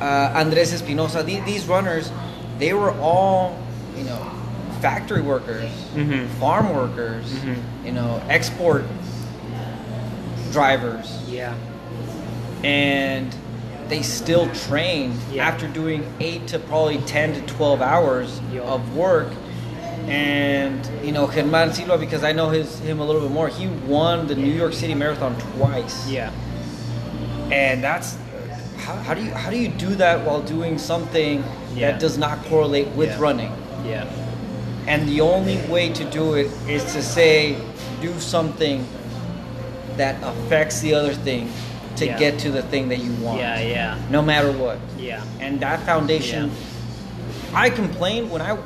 uh, 0.00 0.32
Andres 0.34 0.72
Espinosa, 0.72 1.22
these, 1.22 1.44
these 1.44 1.66
runners, 1.66 2.10
they 2.58 2.72
were 2.72 2.92
all, 3.00 3.58
you 3.96 4.04
know, 4.04 4.18
factory 4.80 5.20
workers, 5.20 5.68
Mhm. 5.94 6.26
farm 6.40 6.74
workers, 6.74 7.26
Mhm. 7.30 7.56
you 7.84 7.92
know, 7.92 8.18
export 8.30 8.84
drivers, 10.52 11.06
Yeah. 11.28 11.54
and 12.64 13.34
they 13.88 14.02
still 14.02 14.48
train 14.66 15.14
Yeah. 15.32 15.48
after 15.48 15.66
doing 15.66 16.04
eight 16.20 16.46
to 16.48 16.58
probably 16.58 16.98
10 16.98 17.34
to 17.34 17.40
12 17.42 17.80
hours 17.82 18.40
Yo. 18.52 18.62
of 18.62 18.96
work. 18.96 19.28
And 20.08 20.80
you 21.04 21.12
know 21.12 21.26
Germán 21.26 21.72
Silva, 21.72 21.98
because 21.98 22.24
I 22.24 22.32
know 22.32 22.48
his 22.50 22.78
him 22.80 23.00
a 23.00 23.04
little 23.04 23.20
bit 23.20 23.30
more. 23.30 23.48
He 23.48 23.66
won 23.86 24.26
the 24.26 24.34
New 24.34 24.52
York 24.52 24.72
City 24.72 24.94
Marathon 24.94 25.34
twice. 25.56 26.08
Yeah. 26.08 26.30
and 27.52 27.82
that's 27.82 28.16
how, 28.78 28.94
how 28.94 29.12
do 29.12 29.24
you 29.24 29.32
how 29.32 29.50
do 29.50 29.56
you 29.56 29.66
do 29.68 29.96
that 29.96 30.24
while 30.24 30.40
doing 30.40 30.78
something 30.78 31.42
Yeah. 31.74 31.90
that 31.90 32.00
does 32.00 32.16
not 32.16 32.44
correlate 32.44 32.86
with 32.94 33.18
running 33.18 33.50
Yeah. 33.84 34.04
and 34.86 35.08
the 35.08 35.20
only 35.20 35.56
way 35.68 35.88
to 35.92 36.04
do 36.04 36.34
it 36.34 36.46
is 36.68 36.84
to 36.92 37.02
say 37.02 37.56
do 38.00 38.12
something 38.20 38.86
that 40.00 40.16
affects 40.22 40.80
the 40.80 40.94
other 40.94 41.12
thing 41.12 41.50
to 41.96 42.06
Yeah. 42.06 42.18
get 42.18 42.38
to 42.40 42.50
the 42.50 42.62
thing 42.62 42.88
that 42.88 42.98
you 43.04 43.12
want 43.24 43.38
Yeah. 43.40 43.60
Yeah. 43.60 43.98
no 44.10 44.22
matter 44.22 44.50
what 44.50 44.78
Yeah. 44.98 45.22
and 45.40 45.60
that 45.60 45.80
foundation 45.90 46.50
i 47.54 47.68
complained 47.68 48.30
when 48.30 48.40
I, 48.40 48.56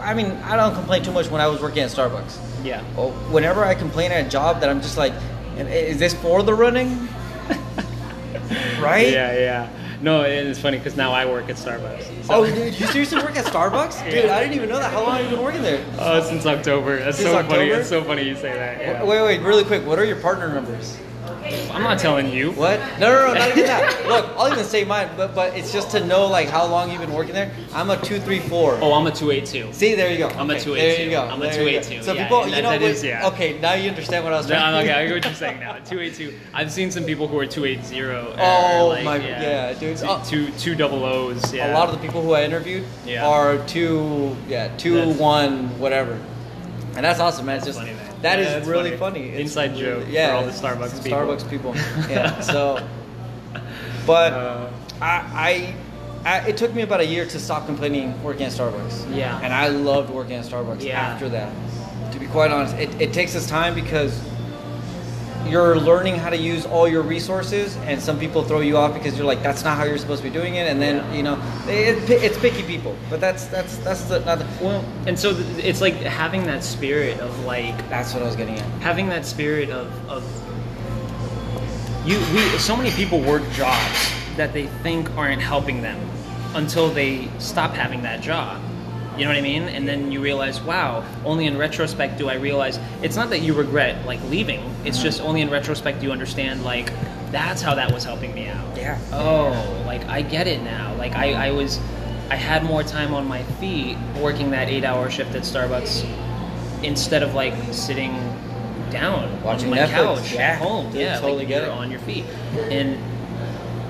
I 0.00 0.14
mean 0.14 0.30
i 0.50 0.54
don't 0.54 0.74
complain 0.74 1.02
too 1.02 1.10
much 1.12 1.28
when 1.30 1.40
i 1.40 1.48
was 1.48 1.60
working 1.60 1.82
at 1.82 1.90
starbucks 1.90 2.34
Yeah. 2.62 2.82
Oh, 2.96 3.10
whenever 3.34 3.64
i 3.64 3.74
complain 3.74 4.12
at 4.12 4.26
a 4.26 4.28
job 4.28 4.60
that 4.60 4.68
i'm 4.70 4.80
just 4.80 4.96
like 4.96 5.12
is 5.58 5.98
this 5.98 6.14
for 6.14 6.42
the 6.44 6.54
running 6.54 6.90
right 8.80 9.10
Yeah. 9.12 9.32
Yeah. 9.48 9.68
No, 10.04 10.22
and 10.22 10.48
it's 10.48 10.58
funny 10.60 10.76
because 10.76 10.96
now 10.98 11.12
I 11.12 11.24
work 11.24 11.48
at 11.48 11.56
Starbucks. 11.56 12.26
So- 12.26 12.34
Oh, 12.34 12.44
dude, 12.46 12.78
you 12.78 12.86
seriously 12.88 13.18
work 13.22 13.36
at 13.36 13.46
Starbucks? 13.46 14.04
Dude, 14.04 14.24
Yeah. 14.24 14.36
I 14.36 14.40
didn't 14.40 14.54
even 14.56 14.68
know 14.68 14.78
that. 14.78 14.92
How 14.92 15.02
long 15.02 15.16
have 15.16 15.24
you 15.30 15.36
been 15.36 15.42
working 15.42 15.62
there? 15.62 15.80
Oh, 15.98 16.20
since 16.22 16.44
October. 16.44 16.98
That's 16.98 17.16
Since 17.16 17.30
so 17.30 17.34
funny. 17.36 17.48
October? 17.48 17.80
It's 17.80 17.88
so 17.88 18.04
funny 18.04 18.22
you 18.24 18.36
say 18.36 18.52
that. 18.52 18.80
Yeah. 18.82 19.02
Wait, 19.02 19.22
wait, 19.22 19.40
really 19.40 19.64
quick. 19.64 19.86
What 19.86 19.98
are 19.98 20.04
your 20.04 20.16
partner 20.16 20.52
numbers? 20.52 20.98
I'm 21.72 21.82
not 21.82 21.98
telling 21.98 22.30
you. 22.30 22.52
What? 22.52 22.78
No, 23.00 23.10
no, 23.12 23.28
no, 23.28 23.34
not 23.34 23.48
even 23.48 23.64
that. 23.64 24.06
Look, 24.06 24.26
I'll 24.36 24.52
even 24.52 24.64
say 24.64 24.84
mine, 24.84 25.08
but 25.16 25.34
but 25.34 25.56
it's 25.56 25.72
just 25.72 25.90
to 25.92 26.04
know 26.06 26.26
like 26.26 26.48
how 26.48 26.66
long 26.66 26.90
you've 26.90 27.00
been 27.00 27.12
working 27.12 27.34
there. 27.34 27.50
I'm 27.74 27.90
a 27.90 27.96
two, 28.02 28.18
three, 28.20 28.40
four. 28.40 28.78
Oh, 28.80 28.92
I'm 28.92 29.06
a 29.06 29.10
282. 29.12 29.72
See, 29.72 29.94
there 29.94 30.10
you 30.12 30.18
go. 30.18 30.28
I'm 30.28 30.50
a 30.50 30.58
282. 30.58 30.74
There 30.74 31.04
you 31.04 31.10
go. 31.10 31.22
I'm 31.22 31.42
a 31.42 31.46
you 31.46 31.50
go. 31.50 31.56
282. 31.58 32.02
So 32.04 32.12
Yeah, 32.12 32.22
people, 32.24 32.44
you 32.46 32.50
that- 32.54 32.62
know, 32.62 32.70
that 32.70 32.82
is- 32.82 33.02
yeah. 33.02 33.26
okay, 33.28 33.58
now 33.60 33.74
you 33.74 33.88
understand 33.88 34.24
what 34.24 34.32
I 34.32 34.36
was 34.36 34.48
No, 34.48 34.54
trying. 34.56 34.74
okay, 34.84 34.92
I 34.92 35.06
get 35.06 35.14
what 35.14 35.24
you're 35.24 35.34
saying 35.34 35.60
now. 35.60 35.72
282. 35.84 36.34
I've 36.52 36.70
seen 36.72 36.90
some 36.90 37.04
people 37.04 37.26
who 37.28 37.38
are 37.38 37.46
280. 37.46 38.02
Oh, 38.38 38.88
like, 38.88 39.04
my- 39.04 39.16
yeah, 39.16 39.72
dude. 39.74 39.96
Two, 39.98 40.06
Oh. 40.08 40.22
two, 40.28 40.50
two 40.52 40.74
double 40.74 41.04
O's. 41.04 41.52
Yeah. 41.52 41.72
A 41.72 41.74
lot 41.74 41.88
of 41.88 41.94
the 41.94 42.00
people 42.06 42.22
who 42.22 42.32
I 42.34 42.42
interviewed 42.44 42.84
Yeah. 43.06 43.26
are 43.26 43.58
two, 43.66 44.36
yeah, 44.48 44.68
two, 44.78 44.94
That's- 44.96 45.16
one, 45.18 45.78
whatever. 45.80 46.16
And 46.96 47.04
that's 47.04 47.18
awesome, 47.20 47.46
man. 47.46 47.56
It's 47.56 47.66
just 47.66 47.78
funny, 47.78 47.90
man. 47.92 48.03
That 48.24 48.38
Yeah, 48.38 48.56
is 48.58 48.66
really 48.66 48.96
funny. 48.96 49.28
funny. 49.28 49.40
Inside 49.40 49.72
really- 49.78 50.04
joke 50.12 50.30
for 50.30 50.32
all 50.32 50.44
the 50.44 50.50
Starbucks 50.50 51.02
people. 51.04 51.18
Starbucks 51.18 51.50
people. 51.50 51.74
Yeah. 52.10 52.40
So, 52.40 52.80
but 54.06 54.32
Uh, 54.32 54.70
I, 55.00 55.74
I, 56.24 56.30
I, 56.30 56.48
it 56.48 56.56
took 56.56 56.74
me 56.74 56.82
about 56.82 57.00
a 57.00 57.06
year 57.06 57.26
to 57.26 57.38
stop 57.38 57.66
complaining 57.66 58.20
working 58.22 58.46
at 58.46 58.52
Starbucks. 58.52 59.14
Yeah. 59.14 59.38
And 59.42 59.52
I 59.52 59.68
loved 59.68 60.10
working 60.10 60.34
at 60.36 60.44
Starbucks 60.44 60.82
Yeah. 60.82 61.00
after 61.00 61.28
that. 61.30 61.52
To 62.12 62.18
be 62.18 62.26
quite 62.26 62.50
honest, 62.50 62.74
it, 62.76 62.90
it 63.00 63.12
takes 63.12 63.34
us 63.36 63.46
time 63.48 63.74
because 63.74 64.18
you're 65.46 65.76
learning 65.76 66.16
how 66.16 66.30
to 66.30 66.36
use 66.36 66.64
all 66.64 66.88
your 66.88 67.02
resources, 67.02 67.76
and 67.84 68.00
some 68.00 68.18
people 68.18 68.42
throw 68.42 68.60
you 68.60 68.78
off 68.78 68.94
because 68.94 69.16
you're 69.18 69.26
like, 69.26 69.42
"That's 69.42 69.62
not 69.62 69.76
how 69.76 69.84
you're 69.84 69.98
supposed 69.98 70.22
to 70.22 70.28
be 70.30 70.32
doing 70.32 70.54
it." 70.54 70.66
And 70.70 70.80
then 70.80 70.96
Yeah. 70.96 71.12
you 71.12 71.22
know, 71.22 71.36
it, 71.68 72.10
it's 72.10 72.38
picky 72.38 72.62
people, 72.62 72.96
but 73.08 73.20
that's 73.20 73.46
that's 73.46 73.76
that's 73.78 74.04
the, 74.04 74.20
not 74.20 74.38
the, 74.38 74.46
well, 74.60 74.84
and 75.06 75.18
so 75.18 75.32
th- 75.32 75.64
it's 75.64 75.80
like 75.80 75.94
having 75.94 76.44
that 76.44 76.62
spirit 76.62 77.18
of 77.20 77.44
like 77.44 77.76
that's 77.88 78.12
what 78.12 78.22
I 78.22 78.26
was 78.26 78.36
getting 78.36 78.58
at. 78.58 78.66
having 78.82 79.08
that 79.08 79.24
spirit 79.24 79.70
of, 79.70 79.88
of 80.08 80.22
you 82.06 82.18
we 82.34 82.40
so 82.58 82.76
many 82.76 82.90
people 82.90 83.20
work 83.20 83.42
jobs 83.52 84.12
that 84.36 84.52
they 84.52 84.66
think 84.82 85.10
aren't 85.16 85.40
helping 85.40 85.80
them 85.80 85.98
until 86.54 86.88
they 86.88 87.28
stop 87.38 87.72
having 87.72 88.02
that 88.02 88.20
job. 88.20 88.60
You 89.16 89.24
know 89.24 89.30
what 89.30 89.38
i 89.38 89.42
mean? 89.42 89.62
And 89.62 89.86
then 89.86 90.10
you 90.10 90.20
realize 90.20 90.60
wow 90.60 91.04
only 91.24 91.46
in 91.46 91.56
retrospect 91.56 92.18
do 92.18 92.28
i 92.28 92.34
realize 92.34 92.78
it's 93.00 93.16
not 93.16 93.30
that 93.30 93.40
you 93.40 93.54
regret 93.54 94.04
like 94.04 94.22
leaving. 94.24 94.60
It's 94.84 94.96
mm-hmm. 94.96 95.04
just 95.04 95.20
only 95.20 95.40
in 95.40 95.50
retrospect 95.50 96.00
do 96.00 96.06
you 96.06 96.12
understand 96.12 96.64
like 96.64 96.92
that's 97.34 97.60
how 97.60 97.74
that 97.74 97.92
was 97.92 98.04
helping 98.04 98.32
me 98.34 98.46
out 98.48 98.76
Yeah. 98.76 98.98
oh 99.12 99.82
like 99.86 100.04
i 100.06 100.22
get 100.22 100.46
it 100.46 100.62
now 100.62 100.94
like 100.96 101.14
i, 101.16 101.48
I 101.48 101.50
was 101.50 101.78
i 102.30 102.36
had 102.36 102.64
more 102.64 102.82
time 102.82 103.12
on 103.12 103.26
my 103.26 103.42
feet 103.60 103.96
working 104.20 104.50
that 104.52 104.68
eight 104.68 104.84
hour 104.84 105.10
shift 105.10 105.34
at 105.34 105.42
starbucks 105.42 106.04
instead 106.82 107.22
of 107.22 107.34
like 107.34 107.54
sitting 107.72 108.12
down 108.90 109.42
Watching 109.42 109.66
on 109.66 109.70
my 109.72 109.78
Netflix. 109.78 109.90
couch 109.90 110.32
Yeah, 110.34 110.40
at 110.52 110.58
home. 110.58 110.86
dude, 110.92 111.00
yeah, 111.00 111.18
totally 111.18 111.38
like 111.40 111.48
get 111.48 111.62
it. 111.64 111.68
on 111.70 111.90
your 111.90 111.98
feet. 112.00 112.24
And 112.70 112.96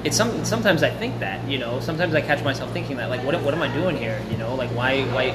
it's 0.07 0.16
some 0.16 0.44
sometimes 0.46 0.83
I 0.83 0.88
think 0.90 1.20
that, 1.20 1.46
you 1.46 1.59
know, 1.59 1.80
sometimes 1.80 2.14
I 2.14 2.22
catch 2.22 2.42
myself 2.42 2.72
thinking 2.72 2.96
that 2.96 3.11
like 3.11 3.22
what 3.24 3.38
what 3.42 3.52
am 3.52 3.61
I 3.62 3.68
doing 3.74 3.96
here? 3.98 4.18
You 4.30 4.38
know, 4.38 4.54
like 4.54 4.70
why 4.70 5.02
why 5.12 5.33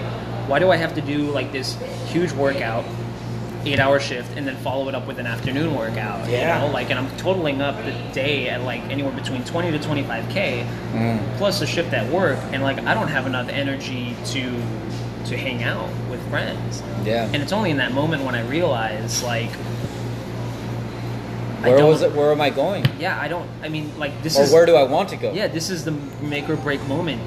why 0.48 0.58
do 0.60 0.72
I 0.72 0.78
have 0.78 0.96
to 0.96 1.02
do 1.02 1.30
like 1.32 1.52
this 1.52 1.78
huge 2.08 2.32
workout, 2.32 2.84
eight 3.66 3.80
hour 3.80 4.00
shift, 4.00 4.36
and 4.38 4.48
then 4.48 4.56
follow 4.58 4.88
it 4.90 4.96
up 4.96 5.06
with 5.08 5.20
an 5.20 5.28
afternoon 5.28 5.76
workout? 5.76 6.28
Yeah. 6.30 6.62
You 6.62 6.68
know, 6.68 6.74
like 6.74 6.90
and 6.90 7.00
I'm 7.00 7.10
totaling 7.18 7.62
up 7.62 7.76
the 7.86 7.92
day 8.14 8.50
at 8.50 8.64
like 8.64 8.82
anywhere 8.90 9.12
between 9.14 9.44
twenty 9.44 9.72
to 9.72 9.80
twenty 9.80 10.04
five 10.04 10.28
K 10.30 10.66
Mm. 10.94 11.38
plus 11.38 11.62
a 11.62 11.68
shift 11.68 11.94
at 11.94 12.10
work 12.12 12.40
and 12.52 12.64
like 12.64 12.80
I 12.80 12.94
don't 12.94 13.10
have 13.10 13.28
enough 13.28 13.50
energy 13.50 14.16
to 14.28 14.52
to 15.26 15.38
hang 15.38 15.62
out 15.64 15.88
with 16.10 16.20
friends. 16.30 16.82
Yeah. 17.04 17.26
And 17.34 17.38
it's 17.44 17.52
only 17.52 17.70
in 17.72 17.78
that 17.78 17.92
moment 17.92 18.24
when 18.24 18.34
I 18.34 18.42
realize, 18.48 19.22
like, 19.22 19.52
Where 21.62 21.86
was 21.86 22.02
it? 22.02 22.14
Where 22.14 22.32
am 22.32 22.42
I 22.42 22.50
going? 22.50 22.86
Yeah, 23.00 23.20
I 23.20 23.28
don't. 23.28 23.48
I 23.62 23.68
mean, 23.70 23.92
like, 24.00 24.24
this 24.24 24.40
Or 24.40 24.44
is. 24.44 24.52
Or 24.52 24.56
where 24.56 24.66
do 24.66 24.76
I 24.76 24.84
want 24.84 25.10
to 25.10 25.18
go? 25.18 25.32
Yeah, 25.34 25.48
this 25.48 25.70
is 25.70 25.84
the 25.84 25.92
make 26.22 26.50
or 26.50 26.56
break 26.56 26.82
moment. 26.88 27.22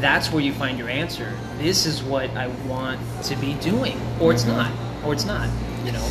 That's 0.00 0.30
where 0.30 0.42
you 0.42 0.52
find 0.52 0.78
your 0.78 0.88
answer. 0.90 1.32
This 1.58 1.86
is 1.86 2.02
what 2.02 2.28
I 2.36 2.48
want 2.68 3.00
to 3.24 3.36
be 3.36 3.54
doing, 3.54 3.98
or 4.20 4.32
it's 4.32 4.44
Mhm. 4.44 4.48
not, 4.56 4.70
or 5.04 5.12
it's 5.12 5.24
not. 5.24 5.48
You 5.84 5.92
know, 5.92 6.04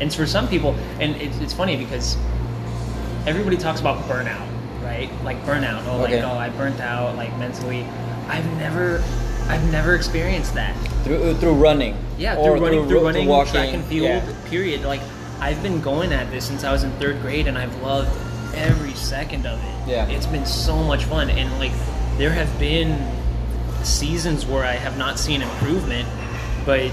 and 0.00 0.12
for 0.12 0.26
some 0.26 0.48
people, 0.48 0.74
and 1.00 1.14
it's, 1.16 1.36
it's 1.38 1.52
funny 1.52 1.76
because 1.76 2.16
everybody 3.26 3.56
talks 3.56 3.80
about 3.80 4.02
burnout, 4.04 4.46
right? 4.82 5.10
Like 5.22 5.42
burnout. 5.44 5.84
Oh, 5.86 6.02
Okay. 6.02 6.22
like 6.22 6.32
oh, 6.32 6.36
I 6.38 6.48
burnt 6.50 6.80
out, 6.80 7.16
like 7.16 7.36
mentally. 7.38 7.82
I've 8.28 8.46
never, 8.58 9.02
I've 9.48 9.70
never 9.70 9.94
experienced 9.94 10.54
that. 10.54 10.74
Through 11.04 11.22
uh, 11.22 11.34
through 11.34 11.54
running. 11.54 11.96
Yeah, 12.18 12.36
Or 12.36 12.56
through 12.56 12.64
running, 12.66 12.88
through, 12.88 12.98
ro- 12.98 13.04
running, 13.04 13.28
walking. 13.28 13.52
track 13.52 13.74
and 13.74 13.84
field. 13.84 14.04
Yeah. 14.08 14.34
Period. 14.46 14.82
Like 14.82 15.00
I've 15.40 15.62
been 15.62 15.80
going 15.80 16.12
at 16.12 16.30
this 16.30 16.46
since 16.46 16.64
I 16.64 16.72
was 16.72 16.82
in 16.84 16.90
third 16.92 17.20
grade, 17.22 17.46
and 17.46 17.56
I've 17.58 17.74
loved 17.82 18.10
every 18.54 18.94
second 18.94 19.46
of 19.46 19.58
it. 19.62 19.88
Yeah. 19.90 20.08
It's 20.08 20.26
been 20.26 20.46
so 20.46 20.76
much 20.82 21.04
fun. 21.04 21.30
And 21.30 21.50
like 21.58 21.72
there 22.16 22.30
have 22.30 22.58
been 22.58 22.98
seasons 23.84 24.44
where 24.46 24.64
I 24.64 24.72
have 24.72 24.98
not 24.98 25.18
seen 25.18 25.42
improvement, 25.42 26.08
but 26.66 26.90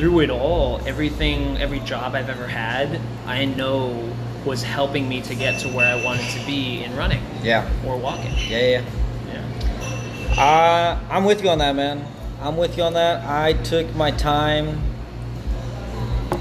through 0.00 0.20
it 0.20 0.30
all, 0.30 0.80
everything, 0.86 1.58
every 1.58 1.78
job 1.80 2.14
I've 2.14 2.30
ever 2.30 2.46
had, 2.46 2.98
I 3.26 3.44
know 3.44 4.10
was 4.46 4.62
helping 4.62 5.06
me 5.06 5.20
to 5.20 5.34
get 5.34 5.60
to 5.60 5.68
where 5.68 5.94
I 5.94 6.02
wanted 6.02 6.26
to 6.30 6.46
be 6.46 6.82
in 6.82 6.96
running 6.96 7.22
Yeah. 7.42 7.68
or 7.86 7.98
walking. 7.98 8.32
Yeah, 8.48 8.80
yeah. 8.80 8.84
Yeah. 9.28 10.42
Uh, 10.42 10.98
I'm 11.14 11.26
with 11.26 11.42
you 11.44 11.50
on 11.50 11.58
that, 11.58 11.76
man. 11.76 12.02
I'm 12.40 12.56
with 12.56 12.78
you 12.78 12.82
on 12.82 12.94
that. 12.94 13.22
I 13.28 13.52
took 13.52 13.94
my 13.94 14.10
time. 14.10 14.80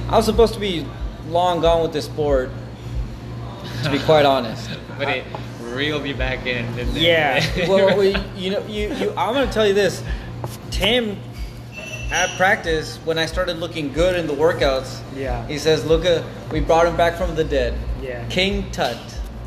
I 0.08 0.16
was 0.16 0.26
supposed 0.26 0.54
to 0.54 0.60
be 0.62 0.88
long 1.28 1.60
gone 1.60 1.82
with 1.82 1.92
this 1.92 2.06
sport, 2.06 2.52
to 3.84 3.92
be 3.92 4.00
quite 4.00 4.26
honest. 4.36 4.70
But 4.98 5.10
it 5.10 5.26
reeled 5.62 6.04
me 6.04 6.14
back 6.14 6.46
in. 6.46 6.66
Yeah. 6.94 7.46
well, 7.68 7.98
we, 7.98 8.16
you 8.38 8.52
know, 8.52 8.66
you, 8.68 8.94
you. 8.96 9.10
I'm 9.18 9.34
gonna 9.34 9.52
tell 9.52 9.68
you 9.68 9.74
this. 9.74 10.02
Tim, 10.72 11.18
at 12.12 12.36
practice, 12.38 12.98
when 13.06 13.18
I 13.18 13.26
started 13.26 13.58
looking 13.58 13.94
good 13.94 14.16
in 14.16 14.26
the 14.28 14.34
workouts, 14.34 15.00
Yeah. 15.16 15.46
he 15.48 15.58
says, 15.58 15.86
"Look, 15.86 16.04
we 16.52 16.60
brought 16.60 16.88
him 16.88 16.96
back 16.98 17.16
from 17.16 17.36
the 17.36 17.44
dead." 17.44 17.76
Yeah. 18.02 18.24
King 18.30 18.70
Tut. 18.72 18.98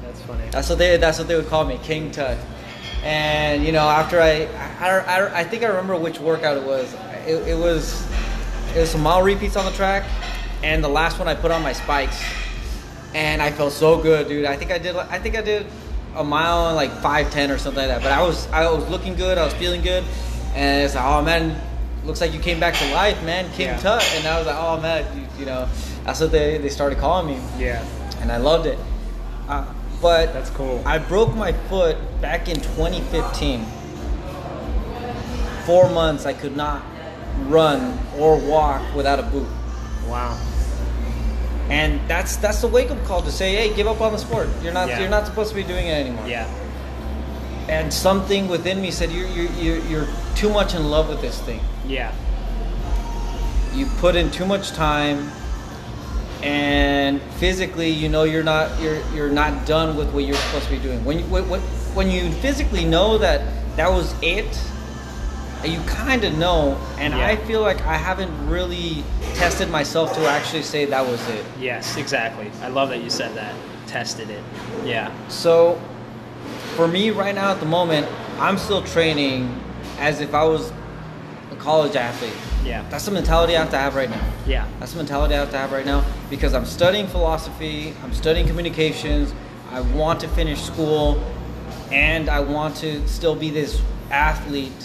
That's 0.04 0.20
funny. 0.22 0.44
That's 0.50 0.68
what 0.68 0.78
they. 0.78 0.96
That's 0.96 1.18
what 1.18 1.28
they 1.28 1.34
would 1.36 1.48
call 1.48 1.64
me, 1.64 1.78
King 1.82 2.10
Tut. 2.10 2.36
And 3.02 3.64
you 3.64 3.72
know, 3.72 3.88
after 3.88 4.20
I, 4.20 4.46
I, 4.80 4.88
I, 5.00 5.40
I 5.40 5.44
think 5.44 5.64
I 5.64 5.66
remember 5.66 5.96
which 5.96 6.20
workout 6.20 6.56
it 6.56 6.62
was. 6.62 6.94
It, 7.26 7.48
it 7.48 7.58
was, 7.58 8.04
it 8.76 8.80
was 8.80 8.90
some 8.90 9.02
mile 9.02 9.22
repeats 9.22 9.56
on 9.56 9.64
the 9.64 9.72
track, 9.72 10.04
and 10.62 10.82
the 10.84 10.88
last 10.88 11.18
one 11.18 11.26
I 11.28 11.34
put 11.34 11.50
on 11.50 11.62
my 11.62 11.72
spikes, 11.72 12.20
and 13.14 13.42
I 13.42 13.50
felt 13.50 13.72
so 13.72 14.00
good, 14.00 14.28
dude. 14.28 14.44
I 14.44 14.56
think 14.56 14.70
I 14.70 14.78
did. 14.78 14.94
I 14.94 15.18
think 15.18 15.36
I 15.36 15.42
did 15.42 15.66
a 16.14 16.22
mile 16.22 16.68
in 16.70 16.76
like 16.76 16.92
five 17.00 17.30
ten 17.32 17.50
or 17.50 17.58
something 17.58 17.80
like 17.88 17.88
that. 17.88 18.02
But 18.02 18.12
I 18.12 18.22
was, 18.22 18.46
I 18.52 18.70
was 18.70 18.88
looking 18.88 19.14
good. 19.16 19.36
I 19.38 19.44
was 19.44 19.54
feeling 19.54 19.82
good, 19.82 20.04
and 20.54 20.84
it's 20.84 20.94
like, 20.94 21.04
oh 21.04 21.22
man, 21.22 21.60
looks 22.04 22.20
like 22.20 22.32
you 22.32 22.40
came 22.40 22.58
back 22.60 22.74
to 22.74 22.92
life, 22.94 23.22
man, 23.24 23.50
King 23.52 23.66
Yeah. 23.68 23.76
Tut. 23.78 24.04
And 24.16 24.26
I 24.26 24.38
was 24.38 24.46
like, 24.46 24.56
oh 24.58 24.80
man, 24.80 25.04
you, 25.16 25.26
you 25.40 25.46
know, 25.46 25.68
that's 26.04 26.20
what 26.20 26.32
they 26.32 26.58
they 26.58 26.68
started 26.68 26.98
calling 26.98 27.26
me 27.26 27.40
Yeah. 27.58 27.84
and 28.20 28.30
I 28.32 28.38
loved 28.38 28.66
it. 28.66 28.78
Uh, 29.48 29.64
but 30.00 30.32
That's 30.32 30.50
cool. 30.50 30.82
I 30.84 30.98
broke 30.98 31.32
my 31.36 31.52
foot 31.68 31.96
back 32.20 32.48
in 32.48 32.56
2015. 32.56 33.64
Four 35.64 35.88
months 35.90 36.26
I 36.26 36.32
could 36.32 36.56
not 36.56 36.82
run 37.46 37.96
or 38.18 38.36
walk 38.36 38.82
without 38.96 39.20
a 39.20 39.22
boot, 39.22 39.46
Wow. 40.08 40.36
and 41.70 42.00
that's 42.08 42.34
that's 42.36 42.60
the 42.62 42.66
wake 42.66 42.90
up 42.90 43.02
call 43.04 43.22
to 43.22 43.30
say, 43.30 43.54
hey, 43.54 43.72
give 43.74 43.86
up 43.86 44.00
on 44.00 44.10
the 44.12 44.18
sport. 44.18 44.48
You're 44.62 44.72
not 44.72 44.88
Yeah. 44.88 44.98
you're 45.00 45.08
not 45.08 45.24
supposed 45.26 45.50
to 45.50 45.54
be 45.54 45.62
doing 45.62 45.86
it 45.86 45.92
anymore. 46.04 46.26
Yeah. 46.26 46.48
And 47.68 47.92
something 47.94 48.48
within 48.48 48.80
me 48.82 48.90
said, 48.90 49.12
you're 49.12 49.28
you're 49.28 49.52
you're, 49.52 49.78
you're 49.86 50.06
too 50.34 50.50
much 50.50 50.74
in 50.74 50.90
love 50.90 51.08
with 51.08 51.20
this 51.20 51.38
thing. 51.42 51.60
Yeah. 51.86 52.12
you 53.74 53.86
put 53.98 54.16
in 54.16 54.30
too 54.30 54.44
much 54.46 54.70
time 54.72 55.30
and 56.42 57.20
physically 57.38 57.88
you 57.88 58.08
know 58.08 58.24
you're 58.24 58.42
not 58.42 58.80
you're 58.80 59.00
you're 59.14 59.30
not 59.30 59.64
done 59.66 59.96
with 59.96 60.12
what 60.12 60.24
you're 60.24 60.34
supposed 60.36 60.64
to 60.66 60.70
be 60.72 60.78
doing 60.78 61.04
when 61.04 61.18
you 61.20 61.24
when, 61.26 61.48
when- 61.48 61.60
when 61.94 62.10
you 62.10 62.30
physically 62.40 62.84
know 62.84 63.18
that 63.18 63.40
that 63.76 63.90
was 63.90 64.14
it 64.22 64.58
you 65.64 65.78
kind 65.86 66.24
of 66.24 66.36
know 66.38 66.76
and 66.98 67.14
Yeah. 67.14 67.26
i 67.26 67.36
feel 67.36 67.60
like 67.60 67.80
i 67.82 67.96
haven't 67.96 68.32
really 68.48 69.04
tested 69.34 69.70
myself 69.70 70.14
to 70.14 70.26
actually 70.26 70.62
say 70.62 70.84
that 70.86 71.06
was 71.06 71.20
it 71.28 71.44
Yes, 71.60 71.96
exactly. 71.96 72.50
I 72.62 72.68
love 72.68 72.88
that 72.90 73.02
you 73.02 73.10
said 73.10 73.34
that. 73.36 73.54
Tested 73.86 74.28
it. 74.30 74.42
Yeah. 74.84 75.10
so 75.28 75.80
for 76.76 76.88
me 76.88 77.10
right 77.10 77.34
now 77.34 77.50
at 77.52 77.60
the 77.60 77.66
moment 77.66 78.06
i'm 78.38 78.58
still 78.58 78.82
training 78.82 79.54
as 79.98 80.20
if 80.20 80.34
i 80.34 80.42
was 80.44 80.72
college 81.62 81.94
athlete 81.96 82.34
Yeah. 82.64 82.84
that's 82.90 83.04
the 83.04 83.10
mentality 83.12 83.56
i 83.56 83.60
have 83.60 83.70
to 83.70 83.78
have 83.78 83.94
right 83.94 84.10
now 84.10 84.24
Yeah. 84.46 84.66
That's 84.80 84.92
the 84.92 84.98
mentality 84.98 85.34
I 85.34 85.38
have 85.38 85.50
to 85.52 85.58
have 85.58 85.70
right 85.70 85.86
now 85.86 86.04
because 86.28 86.52
I'm 86.52 86.66
studying 86.66 87.06
philosophy, 87.06 87.94
I'm 88.02 88.12
studying 88.12 88.46
communications, 88.48 89.32
I 89.70 89.80
want 89.94 90.18
to 90.20 90.28
finish 90.28 90.60
school, 90.60 91.22
and 91.92 92.28
I 92.28 92.40
want 92.40 92.74
to 92.82 93.06
still 93.06 93.36
be 93.36 93.50
this 93.50 93.80
athlete, 94.10 94.82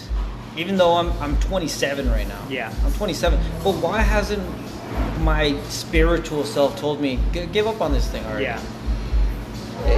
even 0.55 0.77
though 0.77 0.93
I'm, 0.99 1.09
I'm 1.23 1.35
27 1.39 2.07
right 2.11 2.27
now. 2.27 2.39
Yeah. 2.49 2.71
I'm 2.85 2.93
27. 2.93 3.39
But 3.63 3.73
why 3.81 3.99
hasn't 4.01 4.43
my 5.21 5.59
spiritual 5.69 6.43
self 6.45 6.77
told 6.79 7.01
me, 7.01 7.17
give 7.51 7.65
up 7.65 7.81
on 7.81 7.91
this 7.93 8.07
thing 8.11 8.23
already? 8.27 8.43
Yeah. 8.45 8.61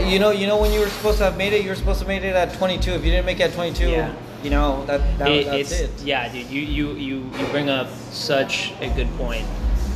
You 0.08 0.20
know, 0.20 0.32
you 0.32 0.48
know 0.48 0.58
when 0.62 0.72
you 0.72 0.80
were 0.80 0.90
supposed 0.90 1.18
to 1.18 1.26
have 1.26 1.38
made 1.38 1.52
it, 1.52 1.64
you 1.64 1.70
were 1.70 1.76
supposed 1.76 2.00
to 2.00 2.06
have 2.06 2.14
made 2.16 2.24
it 2.28 2.36
at 2.36 2.54
22. 2.54 2.92
If 2.92 3.04
you 3.04 3.12
didn't 3.12 3.26
make 3.26 3.40
it 3.42 3.52
at 3.52 3.54
22, 3.54 3.90
Yeah. 3.90 4.14
You 4.44 4.50
know, 4.50 4.86
that, 4.86 5.02
that 5.20 5.28
It- 5.30 5.46
that's 5.48 5.72
it. 5.72 5.90
Yeah, 6.04 6.28
dude. 6.32 6.50
You, 6.50 6.62
you 6.62 6.92
you 6.94 7.16
you 7.38 7.46
bring 7.52 7.70
up 7.70 7.88
such 8.12 8.74
a 8.82 8.90
good 8.90 9.10
point. 9.18 9.46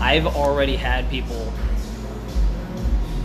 I've 0.02 0.26
already 0.28 0.76
had 0.76 1.10
people 1.10 1.52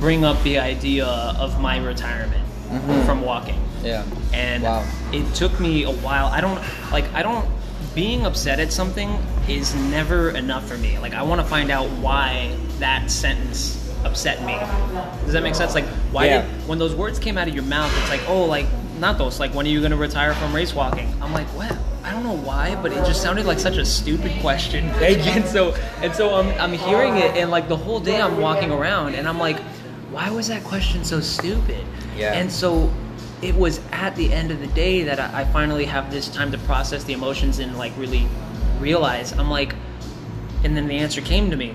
bring 0.01 0.25
up 0.25 0.41
the 0.45 0.59
idea 0.59 1.07
of 1.07 1.61
my 1.61 1.79
retirement 1.79 2.45
Mhm. 2.71 3.05
from 3.07 3.23
walking. 3.23 3.61
Yeah. 3.85 4.03
and 4.33 4.65
Wow. 4.65 4.83
it 5.13 5.25
took 5.37 5.59
me 5.61 5.85
a 5.85 5.91
while 5.91 6.27
i 6.27 6.41
don't 6.41 6.61
like 6.93 7.05
i 7.15 7.23
don't 7.23 7.47
being 7.95 8.27
upset 8.27 8.59
at 8.59 8.73
something 8.73 9.09
is 9.49 9.73
never 9.75 10.31
enough 10.31 10.67
for 10.69 10.77
me 10.77 10.99
like 10.99 11.15
i 11.15 11.23
want 11.23 11.41
to 11.41 11.47
find 11.47 11.71
out 11.71 11.87
why 12.03 12.51
that 12.81 13.09
sentence 13.09 13.79
upset 14.05 14.45
me 14.45 14.57
does 15.25 15.33
that 15.33 15.43
make 15.45 15.55
sense 15.55 15.75
like 15.75 15.87
why 16.13 16.27
Yeah. 16.27 16.43
did 16.43 16.69
when 16.69 16.79
those 16.81 16.95
words 16.95 17.19
came 17.21 17.39
out 17.39 17.47
of 17.49 17.55
your 17.55 17.63
mouth 17.65 17.91
it's 18.03 18.11
like 18.11 18.21
oh 18.29 18.45
like 18.47 18.67
not 19.01 19.19
those 19.19 19.41
like 19.41 19.55
when 19.55 19.67
are 19.67 19.71
you 19.71 19.81
going 19.81 19.93
to 19.93 19.97
retire 19.97 20.35
from 20.35 20.55
race 20.55 20.75
walking? 20.75 21.13
I'm 21.21 21.33
like 21.33 21.47
what? 21.49 21.77
I 22.03 22.13
don't 22.13 22.25
know 22.25 22.37
why 22.37 22.75
but 22.83 22.93
it 22.93 23.05
just 23.05 23.23
sounded 23.23 23.47
like 23.47 23.59
such 23.59 23.77
a 23.77 23.85
stupid 23.85 24.33
question. 24.41 24.87
And 24.99 25.45
so 25.47 25.75
and 26.03 26.15
so 26.15 26.35
i'm, 26.35 26.49
I'm 26.61 26.73
hearing 26.73 27.17
it 27.17 27.37
and 27.37 27.51
like 27.51 27.69
the 27.69 27.77
whole 27.77 28.01
day 28.01 28.21
i'm 28.21 28.39
walking 28.39 28.71
around 28.71 29.15
and 29.15 29.29
i'm 29.29 29.39
like 29.39 29.61
why 30.11 30.31
was 30.31 30.49
that 30.49 30.65
question 30.65 31.05
so 31.05 31.21
stupid? 31.21 31.85
Yeah. 32.17 32.33
and 32.33 32.51
so 32.51 32.93
it 33.43 33.55
was 33.55 33.81
at 33.93 34.17
the 34.17 34.33
end 34.33 34.51
of 34.51 34.59
the 34.61 34.67
day 34.69 35.05
that 35.05 35.21
I, 35.21 35.43
I 35.43 35.45
finally 35.45 35.85
have 35.85 36.11
this 36.11 36.29
time 36.29 36.51
to 36.51 36.59
process 36.59 37.05
the 37.05 37.13
emotions 37.13 37.61
and 37.61 37.79
like 37.79 37.93
really 37.97 38.27
realize. 38.81 39.33
I'm 39.33 39.51
like, 39.51 39.75
and 40.65 40.77
then 40.77 40.89
the 40.89 40.99
answer 40.99 41.21
came 41.21 41.51
to 41.51 41.57
me. 41.57 41.71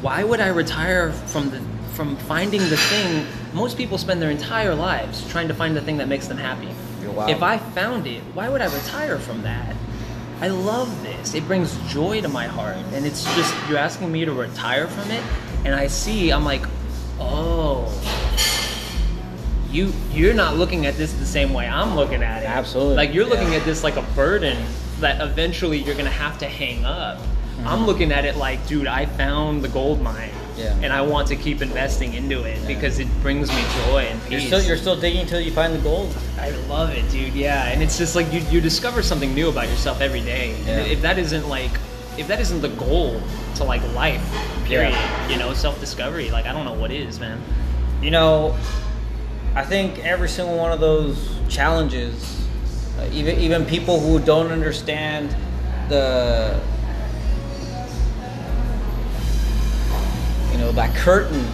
Why 0.00 0.24
would 0.24 0.40
I 0.40 0.48
retire 0.48 1.12
from 1.12 1.50
the 1.50 1.60
from 2.00 2.16
finding 2.16 2.62
the 2.70 2.78
thing? 2.78 3.26
Most 3.52 3.76
people 3.76 3.98
spend 3.98 4.22
their 4.22 4.30
entire 4.30 4.74
lives 4.74 5.28
trying 5.30 5.48
to 5.48 5.54
find 5.54 5.76
the 5.76 5.82
thing 5.82 5.98
that 5.98 6.08
makes 6.08 6.28
them 6.28 6.38
happy. 6.38 6.70
You're. 7.02 7.28
If 7.28 7.42
I 7.42 7.58
found 7.58 8.06
it, 8.06 8.22
why 8.32 8.48
would 8.48 8.62
I 8.62 8.74
retire 8.74 9.18
from 9.18 9.42
that? 9.42 9.76
I 10.40 10.48
love 10.48 11.02
this. 11.02 11.34
It 11.34 11.46
brings 11.46 11.76
joy 11.92 12.22
to 12.22 12.28
my 12.28 12.46
heart, 12.46 12.78
and 12.94 13.04
it's 13.04 13.22
just 13.36 13.54
you're 13.68 13.76
asking 13.76 14.10
me 14.10 14.24
to 14.24 14.32
retire 14.32 14.86
from 14.86 15.10
it, 15.10 15.22
and 15.66 15.74
I 15.74 15.88
see. 15.88 16.32
I'm 16.32 16.42
like, 16.42 16.62
oh 17.18 17.84
you 19.70 19.92
you're 20.10 20.34
not 20.34 20.56
looking 20.56 20.86
at 20.86 20.96
this 20.96 21.12
the 21.12 21.26
same 21.26 21.52
way 21.52 21.68
I'm 21.68 21.94
looking 21.94 22.22
at 22.22 22.42
it. 22.42 22.46
Absolutely. 22.46 22.96
Like 22.96 23.12
you're 23.12 23.26
looking 23.26 23.52
Yeah. 23.52 23.58
at 23.58 23.64
this 23.66 23.84
like 23.84 23.96
a 23.96 24.02
burden 24.16 24.56
that 25.00 25.20
eventually 25.20 25.78
you're 25.78 25.94
gonna 25.94 26.08
have 26.08 26.38
to 26.38 26.46
hang 26.46 26.84
up. 26.86 27.18
Mm-hmm. 27.18 27.68
I'm 27.68 27.86
looking 27.86 28.10
at 28.10 28.24
it 28.24 28.36
like, 28.36 28.66
dude, 28.66 28.86
I 28.86 29.04
found 29.04 29.62
the 29.62 29.68
gold 29.68 30.00
mine. 30.00 30.32
Yeah. 30.60 30.74
And 30.82 30.92
I 30.92 31.00
want 31.00 31.28
to 31.28 31.36
keep 31.36 31.62
investing 31.62 32.14
into 32.14 32.44
it 32.44 32.58
Yeah. 32.60 32.66
because 32.66 32.98
it 32.98 33.08
brings 33.22 33.48
me 33.48 33.62
joy 33.86 34.02
and 34.10 34.20
You're 34.30 34.40
peace. 34.40 34.46
still, 34.48 34.62
you're 34.62 34.76
still 34.76 34.96
digging 34.96 35.22
until 35.22 35.40
you 35.40 35.50
find 35.52 35.74
the 35.74 35.78
gold. 35.78 36.14
I 36.38 36.50
love 36.68 36.90
it, 36.90 37.08
dude. 37.10 37.32
Yeah, 37.34 37.64
and 37.68 37.82
it's 37.82 37.96
just 37.98 38.14
like 38.14 38.32
you, 38.32 38.40
you 38.50 38.60
discover 38.60 39.02
something 39.02 39.34
new 39.34 39.48
about 39.48 39.68
yourself 39.68 40.00
every 40.00 40.20
day. 40.20 40.54
Yeah. 40.66 40.72
And 40.78 40.90
if 40.92 41.02
that 41.02 41.18
isn't 41.18 41.48
like, 41.48 41.72
if 42.18 42.28
that 42.28 42.40
isn't 42.40 42.60
the 42.60 42.68
goal 42.70 43.20
to 43.56 43.64
like 43.64 43.82
life, 43.94 44.22
period. 44.64 44.96
You 45.28 45.36
know, 45.38 45.52
self 45.54 45.80
discovery. 45.80 46.30
Like 46.30 46.46
I 46.46 46.52
don't 46.52 46.64
know 46.64 46.74
what 46.74 46.90
is, 46.90 47.18
man. 47.20 47.40
You 48.02 48.10
know, 48.10 48.56
I 49.54 49.64
think 49.64 49.98
every 50.04 50.28
single 50.28 50.56
one 50.56 50.72
of 50.72 50.80
those 50.80 51.16
challenges, 51.48 52.46
uh, 52.98 53.08
even 53.12 53.38
even 53.38 53.64
people 53.66 53.98
who 54.00 54.18
don't 54.20 54.50
understand 54.52 55.34
the, 55.88 56.58
know, 60.60 60.72
that 60.72 60.94
curtain 60.94 61.44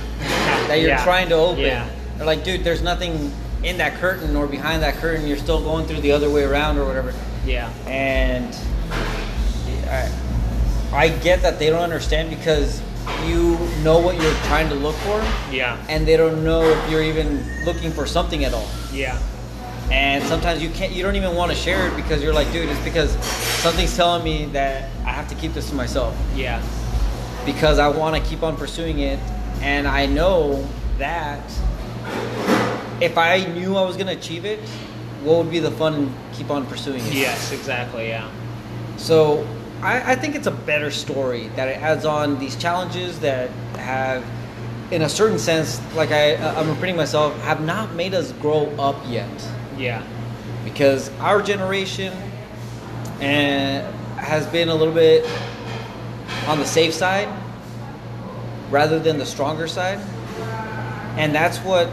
that 0.69 0.81
you're 0.81 0.91
Yeah. 0.91 1.05
trying 1.05 1.29
to 1.31 1.35
open. 1.37 1.61
Yeah. 1.63 1.87
They're 2.17 2.27
like, 2.27 2.45
dude, 2.45 2.65
there's 2.65 2.83
nothing 2.83 3.33
in 3.63 3.79
that 3.79 3.95
curtain 3.97 4.37
or 4.37 4.47
behind 4.47 4.83
that 4.83 4.95
curtain. 4.97 5.27
You're 5.27 5.37
still 5.39 5.61
going 5.61 5.87
through 5.87 6.01
the 6.01 6.13
other 6.13 6.29
way 6.31 6.45
around 6.45 6.79
or 6.79 6.85
whatever. 6.87 7.13
Yeah. 7.47 7.69
and 7.87 8.55
I, 9.89 10.11
I 10.93 11.09
get 11.09 11.43
that 11.43 11.59
they 11.59 11.71
don't 11.71 11.83
understand 11.83 12.31
because 12.31 12.81
you 13.25 13.57
know 13.85 13.99
what 14.01 14.21
you're 14.21 14.35
trying 14.47 14.69
to 14.71 14.75
look 14.75 14.97
for 14.97 15.23
Yeah. 15.53 15.77
and 15.89 16.07
they 16.07 16.17
don't 16.17 16.43
know 16.43 16.63
if 16.63 16.91
you're 16.91 17.03
even 17.03 17.45
looking 17.65 17.93
for 17.93 18.05
something 18.07 18.45
at 18.45 18.53
all 18.53 18.67
Yeah. 18.93 19.17
and 19.93 20.25
sometimes 20.25 20.61
you 20.61 20.71
can't 20.71 20.93
you 20.93 21.05
don't 21.05 21.15
even 21.15 21.37
want 21.37 21.53
to 21.53 21.57
share 21.57 21.87
it 21.87 21.95
because 21.95 22.21
you're 22.23 22.33
like 22.35 22.51
dude 22.53 22.69
it's 22.69 22.81
because 22.83 23.13
something's 23.63 23.95
telling 23.97 24.25
me 24.25 24.47
that 24.47 24.89
i 25.05 25.11
have 25.11 25.29
to 25.29 25.37
keep 25.37 25.55
this 25.55 25.69
to 25.69 25.75
myself 25.77 26.17
Yeah. 26.35 26.61
Because 27.47 27.79
i 27.79 27.89
want 27.89 28.15
to 28.15 28.29
keep 28.29 28.43
on 28.43 28.57
pursuing 28.57 28.99
it 28.99 29.19
and 29.63 29.87
i 29.87 30.05
know 30.05 30.69
that 30.99 31.43
if 33.01 33.19
I 33.19 33.45
knew 33.45 33.77
I 33.77 33.83
was 33.83 33.97
gonna 33.97 34.13
achieve 34.13 34.45
it, 34.45 34.61
what 35.23 35.39
would 35.39 35.51
be 35.51 35.59
the 35.59 35.71
fun 35.71 35.95
and 35.95 36.15
keep 36.33 36.51
on 36.51 36.67
pursuing 36.67 37.01
it? 37.01 37.13
Yes, 37.13 37.53
exactly. 37.53 38.09
Yeah. 38.09 38.31
So 38.97 39.47
I, 39.83 40.13
I 40.13 40.15
think 40.17 40.35
it's 40.35 40.47
a 40.47 40.53
better 40.53 40.91
story 40.91 41.49
that 41.57 41.69
it 41.69 41.83
adds 41.83 42.05
on 42.05 42.39
these 42.39 42.57
challenges 42.57 43.19
that 43.21 43.51
have, 43.79 44.25
in 44.91 45.03
a 45.03 45.09
certain 45.09 45.39
sense, 45.39 45.81
like 45.95 46.11
I, 46.11 46.37
uh, 46.37 46.61
I'm 46.61 46.69
repeating 46.71 46.97
myself, 46.97 47.39
have 47.43 47.65
not 47.65 47.95
made 47.95 48.15
us 48.15 48.33
grow 48.33 48.67
up 48.79 48.97
yet. 49.07 49.49
Yeah. 49.77 50.03
Because 50.65 51.11
our 51.19 51.43
generation 51.43 52.13
and 53.21 53.95
has 54.17 54.47
been 54.47 54.69
a 54.69 54.75
little 54.75 54.95
bit 54.95 55.27
on 56.47 56.59
the 56.59 56.67
safe 56.67 56.95
side 56.95 57.29
rather 58.71 58.99
than 58.99 59.19
the 59.19 59.27
stronger 59.27 59.67
side. 59.67 59.99
And 61.17 61.35
that's 61.35 61.59
what 61.59 61.89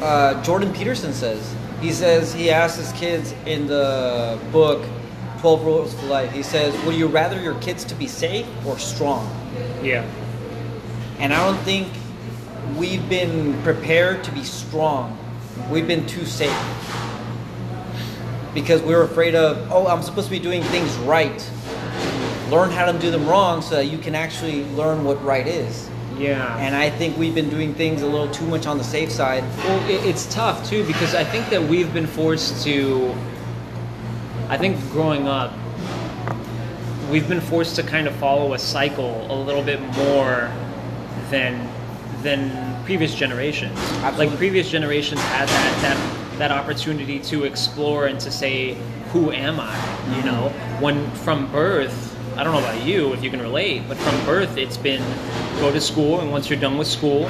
uh, 0.00 0.42
Jordan 0.42 0.72
Peterson 0.72 1.12
says. 1.12 1.54
He 1.80 1.92
says 1.92 2.32
he 2.32 2.50
asks 2.50 2.78
his 2.78 2.92
kids 2.92 3.32
in 3.46 3.66
the 3.66 4.38
book 4.52 4.84
12 5.40 5.64
Rules 5.64 5.94
for 5.94 6.06
Life. 6.06 6.32
He 6.32 6.42
says, 6.42 6.74
Would 6.86 6.94
you 6.94 7.06
rather 7.06 7.40
your 7.40 7.54
kids 7.60 7.84
to 7.84 7.94
be 7.94 8.06
safe 8.06 8.46
or 8.66 8.78
strong? 8.78 9.28
Yeah. 9.82 10.08
And 11.18 11.34
I 11.34 11.46
don't 11.46 11.62
think 11.64 11.88
we've 12.76 13.06
been 13.08 13.60
prepared 13.62 14.24
to 14.24 14.32
be 14.32 14.42
strong. 14.42 15.18
We've 15.70 15.86
been 15.86 16.06
too 16.06 16.24
safe. 16.24 16.50
Because 18.54 18.80
we're 18.82 19.02
afraid 19.02 19.34
of, 19.34 19.70
oh, 19.70 19.86
I'm 19.86 20.02
supposed 20.02 20.28
to 20.28 20.30
be 20.30 20.38
doing 20.38 20.62
things 20.62 20.94
right. 20.98 21.50
Learn 22.54 22.70
how 22.70 22.90
to 22.90 22.98
do 22.98 23.10
them 23.10 23.26
wrong 23.28 23.62
so 23.62 23.76
that 23.76 23.86
you 23.86 23.98
can 23.98 24.14
actually 24.14 24.64
learn 24.74 25.04
what 25.04 25.22
right 25.24 25.46
is. 25.46 25.88
Yeah. 26.16 26.56
And 26.58 26.76
I 26.76 26.88
think 26.90 27.16
we've 27.16 27.34
been 27.34 27.50
doing 27.50 27.74
things 27.74 28.02
a 28.02 28.06
little 28.06 28.30
too 28.30 28.46
much 28.46 28.66
on 28.66 28.78
the 28.78 28.84
safe 28.84 29.10
side. 29.10 29.42
Well, 29.58 29.90
it, 29.90 30.04
it's 30.06 30.32
tough 30.32 30.68
too 30.68 30.84
because 30.86 31.14
I 31.14 31.24
think 31.24 31.48
that 31.50 31.62
we've 31.62 31.92
been 31.92 32.06
forced 32.06 32.62
to. 32.64 33.14
I 34.48 34.56
think 34.56 34.78
growing 34.92 35.26
up, 35.26 35.52
we've 37.10 37.28
been 37.28 37.40
forced 37.40 37.74
to 37.76 37.82
kind 37.82 38.06
of 38.06 38.14
follow 38.16 38.54
a 38.54 38.58
cycle 38.58 39.26
a 39.30 39.34
little 39.34 39.62
bit 39.62 39.80
more 39.96 40.50
than 41.30 41.68
than 42.22 42.84
previous 42.84 43.14
generations. 43.14 43.76
Absolutely. 43.78 44.26
Like 44.28 44.36
previous 44.38 44.70
generations 44.70 45.20
had 45.20 45.48
that 45.48 45.78
that 45.82 46.38
that 46.38 46.50
opportunity 46.52 47.18
to 47.20 47.44
explore 47.44 48.06
and 48.06 48.20
to 48.20 48.30
say, 48.30 48.74
"Who 49.12 49.32
am 49.32 49.58
I?" 49.58 49.74
You 50.16 50.22
Mm-hmm. 50.22 50.26
know, 50.26 50.48
when 50.80 51.10
from 51.12 51.50
birth. 51.50 52.12
I 52.36 52.44
don't 52.44 52.52
know 52.52 52.58
about 52.60 52.82
you 52.84 53.12
if 53.12 53.22
you 53.22 53.30
can 53.30 53.40
relate, 53.40 53.82
but 53.88 53.96
from 53.96 54.24
birth 54.26 54.56
it's 54.56 54.76
been 54.76 55.02
go 55.60 55.72
to 55.72 55.80
school 55.80 56.20
and 56.20 56.30
once 56.30 56.50
you're 56.50 56.58
done 56.58 56.78
with 56.78 56.88
school, 56.88 57.28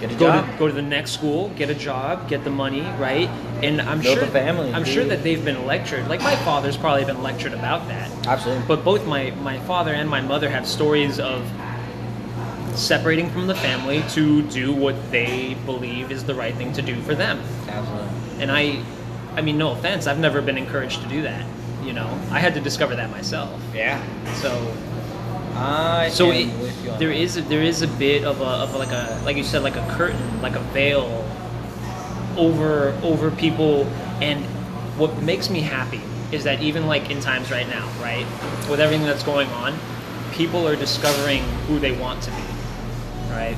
Get 0.00 0.12
a 0.12 0.14
go 0.14 0.26
job. 0.28 0.50
to 0.50 0.58
go 0.58 0.66
to 0.66 0.72
the 0.72 0.80
next 0.80 1.10
school, 1.12 1.50
get 1.56 1.68
a 1.68 1.74
job, 1.74 2.26
get 2.28 2.42
the 2.42 2.50
money, 2.50 2.80
right? 2.98 3.28
And 3.62 3.82
I'm 3.82 4.00
Build 4.00 4.18
sure 4.18 4.26
family, 4.28 4.72
I'm 4.72 4.84
dude. 4.84 4.94
sure 4.94 5.04
that 5.04 5.22
they've 5.22 5.44
been 5.44 5.66
lectured. 5.66 6.08
Like 6.08 6.20
my 6.22 6.36
father's 6.36 6.76
probably 6.76 7.04
been 7.04 7.22
lectured 7.22 7.52
about 7.52 7.86
that. 7.88 8.10
Absolutely. 8.26 8.64
But 8.66 8.82
both 8.84 9.04
my 9.06 9.30
my 9.42 9.58
father 9.60 9.92
and 9.92 10.08
my 10.08 10.20
mother 10.22 10.48
have 10.48 10.66
stories 10.66 11.18
of 11.20 11.42
separating 12.74 13.28
from 13.30 13.46
the 13.46 13.54
family 13.54 14.02
to 14.10 14.42
do 14.42 14.72
what 14.72 14.94
they 15.10 15.54
believe 15.66 16.10
is 16.10 16.24
the 16.24 16.34
right 16.34 16.54
thing 16.54 16.72
to 16.74 16.82
do 16.82 16.94
for 17.02 17.14
them. 17.14 17.40
Absolutely. 17.68 18.42
And 18.42 18.50
I 18.50 18.82
I 19.36 19.42
mean 19.42 19.58
no 19.58 19.72
offense, 19.72 20.06
I've 20.06 20.18
never 20.18 20.40
been 20.40 20.56
encouraged 20.56 21.02
to 21.02 21.08
do 21.08 21.22
that, 21.22 21.44
you 21.90 21.96
know. 21.96 22.06
I 22.30 22.38
had 22.38 22.54
to 22.54 22.60
discover 22.60 22.94
that 22.94 23.10
myself. 23.10 23.60
Yeah. 23.74 24.00
So 24.34 24.52
I 25.56 26.08
so 26.10 26.30
it, 26.30 26.46
with 26.60 26.84
you 26.84 26.92
on 26.92 27.00
there 27.00 27.08
that. 27.08 27.18
is 27.18 27.36
a, 27.36 27.42
there 27.42 27.62
is 27.62 27.82
a 27.82 27.88
bit 27.88 28.22
of 28.22 28.40
a 28.40 28.44
of 28.44 28.76
like 28.76 28.92
a 28.92 29.20
like 29.24 29.36
you 29.36 29.42
said 29.42 29.64
like 29.64 29.74
a 29.74 29.84
curtain 29.96 30.40
like 30.40 30.54
a 30.54 30.60
veil 30.70 31.28
over 32.36 32.96
over 33.02 33.32
people 33.32 33.86
and 34.22 34.44
what 34.96 35.20
makes 35.22 35.50
me 35.50 35.60
happy 35.60 36.00
is 36.30 36.44
that 36.44 36.62
even 36.62 36.86
like 36.86 37.10
in 37.10 37.18
times 37.20 37.50
right 37.50 37.68
now 37.68 37.90
right 38.00 38.24
with 38.70 38.78
everything 38.78 39.04
that's 39.04 39.24
going 39.24 39.48
on 39.48 39.76
people 40.30 40.68
are 40.68 40.76
discovering 40.76 41.42
who 41.66 41.80
they 41.80 41.90
want 41.90 42.22
to 42.22 42.30
be 42.30 42.42
right 43.30 43.56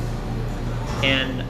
and 1.05 1.45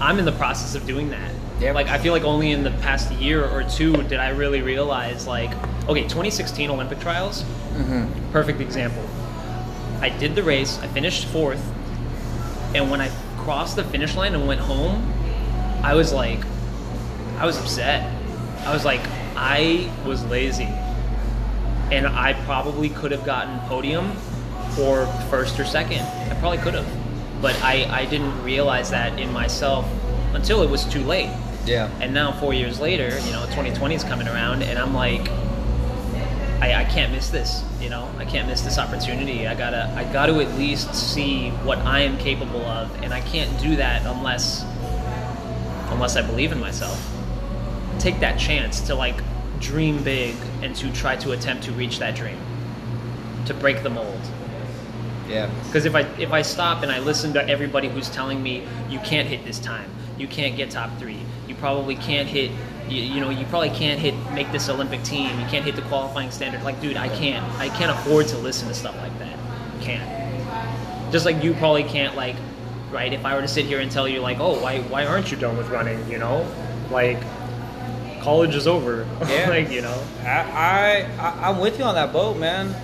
i'm 0.00 0.18
in 0.18 0.24
the 0.24 0.32
process 0.32 0.74
of 0.74 0.86
doing 0.86 1.10
that. 1.10 1.33
Like 1.72 1.88
i 1.88 1.98
feel 1.98 2.12
like 2.12 2.24
only 2.24 2.50
in 2.52 2.62
the 2.64 2.70
past 2.82 3.10
year 3.12 3.44
or 3.48 3.62
two 3.64 3.92
did 4.04 4.18
i 4.18 4.28
really 4.30 4.60
realize 4.62 5.26
like 5.26 5.50
okay 5.88 6.02
2016 6.02 6.70
olympic 6.70 6.98
trials 7.00 7.44
Mhm. 7.74 8.08
perfect 8.30 8.60
example. 8.60 9.02
I 10.00 10.08
did 10.10 10.36
the 10.36 10.44
race, 10.44 10.78
I 10.80 10.86
finished 10.86 11.24
fourth, 11.26 11.60
and 12.72 12.88
when 12.88 13.00
I 13.00 13.10
crossed 13.38 13.74
the 13.74 13.82
finish 13.82 14.14
line 14.14 14.32
and 14.34 14.46
went 14.46 14.60
home, 14.60 15.12
I 15.82 15.94
was 15.94 16.12
like, 16.12 16.38
I 17.38 17.46
was 17.46 17.58
upset. 17.58 18.12
I 18.64 18.72
was 18.72 18.84
like, 18.84 19.00
I 19.34 19.90
was 20.06 20.24
lazy. 20.26 20.68
And 21.90 22.06
I 22.06 22.34
probably 22.44 22.90
could 22.90 23.10
have 23.10 23.24
gotten 23.24 23.58
podium 23.68 24.12
or 24.80 25.06
first 25.30 25.58
or 25.58 25.64
second. 25.64 26.02
I 26.30 26.36
probably 26.38 26.58
could 26.58 26.74
have. 26.74 26.86
But 27.42 27.56
I, 27.62 27.86
I 27.90 28.04
didn't 28.04 28.40
realize 28.44 28.90
that 28.90 29.18
in 29.18 29.32
myself 29.32 29.84
until 30.32 30.62
it 30.62 30.70
was 30.70 30.84
too 30.84 31.02
late. 31.02 31.30
Yeah. 31.66 31.90
And 32.00 32.12
now, 32.12 32.32
four 32.32 32.54
years 32.54 32.80
later, 32.80 33.08
you 33.20 33.32
know, 33.32 33.44
2020 33.46 33.94
is 33.94 34.04
coming 34.04 34.28
around, 34.28 34.62
and 34.62 34.78
I'm 34.78 34.94
like, 34.94 35.28
I, 36.60 36.82
I 36.82 36.84
can't 36.84 37.12
miss 37.12 37.30
this. 37.30 37.64
You 37.80 37.90
know, 37.90 38.08
I 38.18 38.24
can't 38.24 38.48
miss 38.48 38.62
this 38.62 38.78
opportunity. 38.78 39.46
I 39.46 39.54
gotta, 39.54 39.92
I 39.96 40.04
gotta 40.12 40.34
at 40.40 40.56
least 40.56 40.94
see 40.94 41.50
what 41.50 41.78
I 41.78 42.00
am 42.00 42.16
capable 42.18 42.64
of, 42.64 43.02
and 43.02 43.12
I 43.12 43.20
can't 43.20 43.60
do 43.60 43.76
that 43.76 44.06
unless, 44.06 44.64
unless 45.90 46.16
I 46.16 46.22
believe 46.22 46.52
in 46.52 46.60
myself. 46.60 47.00
Take 47.98 48.20
that 48.20 48.38
chance 48.38 48.80
to 48.82 48.94
like 48.94 49.16
dream 49.60 50.02
big 50.02 50.34
and 50.62 50.74
to 50.76 50.92
try 50.92 51.16
to 51.16 51.32
attempt 51.32 51.64
to 51.64 51.72
reach 51.72 51.98
that 51.98 52.14
dream, 52.14 52.38
to 53.46 53.54
break 53.54 53.82
the 53.82 53.90
mold. 53.90 54.20
Yeah. 55.28 55.50
Because 55.66 55.84
if 55.86 55.94
I 55.94 56.00
if 56.18 56.32
I 56.32 56.42
stop 56.42 56.82
and 56.82 56.92
I 56.92 56.98
listen 56.98 57.32
to 57.34 57.48
everybody 57.48 57.88
who's 57.88 58.10
telling 58.10 58.42
me 58.42 58.66
you 58.90 58.98
can't 59.00 59.28
hit 59.28 59.44
this 59.44 59.58
time, 59.58 59.90
you 60.18 60.28
can't 60.28 60.56
get 60.56 60.70
top 60.70 60.90
three, 60.98 61.20
probably 61.64 61.96
can't 61.96 62.28
hit, 62.28 62.50
you, 62.90 63.00
you 63.00 63.20
know, 63.22 63.30
you 63.30 63.46
probably 63.46 63.70
can't 63.70 63.98
hit 63.98 64.14
make 64.34 64.52
this 64.52 64.68
Olympic 64.68 65.02
team, 65.02 65.30
you 65.40 65.46
can't 65.46 65.64
hit 65.64 65.76
the 65.76 65.80
qualifying 65.88 66.30
standard. 66.30 66.62
Like, 66.62 66.78
dude, 66.78 66.98
I 66.98 67.08
can't, 67.08 67.42
I 67.58 67.70
can't 67.70 67.90
afford 67.90 68.28
to 68.28 68.36
listen 68.36 68.68
to 68.68 68.74
stuff 68.74 68.94
like 68.98 69.18
that. 69.18 69.38
Can't. 69.80 71.10
Just 71.10 71.24
like 71.24 71.42
you 71.42 71.54
probably 71.54 71.84
can't 71.84 72.16
like, 72.16 72.36
right? 72.90 73.10
If 73.10 73.24
I 73.24 73.34
were 73.34 73.40
to 73.40 73.48
sit 73.48 73.64
here 73.64 73.80
and 73.80 73.90
tell 73.90 74.06
you 74.06 74.20
like, 74.20 74.40
oh, 74.40 74.60
why 74.60 74.80
why 74.82 75.06
aren't 75.06 75.30
you 75.30 75.38
done 75.38 75.56
with 75.56 75.70
running? 75.70 76.06
You 76.06 76.18
know, 76.18 76.46
like 76.90 77.18
college 78.20 78.54
is 78.54 78.66
over. 78.66 79.06
Yeah. 79.26 79.48
like 79.48 79.70
you 79.70 79.80
know. 79.80 80.04
I, 80.20 80.28
I 80.28 81.08
I- 81.18 81.48
I'm 81.48 81.60
with 81.60 81.78
you 81.78 81.84
on 81.86 81.94
that 81.94 82.12
boat, 82.12 82.36
man. 82.36 82.74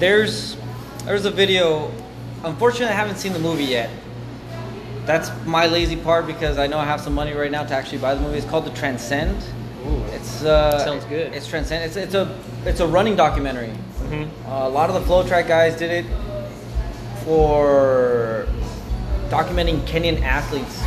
There's 0.00 0.56
there's 1.04 1.26
a 1.26 1.30
video. 1.30 1.92
Unfortunately, 2.42 2.88
I 2.88 2.98
haven't 2.98 3.18
seen 3.18 3.32
the 3.34 3.38
movie 3.38 3.66
yet. 3.66 3.88
That's 5.10 5.28
my 5.44 5.66
lazy 5.66 5.96
part 5.96 6.28
because 6.28 6.56
I 6.56 6.68
know 6.68 6.78
I 6.78 6.84
have 6.84 7.00
some 7.00 7.14
money 7.14 7.32
right 7.32 7.50
now 7.50 7.64
to 7.64 7.74
actually 7.74 7.98
buy 7.98 8.14
the 8.14 8.20
movie. 8.20 8.38
It's 8.38 8.46
called 8.46 8.64
The 8.64 8.70
Transcend. 8.70 9.42
Ooh. 9.84 10.04
It's 10.12 10.44
uh, 10.44 10.84
Sounds 10.84 11.04
good. 11.06 11.34
It's 11.34 11.48
Transcend. 11.48 11.82
It's 11.84 11.96
it's 11.96 12.14
a 12.14 12.38
it's 12.64 12.78
a 12.78 12.86
running 12.86 13.16
documentary. 13.16 13.72
Mhm. 14.04 14.28
Uh, 14.46 14.50
a 14.50 14.68
lot 14.68 14.88
of 14.88 14.94
the 14.94 15.00
Flotrack 15.00 15.48
guys 15.48 15.74
did 15.76 15.90
it 15.90 16.06
for 17.24 18.46
documenting 19.30 19.80
Kenyan 19.80 20.22
athletes 20.22 20.80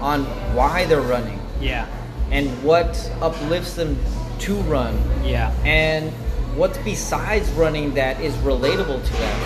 on 0.00 0.24
why 0.56 0.86
they're 0.86 1.02
running 1.02 1.38
Yeah. 1.60 1.84
and 2.30 2.48
what 2.62 2.96
uplifts 3.20 3.74
them 3.74 3.98
to 4.38 4.54
run 4.62 4.98
Yeah. 5.22 5.52
and 5.66 6.10
what's 6.56 6.78
besides 6.78 7.50
running 7.50 7.92
that 7.94 8.18
is 8.22 8.32
relatable 8.36 9.04
to 9.04 9.12
them. 9.12 9.40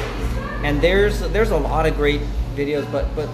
And 0.65 0.81
there's 0.81 1.19
there's 1.33 1.51
a 1.51 1.57
lot 1.57 1.87
of 1.87 1.97
great 1.97 2.21
videos, 2.55 2.87
but 2.93 3.07
but 3.17 3.29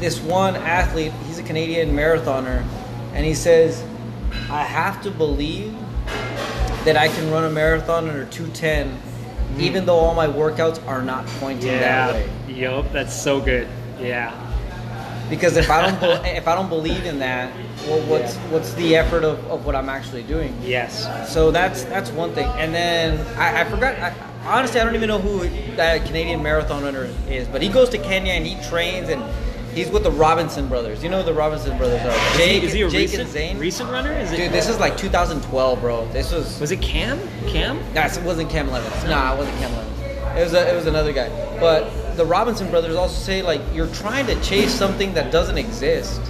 this 0.00 0.20
one 0.20 0.56
athlete, 0.56 1.12
he's 1.26 1.38
a 1.38 1.42
Canadian 1.42 1.90
marathoner, 1.90 2.64
and 3.12 3.24
he 3.24 3.34
says, 3.34 3.84
I 4.50 4.62
have 4.62 5.02
to 5.02 5.10
believe 5.10 5.74
that 6.84 6.96
I 6.96 7.08
can 7.08 7.30
run 7.30 7.44
a 7.44 7.50
marathon 7.50 8.08
under 8.08 8.24
210, 8.24 8.88
mm-hmm. 8.88 9.60
even 9.60 9.84
though 9.84 9.98
all 9.98 10.14
my 10.14 10.26
workouts 10.26 10.84
are 10.86 11.02
not 11.02 11.26
pointing 11.38 11.68
that 11.68 12.14
way. 12.14 12.30
Yup, 12.48 12.90
that's 12.92 13.14
so 13.14 13.40
good. 13.40 13.68
Yeah. 14.00 14.34
Because 15.28 15.56
if 15.56 15.70
I 15.70 15.82
don't 15.82 16.00
be- 16.00 16.28
if 16.30 16.48
I 16.48 16.54
don't 16.54 16.68
believe 16.68 17.04
in 17.04 17.18
that, 17.20 17.52
well, 17.86 18.00
what's 18.08 18.34
Yeah. 18.34 18.48
what's 18.48 18.74
the 18.74 18.96
effort 18.96 19.22
of, 19.22 19.38
of 19.50 19.64
what 19.64 19.76
I'm 19.76 19.88
actually 19.88 20.24
doing? 20.24 20.56
Yes. 20.62 21.06
So 21.32 21.50
that's 21.50 21.84
that's 21.84 22.10
one 22.10 22.32
thing. 22.32 22.48
And 22.56 22.74
then 22.74 23.20
I, 23.38 23.60
I 23.60 23.64
forgot. 23.64 23.94
I, 23.96 24.14
honestly, 24.44 24.80
I 24.80 24.84
don't 24.84 24.96
even 24.96 25.08
know 25.08 25.20
who 25.20 25.48
that 25.76 26.04
Canadian 26.06 26.42
marathon 26.42 26.82
runner 26.82 27.08
is. 27.28 27.46
But 27.46 27.62
he 27.62 27.68
goes 27.68 27.88
to 27.90 27.98
Kenya 27.98 28.32
and 28.32 28.44
he 28.44 28.60
trains 28.68 29.08
and 29.08 29.22
he's 29.74 29.88
with 29.90 30.02
the 30.04 30.10
Robinson 30.10 30.68
brothers. 30.68 31.02
You 31.02 31.08
know 31.10 31.18
who 31.20 31.24
the 31.26 31.34
Robinson 31.34 31.76
brothers 31.78 32.00
are? 32.02 32.08
Is 32.10 32.32
he, 32.32 32.38
Jake, 32.38 32.62
is 32.64 32.72
he 32.72 32.82
a 32.82 32.88
Jake 32.88 33.00
recent, 33.10 33.22
and 33.22 33.30
Zane. 33.30 33.58
recent 33.58 33.90
runner? 33.90 34.12
Is 34.12 34.32
it? 34.32 34.36
Dude, 34.36 34.52
this 34.52 34.68
is 34.68 34.78
like 34.78 34.96
2012, 34.96 35.80
bro. 35.80 36.06
This 36.12 36.32
was. 36.32 36.58
was 36.60 36.70
it 36.70 36.80
Cam? 36.82 37.18
Cam? 37.48 37.78
Nah, 37.94 38.06
it 38.06 38.22
wasn't 38.22 38.50
Cam 38.50 38.70
Levins. 38.70 39.04
Nah, 39.04 39.34
it 39.34 39.38
wasn't 39.38 39.58
Cam 39.58 39.72
Levins. 39.72 40.38
It 40.38 40.42
was 40.44 40.54
a, 40.54 40.70
it 40.72 40.76
was 40.76 40.86
another 40.86 41.12
guy. 41.12 41.28
But 41.58 42.16
the 42.16 42.24
Robinson 42.24 42.70
brothers 42.70 42.94
also 42.96 43.14
say 43.14 43.42
like 43.42 43.60
you're 43.74 43.92
trying 43.94 44.26
to 44.26 44.40
chase 44.42 44.72
something 44.72 45.12
that 45.14 45.32
doesn't 45.32 45.58
exist. 45.58 46.20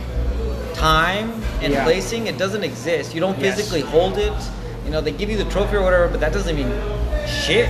Time 0.75 1.31
and 1.61 1.73
Yeah. 1.73 1.85
placing, 1.85 2.27
it 2.27 2.39
doesn't 2.39 2.65
exist. 2.65 3.15
You 3.15 3.21
don't 3.21 3.39
Yes. 3.39 3.57
physically 3.57 3.83
hold 3.83 4.17
it. 4.19 4.33
You 4.85 4.91
know, 4.91 5.01
they 5.01 5.13
give 5.13 5.29
you 5.29 5.37
the 5.37 5.45
trophy 5.51 5.77
or 5.77 5.83
whatever, 5.83 6.09
but 6.09 6.21
that 6.21 6.33
doesn't 6.33 6.57
mean 6.57 6.71
shit. 7.27 7.69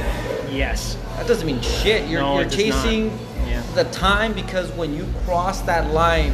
Yes. 0.51 0.97
That 1.17 1.27
doesn't 1.27 1.47
mean 1.47 1.61
shit. 1.61 2.09
You're, 2.09 2.21
No, 2.21 2.35
you're 2.35 2.43
it 2.43 2.51
does 2.51 2.59
not. 2.59 2.63
chasing 2.85 3.19
Yeah. 3.51 3.63
the 3.75 3.85
time 3.91 4.33
because 4.33 4.71
when 4.73 4.95
you 4.95 5.07
cross 5.25 5.61
that 5.63 5.93
line 5.93 6.33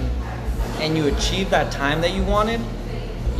and 0.81 0.97
you 0.97 1.07
achieve 1.09 1.51
that 1.51 1.73
time 1.73 2.01
that 2.03 2.13
you 2.13 2.23
wanted, 2.23 2.61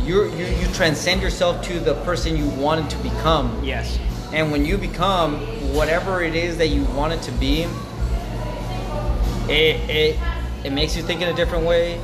you're, 0.03 0.27
you 0.29 0.45
you 0.45 0.67
transcend 0.73 1.21
yourself 1.21 1.61
to 1.67 1.79
the 1.79 1.93
person 2.03 2.35
you 2.37 2.47
wanted 2.49 2.89
to 2.89 2.97
become. 2.97 3.63
Yes. 3.63 3.99
And 4.33 4.51
when 4.51 4.65
you 4.65 4.77
become 4.77 5.39
whatever 5.75 6.21
it 6.23 6.35
is 6.35 6.57
that 6.57 6.67
you 6.69 6.83
want 6.95 7.13
it 7.13 7.21
to 7.23 7.31
be, 7.33 7.65
it 9.49 9.75
it 9.89 10.19
it 10.63 10.71
makes 10.73 10.95
you 10.95 11.03
think 11.03 11.21
in 11.21 11.29
a 11.29 11.33
different 11.33 11.65
way. 11.65 11.99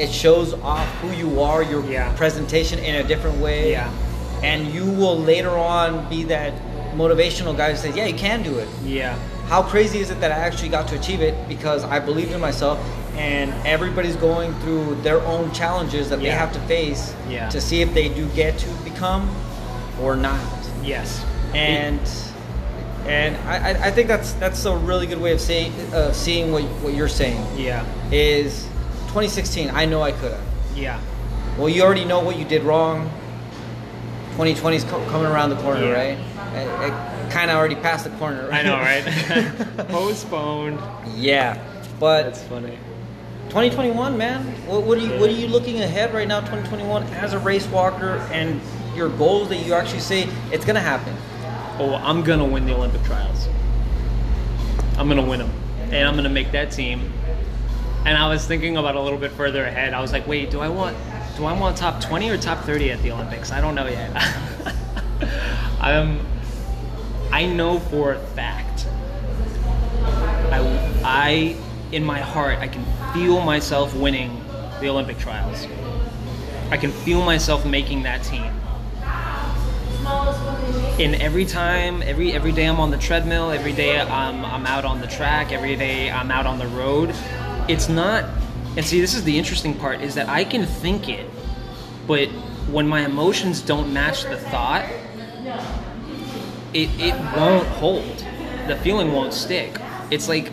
It 0.00 0.10
shows 0.12 0.54
off 0.54 0.86
who 1.00 1.10
you 1.10 1.40
are, 1.42 1.62
your 1.62 1.84
Yeah. 1.84 2.12
presentation 2.16 2.78
in 2.78 2.96
a 2.96 3.04
different 3.04 3.38
way. 3.40 3.72
Yeah. 3.72 3.90
And 4.42 4.68
you 4.72 4.84
will 4.90 5.18
later 5.18 5.50
on 5.50 6.08
be 6.08 6.22
that 6.24 6.52
motivational 6.94 7.56
guy 7.56 7.70
who 7.72 7.76
says, 7.76 7.96
"Yeah, 7.96 8.06
you 8.06 8.14
can 8.14 8.42
do 8.42 8.58
it." 8.58 8.68
Yeah. 8.84 9.16
How 9.48 9.62
crazy 9.62 9.98
is 10.00 10.10
it 10.10 10.20
that 10.20 10.30
I 10.30 10.34
actually 10.36 10.68
got 10.68 10.88
to 10.88 10.98
achieve 10.98 11.20
it 11.22 11.34
because 11.48 11.82
I 11.84 11.98
believed 12.00 12.32
in 12.32 12.40
myself 12.40 12.78
and 13.16 13.52
everybody's 13.66 14.16
going 14.16 14.52
through 14.60 14.96
their 15.02 15.20
own 15.22 15.50
challenges 15.52 16.08
that 16.10 16.20
they 16.20 16.30
have 16.30 16.52
to 16.52 16.60
face 16.60 17.14
Yeah. 17.28 17.48
to 17.48 17.60
see 17.60 17.80
if 17.80 17.92
they 17.94 18.08
do 18.10 18.28
get 18.30 18.58
to 18.58 18.70
become 18.84 19.28
or 20.00 20.14
not 20.16 20.38
Yes. 20.84 21.24
and 21.54 21.98
and 23.06 23.36
I, 23.48 23.86
I- 23.88 23.90
think 23.90 24.06
that's 24.06 24.34
that's 24.34 24.64
a 24.66 24.76
really 24.76 25.06
good 25.06 25.20
way 25.20 25.32
of 25.32 25.40
saying 25.40 25.72
uh, 25.94 26.12
seeing 26.12 26.52
what, 26.52 26.62
what 26.82 26.92
you're 26.94 27.08
saying 27.08 27.42
Yeah. 27.56 27.84
is 28.12 28.64
2016 29.08 29.70
I 29.70 29.86
know 29.86 30.02
I 30.02 30.12
could 30.12 30.32
have 30.32 30.42
Yeah. 30.76 31.00
well 31.56 31.70
you 31.70 31.82
already 31.82 32.04
know 32.04 32.20
what 32.20 32.36
you 32.38 32.44
did 32.44 32.62
wrong 32.64 33.08
2020 34.32 34.76
is 34.76 34.84
co- 34.84 35.04
coming 35.06 35.26
around 35.26 35.50
the 35.50 35.56
corner 35.56 35.84
Yeah. 35.86 35.92
right 35.92 36.18
it, 36.54 36.92
it 36.92 36.92
kind 37.30 37.50
of 37.50 37.56
already 37.56 37.74
past 37.76 38.04
the 38.04 38.10
corner 38.18 38.50
I 38.50 38.62
know, 38.62 38.76
right? 38.76 39.04
Postponed. 39.88 40.80
yeah 41.16 41.62
but 42.00 42.24
That's 42.24 42.42
funny. 42.44 42.78
2021 43.48 44.16
man 44.16 44.44
what, 44.66 44.82
what 44.82 44.98
are 44.98 45.00
you 45.00 45.18
what 45.20 45.30
are 45.30 45.34
you 45.34 45.46
looking 45.48 45.80
ahead 45.80 46.12
right 46.12 46.28
now 46.28 46.40
2021 46.40 47.02
as 47.14 47.32
a 47.32 47.38
race 47.38 47.66
walker 47.68 48.16
and 48.32 48.60
your 48.94 49.08
goals 49.10 49.48
that 49.48 49.56
you 49.64 49.74
actually 49.74 50.00
say 50.00 50.28
it's 50.52 50.64
gonna 50.64 50.80
happen 50.80 51.14
Oh, 51.80 51.94
I'm 51.94 52.24
gonna 52.24 52.44
win 52.44 52.66
the 52.66 52.74
Olympic 52.74 53.04
trials. 53.04 53.48
I'm 54.96 55.06
gonna 55.06 55.24
win 55.24 55.38
them, 55.38 55.52
and 55.92 56.08
I'm 56.08 56.16
gonna 56.16 56.28
make 56.28 56.50
that 56.50 56.72
team. 56.72 57.12
And 58.04 58.18
I 58.18 58.28
was 58.28 58.44
thinking 58.46 58.76
about 58.76 58.96
a 58.96 59.00
little 59.00 59.18
bit 59.18 59.30
further 59.30 59.64
ahead. 59.64 59.94
I 59.94 60.00
was 60.00 60.10
like, 60.10 60.26
wait, 60.26 60.50
do 60.50 60.58
I 60.58 60.68
want, 60.68 60.96
do 61.36 61.44
I 61.44 61.52
want 61.52 61.76
top 61.76 62.00
20 62.00 62.30
or 62.30 62.36
top 62.36 62.64
30 62.64 62.90
at 62.90 63.02
the 63.02 63.12
Olympics? 63.12 63.52
I 63.52 63.60
don't 63.60 63.76
know 63.76 63.86
yet. 63.86 64.10
I'm, 65.80 66.18
I 67.30 67.46
know 67.46 67.78
for 67.78 68.12
a 68.12 68.18
fact. 68.18 68.86
I, 70.50 71.00
I, 71.04 71.56
in 71.92 72.04
my 72.04 72.20
heart, 72.20 72.58
I 72.58 72.68
can 72.68 72.84
feel 73.12 73.40
myself 73.40 73.94
winning 73.94 74.42
the 74.80 74.88
Olympic 74.88 75.18
trials. 75.18 75.66
I 76.70 76.76
can 76.76 76.90
feel 76.90 77.24
myself 77.24 77.64
making 77.64 78.02
that 78.02 78.22
team 78.22 78.52
and 80.98 81.14
every 81.16 81.44
time 81.44 82.02
every 82.02 82.32
every 82.32 82.52
day 82.52 82.66
i'm 82.66 82.80
on 82.80 82.90
the 82.90 82.96
treadmill 82.96 83.50
every 83.50 83.72
day 83.72 84.00
i'm, 84.00 84.44
I'm 84.44 84.66
out 84.66 84.84
on 84.84 85.00
the 85.00 85.06
track 85.06 85.52
every 85.52 85.76
day 85.76 86.10
i'm 86.10 86.30
out 86.30 86.46
on 86.46 86.58
the 86.58 86.66
road 86.68 87.14
it's 87.68 87.88
not 87.88 88.24
and 88.76 88.84
see 88.84 89.00
this 89.00 89.14
is 89.14 89.24
the 89.24 89.36
interesting 89.36 89.74
part 89.74 90.00
is 90.00 90.14
that 90.14 90.28
i 90.28 90.44
can 90.44 90.66
think 90.66 91.08
it 91.08 91.28
but 92.06 92.28
when 92.70 92.88
my 92.88 93.04
emotions 93.04 93.60
don't 93.60 93.92
match 93.92 94.24
the 94.24 94.36
thought 94.36 94.84
it, 96.74 96.88
it 97.00 97.14
won't 97.36 97.66
hold. 97.68 98.24
The 98.66 98.76
feeling 98.82 99.12
won't 99.12 99.32
stick. 99.32 99.78
It's 100.10 100.28
like 100.28 100.46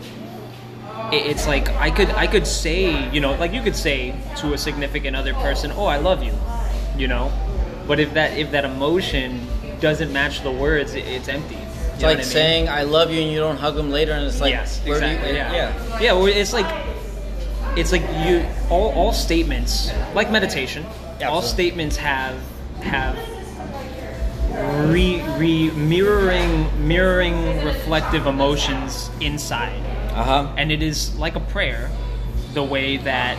it- 1.11 1.25
it's 1.27 1.47
like 1.47 1.69
I 1.69 1.91
could 1.91 2.09
I 2.11 2.27
could 2.27 2.47
say 2.47 3.09
you 3.11 3.19
know 3.21 3.33
like 3.35 3.53
you 3.53 3.61
could 3.61 3.75
say 3.75 4.13
to 4.37 4.53
a 4.53 4.57
significant 4.57 5.15
other 5.15 5.33
person 5.35 5.71
oh 5.75 5.85
I 5.85 5.97
love 5.97 6.23
you 6.23 6.33
you 6.97 7.07
know? 7.07 7.31
But 7.87 7.99
if 7.99 8.13
that 8.13 8.37
if 8.37 8.51
that 8.51 8.65
emotion 8.65 9.45
doesn't 9.81 10.11
match 10.13 10.41
the 10.41 10.51
words 10.51 10.95
it, 10.95 11.05
it's 11.05 11.27
empty. 11.27 11.57
It's 11.93 12.03
like 12.03 12.23
saying 12.23 12.67
I 12.69 12.83
love 12.83 13.11
you 13.11 13.21
and 13.21 13.31
you 13.31 13.39
don't 13.39 13.57
hug 13.57 13.75
them 13.75 13.91
later 13.91 14.13
and 14.13 14.25
it's 14.25 14.41
like 14.41 14.51
yes 14.51 14.79
do 14.79 14.87
you- 14.89 14.93
exactly 14.95 15.33
yeah. 15.35 15.53
yeah. 15.53 15.99
Yeah 15.99 16.13
well, 16.13 16.25
it's 16.27 16.53
like 16.53 16.65
it's 17.77 17.91
like 17.91 18.01
you 18.25 18.45
all, 18.69 18.91
all 18.93 19.11
statements 19.13 19.91
like 20.13 20.31
meditation 20.31 20.85
Yeah, 21.19 21.29
all 21.29 21.41
statements 21.41 21.97
have 21.97 22.35
have 22.81 23.17
re, 24.87 25.21
re 25.37 25.71
mirroring 25.71 26.87
mirroring 26.87 27.63
reflective 27.63 28.27
emotions 28.27 29.09
inside. 29.19 29.81
Uh-huh. 30.11 30.53
And 30.57 30.71
it 30.71 30.81
is 30.81 31.15
like 31.17 31.35
a 31.35 31.39
prayer 31.39 31.89
the 32.53 32.63
way 32.63 32.97
that 32.97 33.37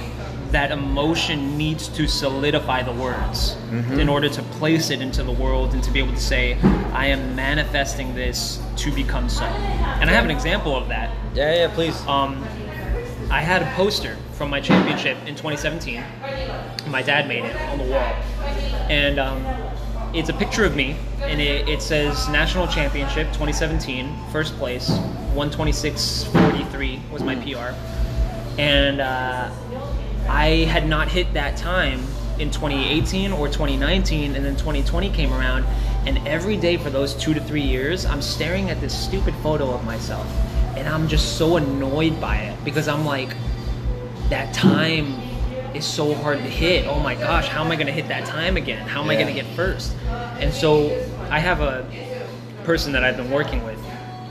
that 0.52 0.70
emotion 0.70 1.58
needs 1.58 1.88
to 1.88 2.06
solidify 2.06 2.82
the 2.82 2.92
words 2.92 3.56
in 3.98 4.08
order 4.08 4.28
to 4.28 4.42
place 4.42 4.90
it 4.90 5.00
into 5.00 5.24
the 5.24 5.32
world 5.32 5.74
and 5.74 5.82
to 5.82 5.90
be 5.90 5.98
able 5.98 6.12
to 6.12 6.20
say 6.20 6.54
i 6.92 7.06
am 7.06 7.34
manifesting 7.34 8.14
this 8.14 8.62
to 8.76 8.92
become 8.92 9.28
so. 9.28 9.42
And 9.44 10.08
i 10.08 10.12
have 10.12 10.24
an 10.24 10.30
example 10.30 10.76
of 10.76 10.88
that. 10.88 11.12
Yeah 11.34 11.54
yeah 11.54 11.74
please. 11.74 12.00
Um, 12.06 12.44
i 13.28 13.40
had 13.40 13.62
a 13.62 13.70
poster 13.74 14.16
from 14.34 14.48
my 14.48 14.60
championship 14.60 15.18
in 15.26 15.34
2017 15.34 16.04
my 16.88 17.02
dad 17.02 17.26
made 17.26 17.44
it 17.44 17.56
on 17.56 17.78
the 17.78 17.84
wall. 17.84 18.14
And 18.88 19.18
um, 19.18 19.44
it's 20.14 20.28
a 20.28 20.32
picture 20.32 20.64
of 20.64 20.76
me 20.76 20.96
and 21.22 21.40
it, 21.40 21.68
it 21.68 21.82
says 21.82 22.28
national 22.28 22.66
championship 22.66 23.26
2017 23.28 24.14
first 24.30 24.54
place 24.56 24.90
126.43 25.34 27.10
was 27.10 27.22
my 27.22 27.34
pr 27.36 27.74
and 28.60 29.00
uh, 29.00 29.50
i 30.28 30.48
had 30.68 30.88
not 30.88 31.08
hit 31.08 31.32
that 31.34 31.56
time 31.56 32.00
in 32.38 32.50
2018 32.50 33.32
or 33.32 33.46
2019 33.48 34.36
and 34.36 34.44
then 34.44 34.56
2020 34.56 35.10
came 35.10 35.32
around 35.32 35.64
and 36.06 36.18
every 36.28 36.56
day 36.56 36.76
for 36.76 36.90
those 36.90 37.14
two 37.14 37.34
to 37.34 37.40
three 37.40 37.62
years 37.62 38.06
i'm 38.06 38.22
staring 38.22 38.70
at 38.70 38.80
this 38.80 38.96
stupid 38.96 39.34
photo 39.36 39.72
of 39.72 39.84
myself 39.84 40.26
and 40.76 40.88
i'm 40.88 41.08
just 41.08 41.36
so 41.38 41.56
annoyed 41.56 42.20
by 42.20 42.36
it 42.36 42.64
because 42.64 42.88
i'm 42.88 43.04
like 43.04 43.34
that 44.28 44.52
time 44.54 45.14
is 45.76 45.84
so 45.84 46.14
hard 46.14 46.38
to 46.38 46.44
hit. 46.44 46.86
Oh 46.86 46.98
my 46.98 47.14
gosh, 47.14 47.48
how 47.48 47.64
am 47.64 47.70
I 47.70 47.76
going 47.76 47.86
to 47.86 47.92
hit 47.92 48.08
that 48.08 48.26
time 48.26 48.56
again? 48.56 48.86
How 48.86 49.02
am 49.02 49.10
I 49.10 49.14
going 49.14 49.26
to 49.26 49.32
get 49.32 49.46
first? 49.54 49.94
And 50.40 50.52
so 50.52 50.88
I 51.30 51.38
have 51.38 51.60
a 51.60 51.86
person 52.64 52.92
that 52.92 53.04
I've 53.04 53.16
been 53.16 53.30
working 53.30 53.64
with, 53.64 53.78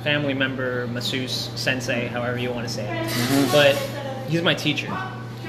family 0.04 0.34
member, 0.34 0.88
masseuse, 0.88 1.52
sensei, 1.56 2.08
however 2.08 2.38
you 2.38 2.52
want 2.52 2.68
to 2.68 2.74
say 2.74 2.86
it. 2.86 3.08
Mm-hmm. 3.08 3.52
But 3.52 3.76
he's 4.30 4.41
my 4.41 4.54
teacher. 4.54 4.88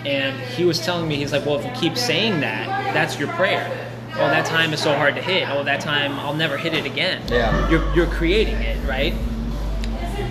And 0.05 0.39
he 0.55 0.65
was 0.65 0.79
telling 0.79 1.09
me, 1.09 1.17
he's 1.17 1.33
like, 1.33 1.45
well, 1.45 1.59
if 1.59 1.65
you 1.65 1.73
keep 1.73 1.97
saying 1.97 2.41
that, 2.41 2.95
that's 2.95 3.19
your 3.19 3.29
prayer. 3.33 3.69
Oh, 4.13 4.29
that 4.29 4.47
time 4.47 4.73
is 4.73 4.81
so 4.81 4.95
hard 4.95 5.15
to 5.17 5.23
hit. 5.23 5.49
Oh, 5.51 5.65
that 5.65 5.81
time 5.81 6.13
I'll 6.21 6.35
never 6.35 6.57
hit 6.57 6.73
it 6.73 6.87
again. 6.87 7.23
Yeah. 7.29 7.69
You're, 7.69 7.95
you're 7.95 8.07
creating 8.07 8.55
it, 8.55 8.79
right? 8.89 9.13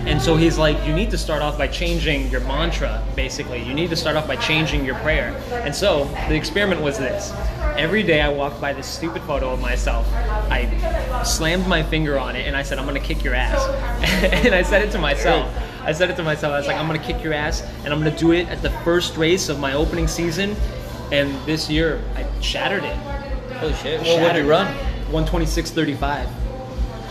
And 0.06 0.22
so 0.22 0.36
he's 0.36 0.56
like, 0.56 0.86
you 0.86 0.94
need 0.94 1.10
to 1.10 1.18
start 1.18 1.42
off 1.42 1.58
by 1.58 1.66
changing 1.66 2.28
your 2.30 2.40
mantra, 2.42 3.02
basically. 3.16 3.60
You 3.60 3.74
need 3.74 3.90
to 3.90 3.96
start 3.96 4.14
off 4.14 4.28
by 4.28 4.36
changing 4.36 4.84
your 4.84 4.94
prayer. 4.96 5.36
And 5.50 5.74
so 5.74 6.04
the 6.28 6.36
experiment 6.36 6.80
was 6.80 6.96
this. 6.96 7.32
Every 7.76 8.04
day 8.04 8.20
I 8.20 8.28
walked 8.28 8.60
by 8.60 8.72
this 8.72 8.86
stupid 8.86 9.22
photo 9.22 9.50
of 9.52 9.60
myself. 9.60 10.06
I 10.14 11.22
slammed 11.24 11.66
my 11.66 11.82
finger 11.82 12.20
on 12.20 12.36
it 12.36 12.46
and 12.46 12.56
I 12.56 12.62
said, 12.62 12.78
I'm 12.78 12.86
gonna 12.86 13.00
kick 13.00 13.24
your 13.24 13.34
ass. 13.34 13.60
and 14.44 14.54
I 14.54 14.62
said 14.62 14.82
it 14.82 14.92
to 14.92 14.98
myself. 14.98 15.52
I 15.82 15.90
said 15.90 16.08
it 16.08 16.16
to 16.16 16.22
myself. 16.22 16.52
I 16.52 16.58
was 16.58 16.68
like, 16.68 16.76
I'm 16.76 16.86
gonna 16.86 17.00
kick 17.00 17.24
your 17.24 17.32
ass 17.32 17.62
and 17.84 17.92
I'm 17.92 17.98
gonna 17.98 18.16
do 18.16 18.30
it 18.30 18.48
at 18.48 18.62
the 18.62 18.70
first 18.84 19.16
race 19.16 19.48
of 19.48 19.58
my 19.58 19.72
opening 19.72 20.06
season. 20.06 20.54
And 21.10 21.34
this 21.46 21.68
year 21.68 22.00
I 22.14 22.24
shattered 22.40 22.84
it. 22.84 22.96
holy 23.56 23.74
shit 23.74 24.00
well 24.02 24.20
what 24.22 24.34
did 24.34 24.44
you 24.44 24.50
run 24.50 24.72
126.35. 25.10 26.45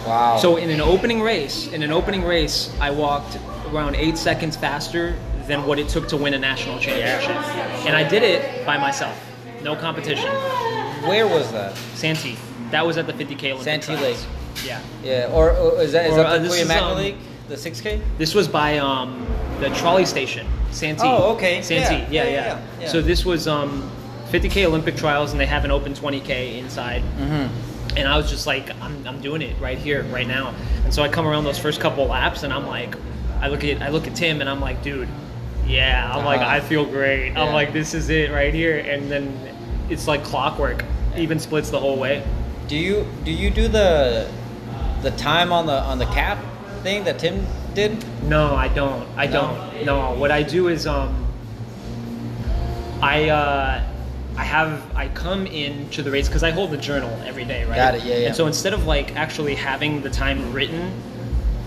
wow 0.06 0.38
So 0.38 0.58
in 0.58 0.70
an 0.70 0.82
opening 0.82 1.22
race, 1.22 1.72
in 1.72 1.84
an 1.84 1.91
opening 1.91 2.24
race, 2.24 2.74
I 2.80 2.91
walked 2.91 3.38
around 3.72 3.95
eight 3.95 4.18
seconds 4.18 4.56
faster 4.56 5.16
than 5.47 5.66
what 5.66 5.80
it 5.80 5.88
took 5.89 6.08
to 6.10 6.18
win 6.18 6.34
a 6.34 6.39
national 6.39 6.80
championship, 6.80 7.36
and 7.86 7.95
I 7.95 8.08
did 8.08 8.24
it 8.24 8.66
by 8.66 8.78
myself, 8.78 9.16
no 9.64 9.76
competition. 9.76 10.30
where 11.08 11.28
was 11.28 11.51
that 11.51 11.76
Santee, 11.93 12.38
that 12.72 12.86
was 12.86 12.97
at 12.97 13.06
the 13.08 13.14
50k 13.14 13.51
Olympic 13.51 13.64
Santee 13.64 13.86
trials. 13.95 14.01
Lake. 14.01 14.18
Yeah, 14.66 14.82
yeah 15.03 15.30
or, 15.34 15.51
or 15.51 15.82
is 15.82 15.91
that 15.91 16.06
is 16.08 16.14
Or, 16.14 16.18
that 16.18 16.26
uh, 16.26 16.34
the 16.38 16.39
this 16.39 16.49
William 16.49 16.68
is, 16.68 16.70
Magna 16.70 16.88
um, 16.88 16.97
League 16.97 17.18
the 17.47 17.56
6k 17.56 18.01
this 18.18 18.34
was 18.34 18.47
by 18.47 18.80
um, 18.80 19.26
the 19.60 19.70
trolley 19.70 20.06
station, 20.06 20.47
Santee. 20.72 21.03
Oh, 21.06 21.34
okay. 21.36 21.62
Santee, 21.62 22.12
Yeah, 22.14 22.24
yeah, 22.24 22.24
yeah, 22.24 22.30
yeah. 22.30 22.47
yeah, 22.47 22.62
yeah. 22.82 22.88
So 22.88 23.01
this 23.01 23.24
was 23.24 23.47
um, 23.47 23.89
50k 24.32 24.66
Olympic 24.66 24.95
trials, 24.95 25.32
and 25.32 25.39
they 25.39 25.45
have 25.45 25.64
an 25.64 25.72
open 25.72 25.93
20k 25.93 26.58
inside. 26.58 27.03
mm-hmm. 27.18 27.74
And 27.98 28.08
I 28.08 28.18
was 28.18 28.30
just 28.30 28.46
like, 28.48 28.70
I'm, 28.82 29.08
I'm 29.08 29.22
doing 29.22 29.41
it 29.41 29.60
right 29.60 29.78
here, 29.78 30.04
right 30.06 30.28
now. 30.28 30.54
And 30.84 30.93
so 30.93 31.02
I 31.04 31.10
come 31.10 31.26
around 31.28 31.43
those 31.46 31.58
first 31.60 31.80
couple 31.80 32.06
laps, 32.06 32.43
and 32.43 32.52
I'm 32.54 32.68
like, 32.68 32.96
I 33.41 33.48
look 33.48 33.64
at 33.64 33.82
I 33.82 33.89
look 33.89 34.08
at 34.08 34.16
Tim 34.16 34.41
and 34.41 34.50
I'm 34.50 34.62
like, 34.62 34.82
dude, 34.84 35.10
yeah. 35.68 36.12
I'm 36.14 36.24
like, 36.26 36.41
Uh-huh. 36.41 36.50
I 36.52 36.60
feel 36.62 36.86
great. 36.86 37.32
Yeah. 37.32 37.43
I'm 37.43 37.54
like, 37.54 37.74
this 37.74 37.93
is 37.93 38.10
it 38.10 38.32
right 38.32 38.54
here. 38.54 38.80
And 38.80 39.12
then 39.12 39.38
it's 39.89 40.08
like 40.08 40.24
clockwork. 40.24 40.84
Even 41.18 41.39
splits 41.39 41.70
the 41.70 41.80
whole 41.80 41.98
way. 41.98 42.24
Do 42.68 42.76
you 42.76 43.06
do 43.24 43.32
you 43.32 43.50
do 43.50 43.68
the 43.68 44.30
the 45.02 45.12
time 45.12 45.52
on 45.54 45.66
the 45.68 45.80
on 45.82 46.00
the 46.00 46.06
cap 46.08 46.38
thing 46.84 47.04
that 47.04 47.20
Tim 47.20 47.46
did? 47.74 48.04
No, 48.24 48.56
I 48.56 48.68
don't. 48.70 49.08
I 49.18 49.28
No? 49.28 49.32
don't. 49.74 49.86
No. 49.86 50.14
What 50.14 50.32
I 50.32 50.41
do 50.43 50.68
is 50.70 50.88
um 50.88 51.14
I 53.02 53.30
uh 53.30 53.84
I 54.38 54.44
have 54.44 54.84
I 54.96 55.08
come 55.10 55.48
into 55.48 56.04
the 56.04 56.12
race 56.12 56.28
because 56.28 56.44
I 56.44 56.52
hold 56.52 56.72
the 56.72 56.78
journal 56.78 57.10
every 57.26 57.46
day, 57.46 57.64
right? 57.66 57.76
Got 57.76 57.96
it, 57.96 58.04
yeah, 58.04 58.18
yeah. 58.18 58.28
And 58.28 58.36
so 58.36 58.48
instead 58.48 58.74
of 58.74 58.86
like 58.86 59.16
actually 59.16 59.56
having 59.56 60.02
the 60.02 60.10
time 60.10 60.52
written 60.54 60.92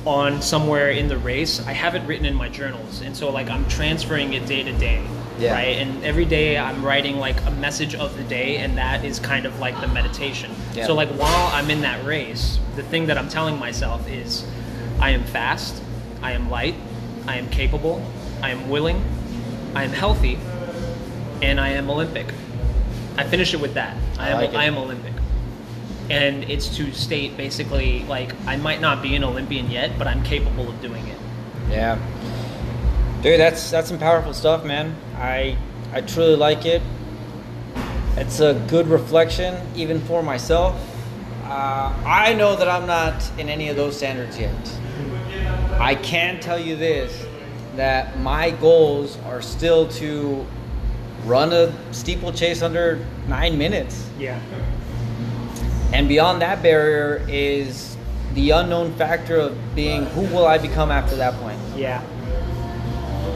on 0.05 0.41
somewhere 0.43 0.91
in 0.91 1.09
the 1.09 1.19
race, 1.19 1.61
I 1.67 1.73
have 1.73 1.95
it 1.95 2.03
written 2.07 2.25
in 2.27 2.35
my 2.35 2.49
journals, 2.49 3.01
and 3.01 3.17
so 3.17 3.31
like 3.31 3.49
I'm 3.51 3.67
transferring 3.69 4.33
it 4.35 4.47
day 4.47 4.63
to 4.63 4.73
day, 4.73 5.03
Yeah. 5.39 5.53
right? 5.53 5.77
And 5.79 6.03
every 6.05 6.25
day 6.25 6.57
I'm 6.59 6.85
writing 6.85 7.17
like 7.19 7.43
a 7.47 7.51
message 7.53 7.95
of 7.95 8.17
the 8.17 8.23
day, 8.25 8.57
and 8.59 8.77
that 8.79 9.05
is 9.05 9.19
kind 9.19 9.45
of 9.47 9.59
like 9.59 9.79
the 9.81 9.89
meditation. 9.89 10.51
Yeah. 10.75 10.87
So 10.87 10.95
like 10.95 11.09
while 11.11 11.49
I'm 11.55 11.71
in 11.71 11.81
that 11.83 12.05
race, 12.07 12.59
the 12.77 12.83
thing 12.83 13.07
that 13.07 13.19
I'm 13.19 13.29
telling 13.29 13.59
myself 13.59 14.09
is, 14.09 14.47
I 15.01 15.11
am 15.11 15.25
fast, 15.25 15.83
I 16.23 16.33
am 16.33 16.49
light, 16.51 16.75
I 17.27 17.37
am 17.37 17.49
capable, 17.51 18.03
I 18.43 18.51
am 18.51 18.69
willing, 18.71 19.03
I 19.75 19.85
am 19.85 19.91
healthy, 19.91 20.39
and 21.43 21.61
I 21.61 21.71
am 21.71 21.91
Olympic. 21.91 22.27
I 23.19 23.25
finish 23.25 23.53
it 23.53 23.61
with 23.61 23.75
that. 23.75 23.97
I, 24.17 24.29
I 24.29 24.31
am 24.31 24.37
like. 24.37 24.55
I 24.55 24.65
am 24.65 24.79
Olympic. 24.79 25.13
And 26.09 26.45
it's 26.45 26.75
to 26.77 26.93
state 26.93 27.37
basically 27.37 28.05
like 28.05 28.33
I 28.47 28.57
might 28.57 28.81
not 28.81 29.03
be 29.03 29.17
an 29.17 29.25
Olympian 29.25 29.69
yet, 29.71 29.99
but 29.99 30.07
I'm 30.07 30.23
capable 30.23 30.69
of 30.69 30.81
doing 30.81 31.05
it. 31.09 31.19
Yeah. 31.69 31.99
Dude, 33.21 33.41
that's 33.41 33.73
that's 33.73 33.89
some 33.89 33.99
powerful 33.99 34.33
stuff, 34.33 34.65
man. 34.65 34.95
I 35.17 35.59
I 35.93 36.01
truly 36.01 36.37
like 36.37 36.65
it. 36.65 36.81
It's 38.17 38.39
a 38.39 38.55
good 38.69 38.87
reflection, 38.87 39.61
even 39.75 40.01
for 40.01 40.23
myself. 40.23 40.77
Uh, 41.45 41.93
I 42.07 42.35
know 42.35 42.55
that 42.55 42.69
I'm 42.69 42.87
not 42.87 43.33
in 43.37 43.49
any 43.49 43.69
of 43.69 43.77
those 43.77 43.97
standards 43.97 44.39
yet. 44.39 44.55
I 45.81 45.97
can 45.97 46.39
tell 46.39 46.59
you 46.59 46.77
this: 46.77 47.27
that 47.75 48.21
my 48.21 48.51
goals 48.51 49.19
are 49.27 49.43
still 49.43 49.89
to 49.89 50.47
run 51.29 51.53
a 51.53 51.73
steeplechase 51.93 52.63
under 52.63 53.05
nine 53.29 53.59
minutes. 53.59 54.09
Yeah. 54.19 54.41
And 55.93 56.09
beyond 56.09 56.43
that 56.43 56.63
barrier 56.63 57.25
is 57.29 57.97
the 58.35 58.51
unknown 58.51 58.95
factor 58.95 59.37
of 59.37 59.75
being 59.75 60.07
who 60.07 60.23
will 60.23 60.47
I 60.47 60.59
become 60.59 60.91
after 60.91 61.17
that 61.17 61.35
point? 61.35 61.59
Yeah. 61.77 62.03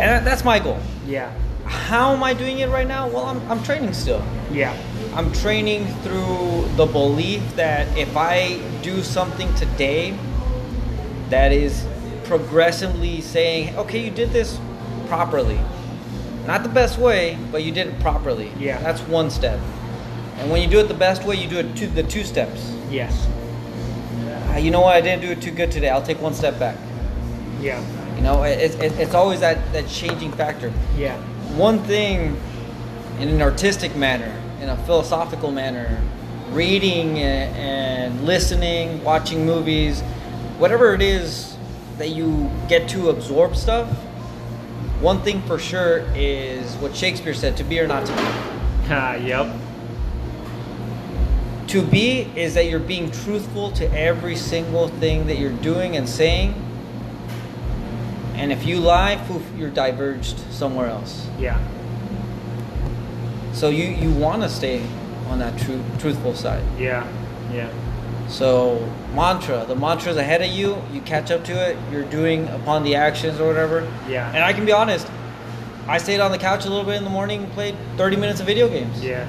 And 0.01 0.26
that's 0.26 0.45
my 0.45 0.59
goal. 0.59 0.78
Yeah. 1.07 1.32
How 1.64 2.12
am 2.12 2.22
I 2.22 2.34
doing 2.34 2.59
it 2.59 2.68
right 2.68 2.86
now? 2.86 3.09
Well, 3.09 3.26
I'm, 3.26 3.40
I'm 3.51 3.62
training 3.62 3.93
still. 3.93 4.24
Yeah. 4.51 4.76
I'm 5.14 5.32
training 5.32 5.86
through 6.03 6.68
the 6.76 6.86
belief 6.86 7.43
that 7.57 7.97
if 7.97 8.16
I 8.16 8.59
do 8.82 9.03
something 9.03 9.53
today 9.55 10.16
that 11.28 11.53
is 11.53 11.86
progressively 12.24 13.20
saying, 13.20 13.76
okay, 13.76 14.05
you 14.05 14.11
did 14.11 14.30
this 14.30 14.59
properly. 15.07 15.61
Not 16.47 16.62
the 16.62 16.68
best 16.68 16.99
way, 16.99 17.38
but 17.51 17.62
you 17.62 17.70
did 17.70 17.86
it 17.86 18.01
properly. 18.01 18.51
Yeah. 18.59 18.78
That's 18.80 19.01
one 19.03 19.30
step. 19.30 19.61
And 20.38 20.51
when 20.51 20.61
you 20.61 20.68
do 20.68 20.80
it 20.80 20.88
the 20.88 20.95
best 20.95 21.24
way, 21.24 21.36
you 21.36 21.49
do 21.49 21.59
it 21.59 21.76
to 21.76 21.86
the 21.86 22.03
two 22.03 22.24
steps. 22.24 22.74
Yes. 22.90 23.28
Ah, 24.49 24.57
you 24.57 24.70
know 24.70 24.80
what? 24.80 24.97
I 24.97 25.01
didn't 25.01 25.22
do 25.22 25.30
it 25.30 25.40
too 25.40 25.53
good 25.53 25.70
today. 25.70 25.88
I'll 25.88 26.03
take 26.03 26.20
one 26.20 26.34
step 26.34 26.59
back. 26.59 26.76
Yeah. 27.61 27.80
You 28.16 28.22
know, 28.22 28.43
it, 28.43 28.74
it, 28.80 28.93
it's 28.99 29.14
always 29.14 29.40
that, 29.40 29.72
that 29.72 29.88
changing 29.88 30.32
factor. 30.32 30.72
Yeah. 30.97 31.16
One 31.57 31.78
thing 31.84 32.36
in 33.20 33.28
an 33.28 33.40
artistic 33.40 33.95
manner, 33.95 34.34
in 34.61 34.68
a 34.68 34.76
philosophical 34.84 35.53
manner, 35.53 36.03
reading 36.51 37.18
and, 37.18 37.57
and 37.57 38.24
listening, 38.26 39.03
watching 39.05 39.47
movies, 39.47 40.01
whatever 40.59 40.93
it 40.95 41.03
is 41.03 41.57
that 41.99 42.11
you 42.11 42.51
get 42.68 42.88
to 42.88 43.11
absorb 43.11 43.55
stuff, 43.55 43.88
one 45.03 45.20
thing 45.22 45.42
for 45.42 45.59
sure 45.59 46.07
is 46.14 46.74
what 46.76 46.94
Shakespeare 46.94 47.34
said 47.34 47.57
to 47.57 47.64
be 47.64 47.80
or 47.80 47.88
not 47.88 48.07
to 48.07 48.12
be. 48.12 48.22
Ah, 48.88 49.14
yep. 49.16 49.53
To 51.68 51.82
be 51.82 52.30
is 52.36 52.55
that 52.55 52.66
you're 52.66 52.78
being 52.78 53.11
truthful 53.11 53.72
to 53.72 53.90
every 53.92 54.36
single 54.36 54.86
thing 54.88 55.26
that 55.26 55.38
you're 55.38 55.59
doing 55.59 55.96
and 55.96 56.09
saying. 56.09 56.55
And 58.34 58.53
if 58.53 58.64
you 58.64 58.78
lie, 58.78 59.16
poof, 59.26 59.42
you're 59.57 59.70
diverged 59.70 60.38
somewhere 60.53 60.86
else. 60.86 61.28
Yeah. 61.38 61.61
So 63.53 63.70
you, 63.70 63.84
you 63.84 64.12
want 64.12 64.42
to 64.42 64.48
stay 64.48 64.84
on 65.28 65.40
that 65.40 65.59
true, 65.61 65.82
truthful 65.98 66.34
side. 66.34 66.62
Yeah. 66.78 67.07
Yeah. 67.53 67.72
So 68.28 68.78
mantra, 69.14 69.64
the 69.66 69.76
mantra's 69.76 70.16
ahead 70.16 70.40
of 70.42 70.48
you. 70.48 70.80
You 70.92 71.00
catch 71.02 71.30
up 71.30 71.44
to 71.44 71.52
it. 71.52 71.76
You're 71.90 72.04
doing 72.04 72.48
upon 72.48 72.82
the 72.82 72.94
actions 72.94 73.38
or 73.40 73.46
whatever. 73.46 73.86
Yeah. 74.08 74.28
And 74.34 74.42
I 74.42 74.52
can 74.52 74.64
be 74.64 74.72
honest. 74.72 75.06
I 75.86 75.98
stayed 75.98 76.20
on 76.20 76.30
the 76.30 76.38
couch 76.38 76.64
a 76.64 76.68
little 76.70 76.84
bit 76.84 76.94
in 76.96 77.04
the 77.04 77.10
morning, 77.10 77.42
and 77.44 77.52
played 77.52 77.76
30 77.96 78.16
minutes 78.16 78.40
of 78.40 78.46
video 78.46 78.68
games. 78.68 79.02
Yeah. 79.04 79.28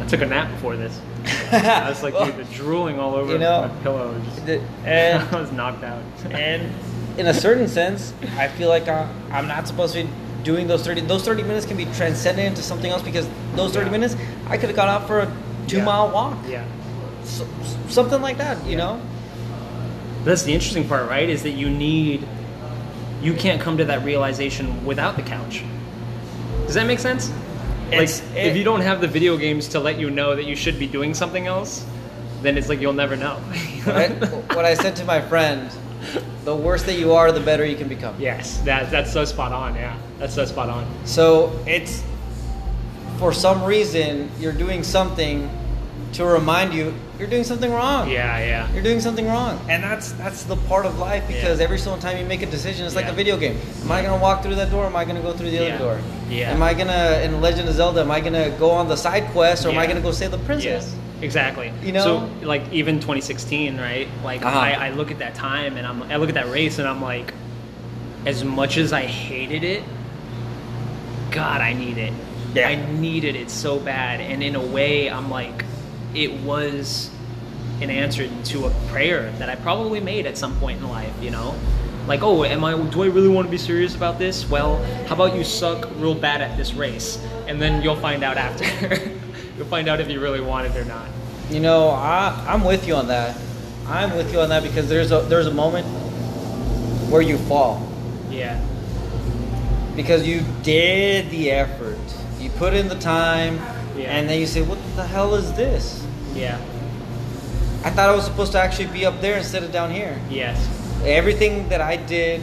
I 0.00 0.06
took 0.06 0.20
a 0.20 0.26
nap 0.26 0.50
before 0.52 0.76
this. 0.76 1.00
I 1.52 1.88
was 1.88 2.02
like, 2.02 2.14
Well, 2.14 2.30
dude, 2.30 2.50
drooling 2.52 2.98
all 2.98 3.14
over 3.14 3.32
you 3.32 3.38
know, 3.38 3.68
my 3.74 3.82
pillow. 3.82 4.20
Just, 4.24 4.44
the- 4.46 4.60
and 4.84 5.22
I 5.34 5.40
was 5.40 5.50
knocked 5.52 5.84
out. 5.84 6.02
and 6.30 6.70
in 7.18 7.26
a 7.28 7.34
certain 7.34 7.66
sense, 7.68 8.12
I 8.36 8.48
feel 8.48 8.68
like 8.68 8.88
I, 8.88 9.08
I'm 9.30 9.46
not 9.48 9.66
supposed 9.68 9.94
to 9.94 10.04
be 10.04 10.10
doing 10.42 10.66
those 10.66 10.82
30. 10.84 11.02
Those 11.02 11.24
30 11.24 11.42
minutes 11.44 11.64
can 11.66 11.76
be 11.76 11.84
transcended 11.86 12.44
into 12.44 12.62
something 12.62 12.90
else 12.90 13.02
because 13.02 13.28
those 13.54 13.72
30 13.72 13.86
Yeah. 13.86 13.92
minutes, 13.92 14.16
I 14.48 14.56
could 14.58 14.68
have 14.68 14.76
gone 14.76 14.88
out 14.88 15.06
for 15.06 15.20
a 15.20 15.36
two 15.68 15.78
Yeah. 15.78 15.84
mile 15.84 16.10
walk, 16.10 16.36
yeah. 16.48 16.64
So, 17.36 17.46
something 17.88 18.20
like 18.22 18.38
that. 18.38 18.62
You 18.64 18.72
Yeah. 18.72 18.76
know? 18.78 19.00
That's 20.24 20.42
the 20.42 20.52
interesting 20.52 20.86
part, 20.86 21.08
right? 21.08 21.28
Is 21.28 21.42
that 21.42 21.50
you 21.52 21.68
need, 21.68 22.26
you 23.22 23.34
can't 23.34 23.60
come 23.60 23.76
to 23.78 23.84
that 23.86 24.04
realization 24.04 24.84
without 24.84 25.16
the 25.16 25.22
couch. 25.22 25.64
Does 26.66 26.74
that 26.74 26.86
make 26.86 27.00
sense? 27.00 27.30
Like, 27.90 28.08
it- 28.08 28.22
if 28.34 28.56
you 28.56 28.64
don't 28.64 28.80
have 28.82 29.00
the 29.00 29.08
video 29.08 29.36
games 29.36 29.68
to 29.68 29.80
let 29.80 29.98
you 29.98 30.10
know 30.10 30.36
that 30.36 30.44
you 30.44 30.54
should 30.56 30.78
be 30.78 30.86
doing 30.86 31.12
something 31.14 31.46
else, 31.46 31.84
then 32.42 32.56
it's 32.56 32.68
like 32.68 32.80
you'll 32.80 32.92
never 32.92 33.16
know. 33.16 33.36
what, 33.84 33.96
I, 33.96 34.08
what 34.56 34.64
I 34.64 34.74
said 34.74 34.96
to 34.96 35.04
my 35.04 35.20
friend, 35.20 35.70
the 36.44 36.54
worse 36.54 36.82
that 36.84 36.98
you 36.98 37.12
are, 37.12 37.30
the 37.32 37.40
better 37.40 37.64
you 37.64 37.76
can 37.76 37.88
become. 37.88 38.14
yes, 38.18 38.58
that 38.64 38.90
that's 38.90 39.12
so 39.12 39.24
spot 39.24 39.52
on. 39.52 39.74
Yeah, 39.76 39.96
that's 40.18 40.34
so 40.34 40.44
spot 40.44 40.68
on. 40.68 40.84
So 41.04 41.52
it's 41.66 42.02
for 43.18 43.32
some 43.32 43.62
reason 43.62 44.28
you're 44.40 44.52
doing 44.52 44.82
something 44.82 45.48
to 46.12 46.24
remind 46.26 46.74
you 46.74 46.92
you're 47.18 47.28
doing 47.28 47.44
something 47.44 47.72
wrong. 47.72 48.10
Yeah, 48.10 48.38
yeah, 48.38 48.72
You're 48.72 48.82
doing 48.82 49.00
something 49.00 49.26
wrong, 49.26 49.58
and 49.68 49.82
that's 49.82 50.12
that's 50.12 50.42
the 50.44 50.56
part 50.68 50.84
of 50.86 50.98
life 50.98 51.26
because 51.26 51.58
Yeah. 51.58 51.64
every 51.64 51.78
single 51.78 51.98
time 52.00 52.18
you 52.18 52.24
make 52.26 52.42
a 52.42 52.46
decision, 52.46 52.84
it's 52.86 52.94
like 52.94 53.06
Yeah. 53.06 53.12
a 53.12 53.14
video 53.14 53.36
game. 53.36 53.56
Am 53.82 53.90
I 53.92 54.02
gonna 54.02 54.20
walk 54.20 54.42
through 54.42 54.56
that 54.56 54.70
door? 54.70 54.84
Or 54.84 54.86
am 54.86 54.96
I 54.96 55.04
gonna 55.04 55.20
go 55.22 55.32
through 55.32 55.50
the 55.50 55.56
Yeah. 55.56 55.74
other 55.74 55.78
door? 55.78 55.98
Yeah. 56.28 56.50
Am 56.52 56.62
I 56.62 56.74
gonna 56.74 57.20
in 57.24 57.40
Legend 57.40 57.68
of 57.68 57.74
Zelda? 57.74 58.00
Am 58.02 58.10
I 58.10 58.20
gonna 58.20 58.50
go 58.58 58.70
on 58.70 58.88
the 58.88 58.96
side 58.96 59.24
quest 59.32 59.64
or 59.64 59.70
am 59.70 59.78
I 59.78 59.86
gonna 59.86 60.00
go 60.00 60.12
save 60.12 60.30
the 60.32 60.38
princess? 60.38 60.94
Exactly. 61.22 61.72
You 61.84 61.92
know? 61.92 62.02
so 62.04 62.28
like 62.46 62.62
even 62.72 62.98
2016, 63.00 63.78
right? 63.78 64.08
Like 64.24 64.44
Uh-huh. 64.44 64.58
I, 64.58 64.88
I 64.88 64.90
look 64.90 65.10
at 65.10 65.18
that 65.20 65.34
time 65.34 65.76
and 65.78 65.86
I'm 65.86 66.02
I 66.10 66.16
look 66.16 66.28
at 66.28 66.34
that 66.34 66.50
race 66.50 66.78
and 66.78 66.86
I'm 66.88 67.00
like, 67.02 67.32
as 68.26 68.44
much 68.44 68.76
as 68.76 68.92
I 68.92 69.02
hated 69.02 69.64
it, 69.64 69.82
God, 71.30 71.60
I 71.60 71.72
need 71.72 71.96
it. 71.98 72.12
Yeah. 72.54 72.68
I 72.68 72.74
needed 72.74 73.34
it 73.34 73.50
so 73.50 73.78
bad, 73.78 74.20
and 74.20 74.42
in 74.42 74.54
a 74.56 74.60
way, 74.60 75.08
I'm 75.08 75.30
like, 75.30 75.64
it 76.14 76.32
was 76.42 77.10
an 77.80 77.90
answer 77.90 78.28
to 78.44 78.66
a 78.66 78.70
prayer 78.88 79.30
that 79.38 79.48
I 79.48 79.56
probably 79.56 80.00
made 80.00 80.26
at 80.26 80.36
some 80.38 80.54
point 80.58 80.78
in 80.80 80.88
life. 80.88 81.14
You 81.22 81.30
know. 81.30 81.54
Like, 82.08 82.22
oh, 82.24 82.42
am 82.44 82.64
I? 82.64 82.76
Do 82.76 83.04
I 83.04 83.06
really 83.06 83.28
want 83.28 83.46
to 83.46 83.50
be 83.50 83.58
serious 83.58 83.94
about 83.94 84.18
this? 84.18 84.48
Well, 84.50 84.82
how 85.06 85.14
about 85.14 85.36
you 85.36 85.44
suck 85.44 85.88
real 85.98 86.16
bad 86.16 86.40
at 86.40 86.56
this 86.56 86.74
race, 86.74 87.24
and 87.46 87.62
then 87.62 87.80
you'll 87.80 87.94
find 87.94 88.24
out 88.24 88.36
after. 88.36 88.64
you'll 89.56 89.68
find 89.68 89.88
out 89.88 90.00
if 90.00 90.10
you 90.10 90.18
really 90.20 90.40
want 90.40 90.66
it 90.66 90.76
or 90.76 90.84
not. 90.84 91.06
You 91.48 91.60
know, 91.60 91.90
I, 91.90 92.44
I'm 92.48 92.64
with 92.64 92.88
you 92.88 92.96
on 92.96 93.06
that. 93.06 93.36
I'm 93.86 94.16
with 94.16 94.32
you 94.32 94.40
on 94.40 94.48
that 94.48 94.64
because 94.64 94.88
there's 94.88 95.12
a 95.12 95.20
there's 95.22 95.46
a 95.46 95.52
moment 95.54 95.86
where 97.08 97.22
you 97.22 97.38
fall 97.38 97.86
Yeah. 98.30 98.58
because 99.94 100.26
you 100.26 100.42
did 100.62 101.30
the 101.30 101.50
effort, 101.50 101.98
you 102.40 102.50
put 102.50 102.74
in 102.74 102.88
the 102.88 102.98
time, 102.98 103.56
Yeah. 103.96 104.10
and 104.16 104.28
then 104.28 104.40
you 104.40 104.46
say, 104.46 104.62
"What 104.62 104.78
the 104.96 105.06
hell 105.06 105.34
is 105.34 105.52
this?" 105.52 106.01
Yeah. 106.34 106.58
I 107.84 107.90
thought 107.90 108.08
I 108.08 108.14
was 108.14 108.24
supposed 108.24 108.52
to 108.52 108.60
actually 108.60 108.86
be 108.86 109.04
up 109.04 109.20
there 109.20 109.38
instead 109.38 109.62
of 109.64 109.72
down 109.72 109.90
here. 109.90 110.20
Yes. 110.30 110.56
Everything 111.04 111.68
that 111.68 111.80
I 111.80 111.96
did, 111.96 112.40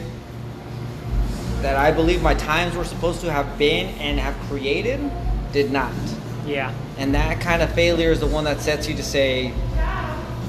that 1.62 1.76
I 1.76 1.90
believe 1.92 2.22
my 2.22 2.34
times 2.34 2.76
were 2.76 2.84
supposed 2.84 3.20
to 3.22 3.32
have 3.32 3.58
been 3.58 3.86
and 3.98 4.18
have 4.20 4.34
created, 4.48 5.00
did 5.52 5.70
not. 5.70 5.92
Yeah. 6.46 6.72
And 6.98 7.14
that 7.14 7.40
kind 7.40 7.62
of 7.62 7.72
failure 7.72 8.10
is 8.10 8.20
the 8.20 8.26
one 8.26 8.44
that 8.44 8.60
sets 8.60 8.86
you 8.88 8.94
to 8.96 9.02
say, 9.02 9.52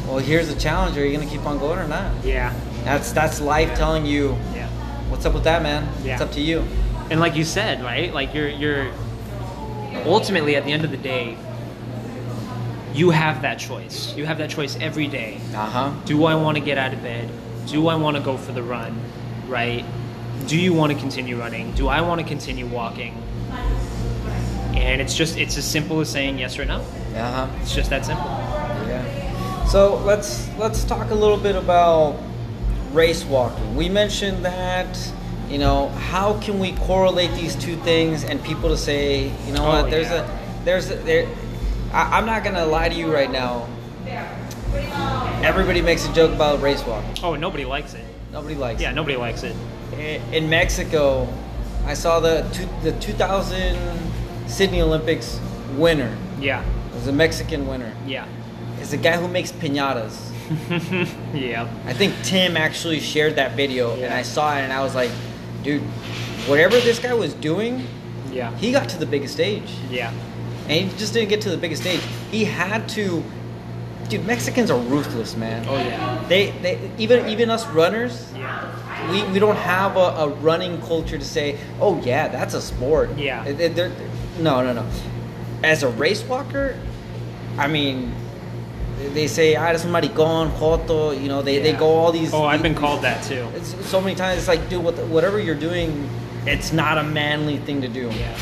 "Well, 0.07 0.17
here's 0.19 0.53
the 0.53 0.59
challenge. 0.59 0.97
Are 0.97 1.05
you 1.05 1.15
going 1.15 1.27
to 1.27 1.33
keep 1.33 1.45
on 1.45 1.57
going 1.57 1.79
or 1.79 1.87
not?" 1.87 2.11
Yeah. 2.23 2.53
That's 2.83 3.11
that's 3.11 3.39
life 3.39 3.77
telling 3.77 4.05
you, 4.05 4.35
Yeah. 4.53 4.67
What's 5.09 5.25
up 5.25 5.33
with 5.33 5.43
that, 5.43 5.61
man? 5.61 5.87
Yeah. 6.03 6.13
It's 6.13 6.21
up 6.21 6.31
to 6.33 6.41
you. 6.41 6.65
And 7.09 7.19
like 7.19 7.35
you 7.35 7.43
said, 7.45 7.81
right? 7.83 8.13
Like 8.13 8.33
you're 8.33 8.49
you're 8.49 8.91
ultimately 10.05 10.55
at 10.55 10.65
the 10.65 10.71
end 10.71 10.83
of 10.83 10.91
the 10.91 10.97
day, 10.97 11.37
you 12.93 13.09
have 13.11 13.41
that 13.43 13.59
choice. 13.59 14.13
You 14.15 14.25
have 14.25 14.37
that 14.39 14.49
choice 14.49 14.75
every 14.79 15.07
day. 15.07 15.39
Uh 15.53 15.65
huh. 15.65 15.91
Do 16.05 16.25
I 16.25 16.35
want 16.35 16.57
to 16.57 16.63
get 16.63 16.77
out 16.77 16.93
of 16.93 17.01
bed? 17.01 17.29
Do 17.67 17.87
I 17.87 17.95
want 17.95 18.17
to 18.17 18.23
go 18.23 18.37
for 18.37 18.51
the 18.51 18.63
run? 18.63 18.99
Right? 19.47 19.85
Do 20.47 20.57
you 20.59 20.73
want 20.73 20.91
to 20.91 20.97
continue 20.99 21.37
running? 21.39 21.71
Do 21.73 21.87
I 21.87 22.01
want 22.01 22.19
to 22.21 22.27
continue 22.27 22.65
walking? 22.67 23.15
And 24.73 25.01
it's 25.01 25.15
just 25.15 25.37
it's 25.37 25.57
as 25.57 25.65
simple 25.65 25.99
as 25.99 26.09
saying 26.09 26.37
yes 26.39 26.57
or 26.57 26.65
no. 26.65 26.79
Uh 27.15 27.31
huh. 27.45 27.47
It's 27.61 27.75
just 27.75 27.89
that 27.89 28.05
simple. 28.05 28.25
Yeah. 28.25 29.65
So 29.65 29.97
let's 29.97 30.49
let's 30.57 30.83
talk 30.83 31.11
a 31.11 31.15
little 31.15 31.37
bit 31.37 31.55
about 31.55 32.17
race 32.93 33.23
walking. 33.25 33.75
We 33.75 33.89
mentioned 33.89 34.43
that. 34.45 34.97
You 35.49 35.57
know, 35.57 35.89
how 35.89 36.39
can 36.39 36.59
we 36.59 36.71
correlate 36.77 37.31
these 37.33 37.57
two 37.57 37.75
things 37.77 38.23
and 38.23 38.41
people 38.41 38.69
to 38.69 38.77
say, 38.77 39.23
you 39.45 39.51
know 39.53 39.65
Oh, 39.65 39.81
what? 39.81 39.91
There's 39.91 40.07
yeah. 40.07 40.61
a 40.61 40.63
there's 40.65 40.89
a, 40.89 40.95
there. 40.95 41.27
I, 41.93 42.17
I'm 42.17 42.25
not 42.25 42.43
gonna 42.43 42.65
lie 42.65 42.89
to 42.89 42.95
you 42.95 43.13
right 43.13 43.31
now. 43.31 43.67
Everybody 45.43 45.81
makes 45.81 46.07
a 46.07 46.13
joke 46.13 46.31
about 46.33 46.61
race 46.61 46.85
walking. 46.85 47.23
Oh, 47.23 47.35
nobody 47.35 47.65
likes 47.65 47.93
it. 47.93 48.05
Nobody 48.31 48.55
likes 48.55 48.79
it. 48.79 48.83
Yeah, 48.83 48.91
it. 48.91 48.95
nobody 48.95 49.17
likes 49.17 49.43
it. 49.43 49.55
In 50.31 50.49
Mexico, 50.49 51.27
I 51.85 51.93
saw 51.95 52.19
the 52.19 52.47
two, 52.53 52.67
the 52.83 52.97
2000 52.99 53.77
Sydney 54.47 54.81
Olympics 54.81 55.39
winner. 55.75 56.15
Yeah. 56.39 56.63
It 56.89 56.95
was 56.95 57.07
a 57.07 57.11
Mexican 57.11 57.67
winner. 57.67 57.91
Yeah. 58.05 58.27
It's 58.79 58.93
a 58.93 58.97
guy 58.97 59.17
who 59.17 59.27
makes 59.27 59.51
pinatas. 59.51 60.29
yeah. 61.33 61.67
I 61.85 61.93
think 61.93 62.13
Tim 62.23 62.55
actually 62.55 62.99
shared 62.99 63.35
that 63.35 63.55
video, 63.55 63.95
and 63.95 64.13
I 64.13 64.21
saw 64.21 64.55
it, 64.57 64.61
and 64.61 64.71
I 64.73 64.81
was 64.83 64.95
like, 64.95 65.11
dude, 65.63 65.81
whatever 66.47 66.79
this 66.79 66.99
guy 66.99 67.13
was 67.13 67.33
doing, 67.33 67.85
Yeah. 68.31 68.55
he 68.57 68.71
got 68.71 68.89
to 68.89 68.97
the 68.97 69.05
biggest 69.05 69.33
stage, 69.33 69.71
Yeah. 69.89 70.11
And 70.69 70.89
he 70.89 70.97
just 70.97 71.13
didn't 71.13 71.29
get 71.29 71.41
to 71.41 71.49
the 71.49 71.57
biggest 71.57 71.81
stage. 71.81 72.01
He 72.31 72.45
had 72.45 72.87
to. 72.89 73.23
Dude, 74.09 74.25
Mexicans 74.25 74.69
are 74.69 74.77
ruthless, 74.79 75.37
man. 75.37 75.65
Oh 75.69 75.77
yeah. 75.77 76.23
They, 76.27 76.51
they 76.61 76.91
even 76.97 77.27
even 77.29 77.49
us 77.49 77.65
runners, 77.67 78.29
Yeah. 78.35 79.09
we, 79.09 79.23
we 79.31 79.39
don't 79.39 79.55
have 79.55 79.95
a, 79.95 79.99
a 79.99 80.27
running 80.27 80.81
culture 80.81 81.17
to 81.17 81.23
say, 81.23 81.57
oh 81.79 82.01
yeah, 82.01 82.27
that's 82.27 82.53
a 82.53 82.61
sport. 82.61 83.17
Yeah. 83.17 83.43
They- 83.49 83.69
they're- 83.69 83.91
no, 84.39 84.61
no, 84.63 84.73
no. 84.73 84.85
As 85.63 85.83
a 85.83 85.89
race 85.89 86.23
walker, 86.23 86.77
I 87.57 87.67
mean, 87.67 88.13
they 89.13 89.27
say, 89.27 89.55
ah, 89.55 89.67
eres 89.69 89.85
un 89.85 89.91
maricón, 89.91 90.51
joto, 90.57 91.11
you 91.19 91.29
know, 91.29 91.41
they, 91.41 91.59
they 91.59 91.71
go 91.73 91.87
all 91.87 92.11
these. 92.11 92.33
Oh, 92.33 92.43
I've 92.43 92.61
been 92.61 92.75
called 92.75 93.03
that 93.03 93.23
too. 93.23 93.47
It's, 93.55 93.73
so 93.87 94.01
many 94.01 94.15
times, 94.15 94.39
it's 94.39 94.47
like, 94.49 94.67
dude, 94.69 94.83
whatever 95.09 95.39
you're 95.39 95.55
doing, 95.55 96.09
it's 96.45 96.73
not 96.73 96.97
a 96.97 97.03
manly 97.03 97.57
thing 97.59 97.79
to 97.81 97.87
do. 97.87 98.09
Yeah. 98.09 98.37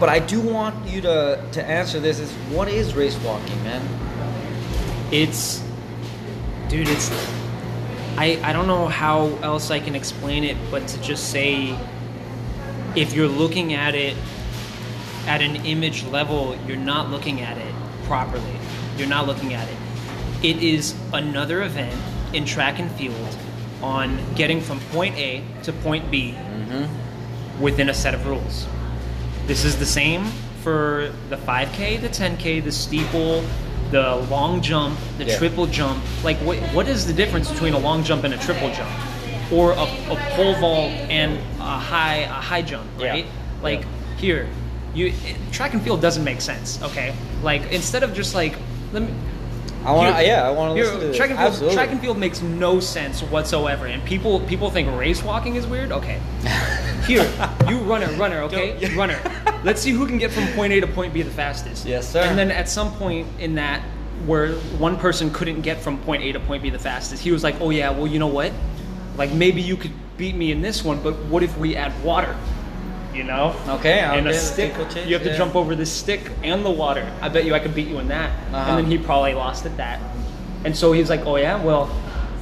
But 0.00 0.08
I 0.08 0.20
do 0.20 0.40
want 0.40 0.86
you 0.86 1.00
to, 1.02 1.42
to 1.52 1.64
answer 1.64 1.98
this 1.98 2.20
is 2.20 2.30
what 2.54 2.68
is 2.68 2.94
race 2.94 3.16
walking, 3.24 3.62
man? 3.64 3.82
It's, 5.10 5.62
dude, 6.68 6.88
it's. 6.88 7.10
I 8.16 8.38
I 8.44 8.52
don't 8.52 8.66
know 8.66 8.86
how 8.88 9.26
else 9.42 9.70
I 9.70 9.80
can 9.80 9.94
explain 9.94 10.44
it, 10.44 10.56
but 10.70 10.86
to 10.88 11.00
just 11.00 11.30
say, 11.30 11.76
if 12.94 13.12
you're 13.14 13.28
looking 13.28 13.74
at 13.74 13.94
it 13.94 14.16
at 15.26 15.40
an 15.42 15.56
image 15.66 16.04
level, 16.04 16.56
you're 16.66 16.76
not 16.76 17.10
looking 17.10 17.40
at 17.40 17.56
it 17.58 17.74
properly. 18.04 18.56
You're 18.96 19.08
not 19.08 19.26
looking 19.26 19.54
at 19.54 19.68
it. 19.68 19.76
It 20.42 20.62
is 20.62 20.94
another 21.12 21.62
event 21.62 21.94
in 22.32 22.44
track 22.44 22.78
and 22.78 22.90
field 22.92 23.36
on 23.82 24.18
getting 24.34 24.60
from 24.60 24.78
point 24.92 25.16
A 25.16 25.42
to 25.64 25.72
point 25.72 26.10
B 26.10 26.32
Mm-hmm. 26.68 27.62
within 27.62 27.88
a 27.88 27.94
set 27.94 28.14
of 28.14 28.26
rules. 28.26 28.66
This 29.48 29.64
is 29.64 29.76
the 29.78 29.86
same 29.86 30.26
for 30.62 31.10
the 31.30 31.36
5K, 31.36 32.00
the 32.00 32.08
10K, 32.10 32.62
the 32.62 32.70
steeple, 32.70 33.42
the 33.90 34.16
long 34.30 34.60
jump, 34.60 34.98
the 35.16 35.24
Yeah. 35.24 35.38
triple 35.38 35.66
jump. 35.66 36.02
Like, 36.22 36.36
what, 36.38 36.58
what 36.74 36.86
is 36.86 37.06
the 37.06 37.14
difference 37.14 37.50
between 37.50 37.72
a 37.72 37.78
long 37.78 38.04
jump 38.04 38.24
and 38.24 38.34
a 38.34 38.38
triple 38.38 38.70
jump? 38.72 38.90
Or 39.50 39.72
a, 39.72 39.82
a 39.84 40.16
pole 40.36 40.54
vault 40.56 40.90
and 41.08 41.38
a 41.58 41.62
high, 41.78 42.16
a 42.16 42.28
high 42.28 42.60
jump, 42.60 42.86
Yeah. 42.98 43.08
right? 43.10 43.26
Like, 43.62 43.80
Yeah. 43.80 44.16
here, 44.18 44.48
you 44.94 45.12
track 45.50 45.72
and 45.72 45.82
field 45.82 46.02
doesn't 46.02 46.24
make 46.24 46.42
sense, 46.42 46.78
okay? 46.82 47.14
Like, 47.42 47.72
instead 47.72 48.02
of 48.02 48.12
just 48.12 48.34
like, 48.34 48.54
let 48.92 49.02
me, 49.02 49.08
I 49.84 49.92
want 49.92 50.14
to, 50.16 50.26
yeah, 50.26 50.46
I 50.46 50.50
want 50.50 50.76
to 50.76 50.82
listen 50.82 51.00
to 51.00 51.16
track 51.16 51.30
and 51.30 51.54
field, 51.54 51.72
track 51.72 51.90
and 51.90 52.00
field 52.00 52.18
makes 52.18 52.42
no 52.42 52.80
sense 52.80 53.22
whatsoever, 53.22 53.86
and 53.86 54.04
people 54.04 54.40
people 54.40 54.70
think 54.70 54.94
race 54.98 55.22
walking 55.22 55.54
is 55.54 55.66
weird. 55.68 55.92
Okay, 55.92 56.20
here 57.06 57.22
you 57.68 57.78
runner, 57.78 58.08
runner, 58.18 58.42
okay, 58.42 58.76
Yeah. 58.80 58.94
runner. 58.96 59.18
Let's 59.64 59.80
see 59.80 59.90
who 59.90 60.06
can 60.06 60.18
get 60.18 60.30
from 60.30 60.46
point 60.48 60.72
A 60.72 60.80
to 60.80 60.86
point 60.86 61.12
B 61.12 61.22
the 61.22 61.30
fastest. 61.30 61.84
Yes, 61.86 62.08
sir. 62.08 62.20
And 62.22 62.38
then 62.38 62.50
at 62.50 62.68
some 62.68 62.92
point 62.94 63.26
in 63.38 63.54
that, 63.56 63.82
where 64.26 64.54
one 64.78 64.96
person 64.96 65.30
couldn't 65.30 65.62
get 65.62 65.80
from 65.80 65.98
point 65.98 66.22
A 66.22 66.32
to 66.32 66.40
point 66.40 66.62
B 66.62 66.70
the 66.70 66.78
fastest, 66.78 67.22
he 67.22 67.30
was 67.32 67.42
like, 67.42 67.60
"Oh 67.60 67.70
yeah, 67.70 67.90
well 67.90 68.06
you 68.06 68.18
know 68.18 68.26
what? 68.28 68.52
Like 69.16 69.32
maybe 69.32 69.60
you 69.60 69.76
could 69.76 69.92
beat 70.16 70.34
me 70.34 70.52
in 70.52 70.60
this 70.60 70.84
one, 70.84 71.02
but 71.02 71.14
what 71.26 71.42
if 71.42 71.56
we 71.58 71.76
add 71.76 71.92
water?" 72.02 72.36
You 73.14 73.24
know? 73.24 73.56
Okay, 73.66 74.00
I'll 74.00 74.18
and 74.18 74.28
a 74.28 74.34
stick. 74.34 74.74
Tinkle 74.74 74.92
change, 74.94 75.08
You 75.08 75.14
have 75.14 75.24
to 75.24 75.30
yeah. 75.30 75.36
jump 75.36 75.56
over 75.56 75.74
the 75.74 75.86
stick 75.86 76.30
and 76.44 76.64
the 76.64 76.70
water. 76.70 77.10
I 77.20 77.28
bet 77.28 77.44
you 77.44 77.54
I 77.54 77.58
could 77.58 77.74
beat 77.74 77.88
you 77.88 77.98
in 77.98 78.06
that. 78.08 78.30
Uh-huh. 78.52 78.70
And 78.70 78.78
then 78.78 78.90
he 78.90 78.96
probably 78.98 79.34
lost 79.34 79.66
at 79.66 79.76
that. 79.76 80.00
And 80.64 80.76
so 80.76 80.92
he's 80.92 81.10
like, 81.10 81.26
"Oh 81.26 81.36
yeah, 81.36 81.62
well." 81.62 81.90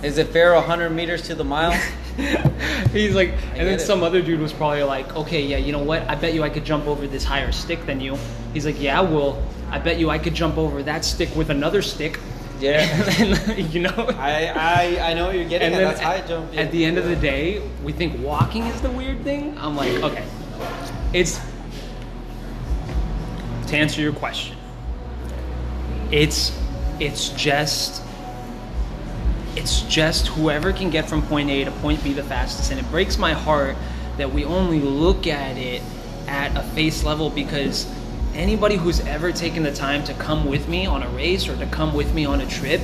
Is 0.02 0.18
it 0.18 0.28
fair 0.28 0.54
100 0.54 0.90
meters 0.90 1.22
to 1.22 1.34
the 1.34 1.44
mile? 1.44 1.72
He's 2.92 3.14
like, 3.14 3.30
and 3.54 3.66
then 3.66 3.74
it. 3.74 3.80
some 3.80 4.02
other 4.02 4.22
dude 4.22 4.40
was 4.40 4.52
probably 4.52 4.82
like, 4.82 5.14
"Okay, 5.16 5.42
yeah, 5.42 5.58
you 5.58 5.72
know 5.72 5.82
what? 5.82 6.02
I 6.08 6.14
bet 6.14 6.32
you 6.34 6.42
I 6.42 6.48
could 6.48 6.64
jump 6.64 6.86
over 6.86 7.06
this 7.06 7.24
higher 7.24 7.52
stick 7.52 7.84
than 7.86 8.00
you." 8.00 8.18
He's 8.54 8.64
like, 8.64 8.80
"Yeah, 8.80 9.00
well, 9.00 9.42
I 9.70 9.78
bet 9.78 9.98
you 9.98 10.08
I 10.08 10.18
could 10.18 10.34
jump 10.34 10.56
over 10.56 10.82
that 10.82 11.04
stick 11.04 11.34
with 11.36 11.50
another 11.50 11.82
stick." 11.82 12.18
Yeah. 12.58 12.80
and 13.20 13.34
then, 13.34 13.70
you 13.70 13.80
know. 13.80 14.14
I, 14.18 14.46
I 14.46 15.10
I 15.10 15.14
know 15.14 15.26
what 15.26 15.34
you're 15.34 15.48
getting 15.48 15.74
and 15.74 15.82
at. 15.82 15.88
That's 15.88 16.00
high 16.00 16.16
at, 16.18 16.28
jump. 16.28 16.56
at 16.56 16.70
the 16.70 16.84
end 16.84 16.98
of 16.98 17.04
the 17.04 17.16
day, 17.16 17.62
we 17.82 17.92
think 17.92 18.18
walking 18.22 18.64
is 18.64 18.80
the 18.80 18.90
weird 18.90 19.22
thing. 19.22 19.56
I'm 19.58 19.76
like, 19.76 19.92
okay, 20.02 20.24
it's 21.12 21.38
to 23.66 23.76
answer 23.76 24.00
your 24.00 24.12
question. 24.12 24.56
It's 26.10 26.58
it's 26.98 27.30
just 27.30 28.02
it's 29.56 29.82
just 29.82 30.28
whoever 30.28 30.72
can 30.72 30.90
get 30.90 31.08
from 31.08 31.22
point 31.22 31.50
A 31.50 31.64
to 31.64 31.70
point 31.70 32.02
B 32.04 32.12
the 32.12 32.22
fastest, 32.22 32.70
and 32.70 32.78
it 32.78 32.88
breaks 32.90 33.18
my 33.18 33.32
heart 33.32 33.76
that 34.18 34.32
we 34.32 34.44
only 34.44 34.80
look 34.80 35.26
at 35.26 35.56
it 35.56 35.82
at 36.28 36.56
a 36.56 36.62
face 36.62 37.04
level 37.04 37.30
because 37.30 37.90
anybody 38.34 38.76
who's 38.76 39.00
ever 39.00 39.32
taken 39.32 39.62
the 39.62 39.72
time 39.72 40.04
to 40.04 40.14
come 40.14 40.46
with 40.46 40.68
me 40.68 40.86
on 40.86 41.02
a 41.02 41.08
race 41.10 41.48
or 41.48 41.56
to 41.56 41.66
come 41.66 41.94
with 41.94 42.12
me 42.14 42.24
on 42.24 42.40
a 42.40 42.46
trip 42.46 42.80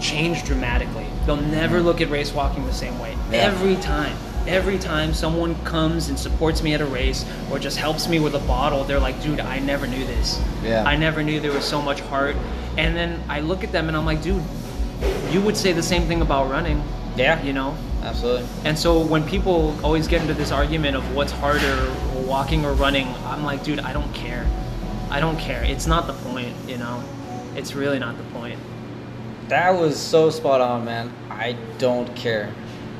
changed 0.00 0.44
dramatically. 0.44 1.06
They'll 1.24 1.36
never 1.36 1.80
look 1.80 2.00
at 2.00 2.10
race 2.10 2.32
walking 2.32 2.66
the 2.66 2.72
same 2.72 2.98
way. 2.98 3.16
Yeah. 3.30 3.38
Every 3.38 3.76
time. 3.76 4.16
Every 4.46 4.78
time 4.78 5.14
someone 5.14 5.54
comes 5.64 6.10
and 6.10 6.18
supports 6.18 6.62
me 6.62 6.74
at 6.74 6.82
a 6.82 6.86
race 6.86 7.24
or 7.50 7.58
just 7.58 7.78
helps 7.78 8.08
me 8.08 8.20
with 8.20 8.34
a 8.34 8.40
bottle, 8.40 8.84
they're 8.84 9.00
like, 9.00 9.22
dude, 9.22 9.40
I 9.40 9.58
never 9.58 9.86
knew 9.86 10.04
this. 10.04 10.38
Yeah. 10.62 10.84
I 10.84 10.96
never 10.96 11.22
knew 11.22 11.40
there 11.40 11.52
was 11.52 11.64
so 11.64 11.80
much 11.80 12.00
heart. 12.00 12.36
And 12.76 12.94
then 12.94 13.22
I 13.26 13.40
look 13.40 13.64
at 13.64 13.72
them 13.72 13.88
and 13.88 13.96
I'm 13.96 14.04
like, 14.04 14.20
dude, 14.20 14.42
you 15.30 15.40
would 15.40 15.56
say 15.56 15.72
the 15.72 15.82
same 15.82 16.06
thing 16.06 16.22
about 16.22 16.50
running. 16.50 16.82
Yeah. 17.16 17.42
You 17.42 17.52
know? 17.52 17.76
Absolutely. 18.02 18.46
And 18.64 18.78
so 18.78 19.04
when 19.04 19.26
people 19.26 19.76
always 19.84 20.06
get 20.06 20.20
into 20.20 20.34
this 20.34 20.52
argument 20.52 20.96
of 20.96 21.14
what's 21.14 21.32
harder, 21.32 21.92
walking 22.26 22.64
or 22.64 22.74
running, 22.74 23.08
I'm 23.24 23.44
like, 23.44 23.62
dude, 23.64 23.80
I 23.80 23.92
don't 23.92 24.12
care. 24.14 24.46
I 25.10 25.20
don't 25.20 25.38
care. 25.38 25.62
It's 25.64 25.86
not 25.86 26.06
the 26.06 26.12
point, 26.12 26.54
you 26.68 26.76
know? 26.76 27.02
It's 27.56 27.74
really 27.74 27.98
not 27.98 28.16
the 28.16 28.24
point. 28.24 28.58
That 29.48 29.70
was 29.70 29.98
so 29.98 30.30
spot 30.30 30.60
on, 30.60 30.84
man. 30.84 31.12
I 31.30 31.56
don't 31.78 32.14
care. 32.16 32.50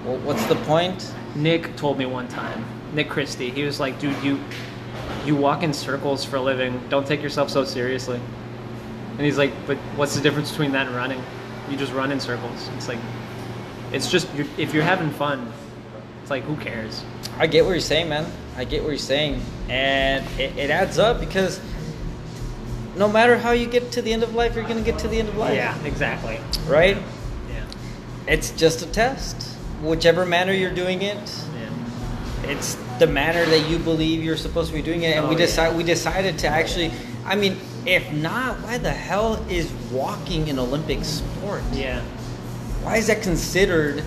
What's 0.04 0.44
the 0.46 0.56
point? 0.56 1.12
Nick 1.34 1.74
told 1.76 1.98
me 1.98 2.06
one 2.06 2.28
time, 2.28 2.64
Nick 2.92 3.08
Christie, 3.08 3.50
he 3.50 3.64
was 3.64 3.80
like, 3.80 3.98
dude, 3.98 4.22
you 4.22 4.38
you 5.24 5.34
walk 5.34 5.62
in 5.62 5.72
circles 5.72 6.24
for 6.24 6.36
a 6.36 6.40
living. 6.40 6.80
Don't 6.88 7.06
take 7.06 7.22
yourself 7.22 7.50
so 7.50 7.64
seriously. 7.64 8.20
And 9.12 9.20
he's 9.20 9.38
like, 9.38 9.52
but 9.66 9.76
what's 9.96 10.14
the 10.14 10.20
difference 10.20 10.50
between 10.50 10.72
that 10.72 10.86
and 10.86 10.94
running? 10.94 11.22
You 11.70 11.76
just 11.76 11.92
run 11.92 12.12
in 12.12 12.20
circles. 12.20 12.68
It's 12.76 12.88
like, 12.88 12.98
it's 13.92 14.10
just 14.10 14.32
you're, 14.34 14.46
if 14.58 14.74
you're 14.74 14.82
having 14.82 15.10
fun, 15.10 15.50
it's 16.22 16.30
like 16.30 16.42
who 16.44 16.56
cares? 16.56 17.02
I 17.38 17.46
get 17.46 17.64
what 17.64 17.72
you're 17.72 17.80
saying, 17.80 18.08
man. 18.08 18.30
I 18.56 18.64
get 18.64 18.82
what 18.82 18.90
you're 18.90 18.98
saying, 18.98 19.40
and 19.68 20.24
it, 20.38 20.56
it 20.56 20.70
adds 20.70 20.98
up 20.98 21.18
because 21.20 21.60
no 22.96 23.08
matter 23.08 23.36
how 23.36 23.50
you 23.50 23.66
get 23.66 23.90
to 23.92 24.02
the 24.02 24.12
end 24.12 24.22
of 24.22 24.34
life, 24.34 24.54
you're 24.54 24.66
gonna 24.68 24.80
get 24.82 24.98
to 25.00 25.08
the 25.08 25.18
end 25.18 25.28
of 25.28 25.36
life. 25.36 25.54
Yeah, 25.56 25.76
exactly. 25.84 26.38
Right? 26.68 26.96
Yeah, 27.50 27.64
It's 28.28 28.50
just 28.52 28.82
a 28.82 28.86
test. 28.86 29.50
Whichever 29.82 30.24
manner 30.24 30.52
you're 30.52 30.74
doing 30.74 31.02
it, 31.02 31.16
yeah. 31.56 32.50
it's 32.50 32.76
the 33.00 33.06
manner 33.08 33.44
that 33.44 33.68
you 33.68 33.78
believe 33.78 34.22
you're 34.22 34.36
supposed 34.36 34.68
to 34.70 34.74
be 34.76 34.82
doing 34.82 35.02
it, 35.02 35.16
and 35.16 35.26
Oh, 35.26 35.28
we 35.28 35.34
yeah. 35.34 35.46
decide 35.46 35.76
we 35.76 35.82
decided 35.82 36.38
to 36.40 36.46
actually. 36.46 36.92
I 37.26 37.34
mean, 37.34 37.58
if 37.86 38.10
not, 38.12 38.56
why 38.60 38.78
the 38.78 38.90
hell 38.92 39.44
is 39.48 39.70
walking 39.92 40.48
an 40.50 40.58
Olympic 40.58 41.04
sport? 41.04 41.62
Yeah. 41.72 42.00
Why 42.82 42.96
is 42.96 43.06
that 43.06 43.22
considered 43.22 44.02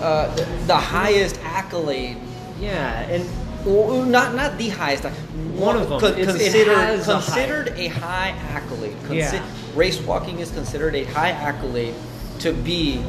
uh, 0.00 0.34
the, 0.34 0.44
the 0.66 0.76
highest 0.76 1.38
accolade. 1.42 2.16
Yeah, 2.60 3.00
and 3.08 3.24
Well, 3.64 4.02
not 4.02 4.34
not 4.34 4.58
the 4.58 4.68
highest. 4.68 5.04
One 5.04 5.76
of 5.76 5.88
them. 5.88 6.00
Con- 6.00 6.18
It's- 6.18 6.34
it 6.36 6.40
considered 6.52 6.72
a 6.72 6.76
high- 6.76 7.04
considered 7.04 7.68
a 7.76 7.86
high 7.88 8.34
accolade. 8.50 8.96
Consi- 9.08 9.16
Yeah. 9.32 9.42
Race 9.74 9.98
walking 10.00 10.38
is 10.40 10.50
considered 10.50 10.94
a 10.94 11.04
high 11.04 11.30
accolade 11.30 11.94
to 12.40 12.52
be 12.52 13.00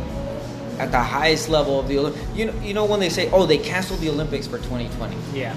at 0.79 0.91
the 0.91 0.99
highest 0.99 1.49
level 1.49 1.79
of 1.79 1.87
the 1.87 1.95
Olymp- 1.95 2.17
you 2.35 2.45
know 2.45 2.53
you 2.63 2.73
know 2.73 2.85
when 2.85 2.99
they 2.99 3.09
say 3.09 3.29
oh 3.31 3.45
they 3.45 3.57
canceled 3.57 3.99
the 3.99 4.09
Olympics 4.09 4.45
for 4.47 4.57
2020 4.57 5.15
yeah, 5.33 5.53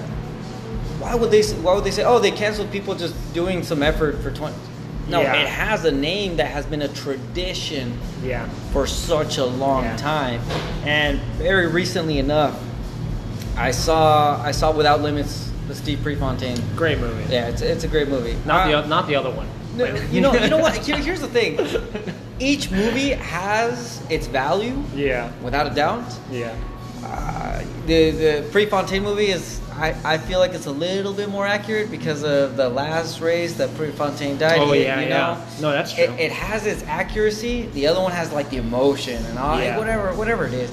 why 0.99 1.15
would 1.15 1.31
they 1.31 1.41
why 1.63 1.73
would 1.73 1.83
they 1.83 1.91
say 1.91 2.03
oh 2.03 2.19
they 2.19 2.31
canceled 2.31 2.71
people 2.71 2.93
just 2.95 3.15
doing 3.33 3.63
some 3.63 3.81
effort 3.83 4.17
for 4.21 4.31
20 4.31 4.55
no 5.09 5.21
Yeah. 5.21 5.33
it 5.41 5.47
has 5.47 5.85
a 5.85 5.91
name 5.91 6.37
that 6.37 6.47
has 6.47 6.65
been 6.65 6.81
a 6.83 6.87
tradition 6.89 7.97
yeah, 8.23 8.47
for 8.73 8.85
such 8.85 9.37
a 9.37 9.45
long 9.45 9.83
Yeah. 9.83 9.95
time. 9.97 10.41
And 10.85 11.19
very 11.37 11.65
recently 11.67 12.19
enough, 12.19 12.53
I 13.57 13.71
saw 13.71 14.39
I 14.43 14.51
saw 14.51 14.71
Without 14.71 15.01
Limits, 15.01 15.49
the 15.67 15.73
Steve 15.73 16.01
Prefontaine. 16.03 16.61
great 16.75 16.99
movie. 16.99 17.23
Yeah, 17.33 17.47
it's, 17.47 17.61
it's 17.61 17.83
a 17.85 17.87
great 17.87 18.07
movie. 18.09 18.35
Not 18.45 18.67
the 18.67 18.73
Uh, 18.75 18.81
oth- 18.81 18.87
not 18.89 19.07
the 19.07 19.15
other 19.15 19.31
one. 19.31 19.47
no, 19.77 19.85
you 20.11 20.21
know 20.21 20.33
you 20.33 20.49
know 20.49 20.57
what? 20.59 20.75
Here, 20.85 20.97
here's 20.97 21.21
the 21.21 21.27
thing. 21.27 21.57
Each 22.39 22.69
movie 22.69 23.11
has 23.11 24.01
its 24.09 24.27
value, 24.27 24.75
Yeah, 24.95 25.29
without 25.41 25.65
a 25.65 25.73
doubt. 25.73 26.03
yeah, 26.31 26.51
Uh, 27.03 27.61
the 27.87 28.11
the 28.11 28.43
Prefontaine 28.51 29.01
movie 29.03 29.31
is. 29.31 29.58
I, 29.79 29.95
I 30.13 30.17
feel 30.17 30.39
like 30.39 30.53
it's 30.53 30.65
a 30.65 30.71
little 30.71 31.13
bit 31.13 31.29
more 31.29 31.47
accurate 31.47 31.89
because 31.89 32.23
of 32.23 32.57
the 32.57 32.67
last 32.69 33.21
race 33.21 33.53
that 33.55 33.73
Prefontaine 33.75 34.37
died. 34.37 34.59
Oh, 34.59 34.73
in, 34.73 34.81
yeah, 34.81 34.99
you 34.99 35.07
yeah. 35.07 35.17
know? 35.59 35.69
No, 35.69 35.71
that's 35.71 35.93
true. 35.93 36.03
It, 36.03 36.19
it 36.19 36.31
has 36.31 36.65
its 36.65 36.83
accuracy. 36.83 37.67
The 37.73 37.87
other 37.87 38.01
one 38.01 38.11
has 38.11 38.31
like 38.33 38.49
the 38.49 38.57
emotion 38.57 39.23
and 39.27 39.39
all 39.39 39.59
Yeah. 39.59 39.77
whatever 39.77 40.13
whatever 40.13 40.45
it 40.45 40.53
is. 40.53 40.69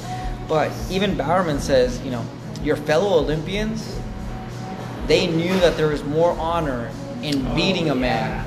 But 0.49 0.73
even 0.91 1.17
Bowerman 1.17 1.61
says, 1.61 2.01
you 2.03 2.11
know, 2.11 2.25
your 2.63 2.77
fellow 2.77 3.19
Olympians, 3.19 3.99
they 5.07 5.27
knew 5.29 5.59
that 5.61 5.77
there 5.77 5.89
was 5.89 6.03
more 6.05 6.33
honor 6.39 6.91
in 7.23 7.47
Oh, 7.47 7.55
beating 7.55 7.91
a 7.91 7.95
yeah. 7.95 8.01
man. 8.01 8.47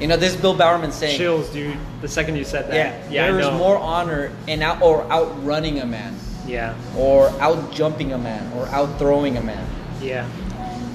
You 0.00 0.06
know, 0.06 0.16
this 0.16 0.34
is 0.34 0.40
Bill 0.40 0.54
Bowerman 0.54 0.92
saying, 0.92 1.18
Chills, 1.18 1.48
dude. 1.50 1.76
The 2.00 2.08
second 2.08 2.36
you 2.36 2.44
said 2.44 2.68
that. 2.70 2.74
yeah, 2.74 3.10
yeah, 3.10 3.22
there 3.26 3.32
I 3.34 3.36
was 3.36 3.46
know. 3.48 3.58
more 3.58 3.76
honor 3.78 4.30
in 4.46 4.62
out 4.62 4.80
or 4.80 5.02
outrunning 5.10 5.80
a 5.80 5.86
man, 5.86 6.14
Yeah, 6.46 6.74
or 6.96 7.28
out 7.40 7.72
jumping 7.72 8.12
a 8.12 8.18
man, 8.18 8.50
or 8.56 8.66
out 8.68 8.96
throwing 8.98 9.36
a 9.36 9.42
man, 9.42 9.66
yeah, 10.00 10.28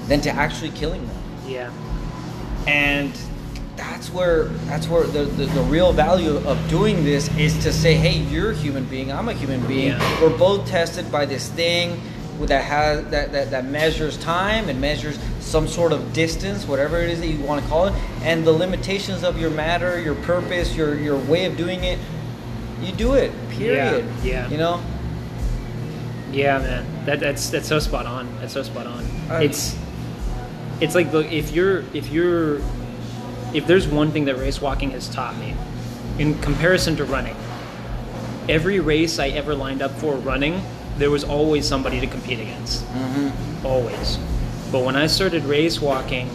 than 0.08 0.20
to 0.22 0.30
actually 0.30 0.70
killing 0.70 1.06
them. 1.06 1.16
yeah, 1.46 1.70
and 2.66 3.12
that's 3.76 4.10
where 4.10 4.44
that's 4.68 4.86
where 4.88 5.04
the, 5.04 5.24
the, 5.24 5.46
the 5.46 5.62
real 5.62 5.92
value 5.92 6.36
of 6.46 6.68
doing 6.68 7.02
this 7.04 7.28
is 7.36 7.60
to 7.64 7.72
say 7.72 7.94
hey 7.94 8.16
you're 8.18 8.52
a 8.52 8.54
human 8.54 8.84
being 8.84 9.10
i'm 9.10 9.28
a 9.28 9.32
human 9.32 9.60
being 9.66 9.88
Yeah. 9.88 10.20
we're 10.22 10.36
both 10.38 10.64
tested 10.68 11.10
by 11.10 11.26
this 11.26 11.48
thing 11.48 12.00
that 12.42 12.62
has 12.64 13.04
that, 13.10 13.32
that 13.32 13.50
that 13.50 13.64
measures 13.64 14.16
time 14.18 14.68
and 14.68 14.80
measures 14.80 15.18
some 15.40 15.66
sort 15.66 15.92
of 15.92 16.12
distance 16.12 16.68
whatever 16.68 16.98
it 16.98 17.10
is 17.10 17.18
that 17.20 17.26
you 17.26 17.40
want 17.44 17.62
to 17.64 17.68
call 17.68 17.86
it 17.86 17.94
and 18.22 18.46
the 18.46 18.52
limitations 18.52 19.24
of 19.24 19.40
your 19.40 19.50
matter 19.50 20.00
your 20.00 20.14
purpose 20.22 20.76
your 20.76 20.94
your 20.94 21.16
way 21.18 21.44
of 21.44 21.56
doing 21.56 21.82
it 21.82 21.98
you 22.80 22.92
do 22.92 23.14
it 23.14 23.32
period 23.50 24.04
yeah. 24.22 24.48
you 24.48 24.56
know 24.56 24.80
yeah, 26.34 26.58
man. 26.58 27.04
That 27.06 27.20
that's 27.20 27.50
that's 27.50 27.68
so 27.68 27.78
spot 27.78 28.06
on. 28.06 28.28
That's 28.40 28.52
so 28.52 28.62
spot 28.62 28.86
on. 28.86 29.04
Uh, 29.30 29.40
it's 29.42 29.76
it's 30.80 30.94
like 30.94 31.12
look 31.12 31.30
if 31.30 31.52
you're 31.52 31.80
if 31.94 32.08
you're 32.10 32.60
if 33.54 33.66
there's 33.66 33.86
one 33.86 34.10
thing 34.10 34.24
that 34.24 34.36
race 34.36 34.60
walking 34.60 34.90
has 34.90 35.08
taught 35.08 35.36
me 35.38 35.54
in 36.18 36.38
comparison 36.40 36.96
to 36.96 37.04
running 37.04 37.36
every 38.48 38.80
race 38.80 39.18
i 39.18 39.28
ever 39.28 39.54
lined 39.54 39.80
up 39.80 39.92
for 39.92 40.16
running 40.16 40.60
there 40.98 41.10
was 41.10 41.24
always 41.24 41.66
somebody 41.66 42.00
to 42.00 42.06
compete 42.06 42.40
against 42.40 42.84
mm-hmm. 42.86 43.66
always 43.66 44.18
but 44.72 44.84
when 44.84 44.96
i 44.96 45.06
started 45.06 45.44
race 45.44 45.80
walking 45.80 46.28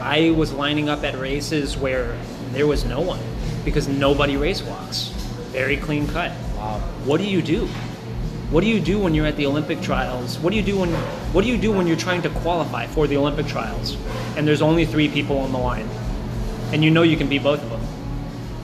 i 0.00 0.30
was 0.30 0.52
lining 0.52 0.88
up 0.88 1.02
at 1.02 1.18
races 1.18 1.76
where 1.76 2.16
there 2.52 2.66
was 2.66 2.84
no 2.84 3.00
one 3.00 3.20
because 3.64 3.88
nobody 3.88 4.36
race 4.36 4.62
walks 4.62 5.08
very 5.50 5.76
clean 5.76 6.06
cut 6.06 6.30
wow 6.56 6.78
what 7.04 7.20
do 7.20 7.26
you 7.28 7.42
do 7.42 7.68
what 8.50 8.62
do 8.62 8.66
you 8.66 8.80
do 8.80 8.98
when 8.98 9.14
you're 9.14 9.26
at 9.26 9.36
the 9.36 9.46
olympic 9.46 9.80
trials 9.80 10.38
what 10.38 10.50
do 10.50 10.56
you 10.56 10.62
do 10.62 10.78
when 10.78 10.90
what 11.34 11.42
do 11.44 11.48
you 11.50 11.58
do 11.58 11.70
when 11.72 11.86
you're 11.86 11.96
trying 11.96 12.22
to 12.22 12.30
qualify 12.30 12.86
for 12.86 13.06
the 13.06 13.16
olympic 13.16 13.46
trials 13.46 13.96
and 14.36 14.46
there's 14.48 14.62
only 14.62 14.86
three 14.86 15.08
people 15.08 15.38
on 15.38 15.52
the 15.52 15.58
line 15.58 15.88
and 16.72 16.82
you 16.84 16.90
know 16.90 17.02
you 17.02 17.16
can 17.16 17.28
beat 17.28 17.42
both 17.42 17.62
of 17.62 17.70
them 17.70 17.80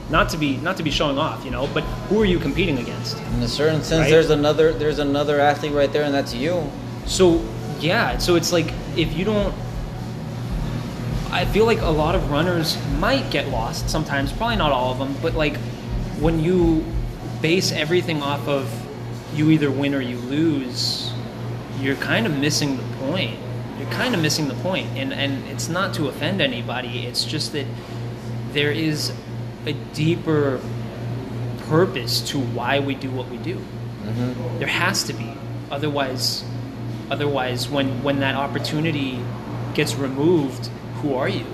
not 0.09 0.29
to 0.29 0.37
be 0.37 0.57
not 0.57 0.77
to 0.77 0.83
be 0.83 0.91
showing 0.91 1.17
off 1.17 1.43
you 1.45 1.51
know 1.51 1.67
but 1.73 1.83
who 2.09 2.19
are 2.21 2.25
you 2.25 2.39
competing 2.39 2.77
against 2.79 3.17
in 3.17 3.43
a 3.43 3.47
certain 3.47 3.83
sense 3.83 4.01
Right? 4.01 4.09
there's 4.11 4.29
another 4.29 4.73
there's 4.73 4.99
another 4.99 5.39
athlete 5.39 5.73
right 5.73 5.91
there 5.91 6.03
and 6.03 6.13
that's 6.13 6.33
you 6.33 6.69
So 7.05 7.43
yeah, 7.79 8.17
so 8.17 8.35
it's 8.35 8.51
like 8.51 8.71
if 8.95 9.13
you 9.17 9.25
don't, 9.25 9.53
I 11.31 11.45
feel 11.45 11.65
like 11.65 11.81
a 11.81 11.89
lot 11.89 12.15
of 12.15 12.31
runners 12.31 12.77
might 12.99 13.29
get 13.29 13.49
lost 13.49 13.89
sometimes. 13.89 14.31
Probably 14.31 14.55
not 14.55 14.71
all 14.71 14.91
of 14.91 14.97
them, 14.97 15.13
but 15.21 15.33
like 15.35 15.57
when 16.19 16.39
you 16.39 16.85
base 17.41 17.71
everything 17.71 18.21
off 18.23 18.47
of 18.47 18.65
you 19.35 19.51
either 19.51 19.69
win 19.69 19.93
or 19.93 20.01
you 20.01 20.17
lose, 20.17 21.11
you're 21.79 21.95
kind 21.97 22.25
of 22.25 22.37
missing 22.37 22.77
the 22.77 22.83
point. 23.07 23.37
You're 23.77 23.89
kind 23.89 24.15
of 24.15 24.21
missing 24.21 24.47
the 24.47 24.55
point, 24.55 24.87
and 24.95 25.13
and 25.13 25.45
it's 25.47 25.67
not 25.67 25.93
to 25.95 26.07
offend 26.07 26.41
anybody. 26.41 27.05
It's 27.05 27.25
just 27.25 27.51
that 27.51 27.65
there 28.53 28.71
is 28.71 29.11
a 29.65 29.73
deeper 29.93 30.61
purpose 31.67 32.21
to 32.29 32.39
why 32.39 32.79
we 32.79 32.95
do 32.95 33.11
what 33.11 33.29
we 33.29 33.37
do. 33.37 33.55
Mm-hmm. 33.55 34.59
There 34.59 34.67
has 34.67 35.03
to 35.03 35.13
be. 35.13 35.33
Otherwise, 35.71 36.43
otherwise, 37.11 37.67
when 37.67 38.01
when 38.01 38.19
that 38.21 38.35
opportunity 38.35 39.19
gets 39.73 39.95
removed, 39.95 40.67
who 41.01 41.15
are 41.15 41.27
you? 41.27 41.45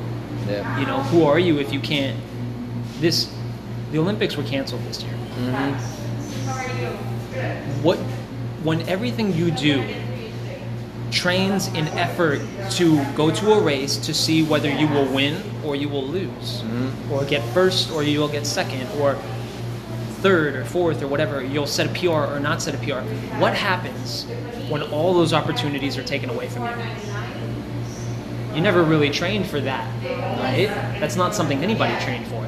yeah 0.47 0.79
You 0.79 0.85
know, 0.85 1.01
who 1.03 1.23
are 1.25 1.39
you 1.39 1.59
if 1.59 1.73
you 1.73 1.79
can't? 1.79 2.19
This, 2.99 3.33
the 3.91 3.97
Olympics 3.97 4.37
were 4.37 4.43
canceled 4.43 4.83
this 4.83 5.01
year. 5.01 5.13
Mm-hmm. 5.13 5.91
What, 7.81 7.97
when 8.63 8.81
everything 8.87 9.33
you 9.33 9.51
do 9.51 9.83
trains 11.11 11.67
in 11.67 11.87
effort 11.89 12.41
to 12.71 13.03
go 13.15 13.31
to 13.31 13.53
a 13.53 13.61
race 13.61 13.97
to 13.97 14.13
see 14.13 14.43
whether 14.43 14.69
you 14.69 14.87
will 14.87 15.11
win 15.13 15.43
or 15.65 15.75
you 15.75 15.89
will 15.89 16.05
lose, 16.05 16.61
mm-hmm. 16.61 17.11
or 17.11 17.25
get 17.25 17.43
first 17.53 17.91
or 17.91 18.03
you 18.03 18.19
will 18.19 18.29
get 18.29 18.45
second, 18.45 18.87
or 18.99 19.15
third 20.21 20.55
or 20.55 20.63
fourth 20.63 21.01
or 21.01 21.07
whatever, 21.07 21.43
you'll 21.43 21.67
set 21.67 21.87
a 21.87 21.99
PR 21.99 22.33
or 22.33 22.39
not 22.39 22.61
set 22.61 22.75
a 22.75 22.77
PR. 22.77 23.01
What 23.39 23.55
happens 23.55 24.25
when 24.69 24.83
all 24.83 25.13
those 25.13 25.33
opportunities 25.33 25.97
are 25.97 26.03
taken 26.03 26.29
away 26.29 26.47
from 26.47 26.65
you? 26.65 26.71
You 28.55 28.61
never 28.61 28.83
really 28.83 29.09
trained 29.09 29.47
for 29.47 29.59
that, 29.61 29.87
right? 30.39 30.67
That's 30.99 31.15
not 31.15 31.33
something 31.33 31.63
anybody 31.63 31.93
trained 32.03 32.27
for. 32.27 32.45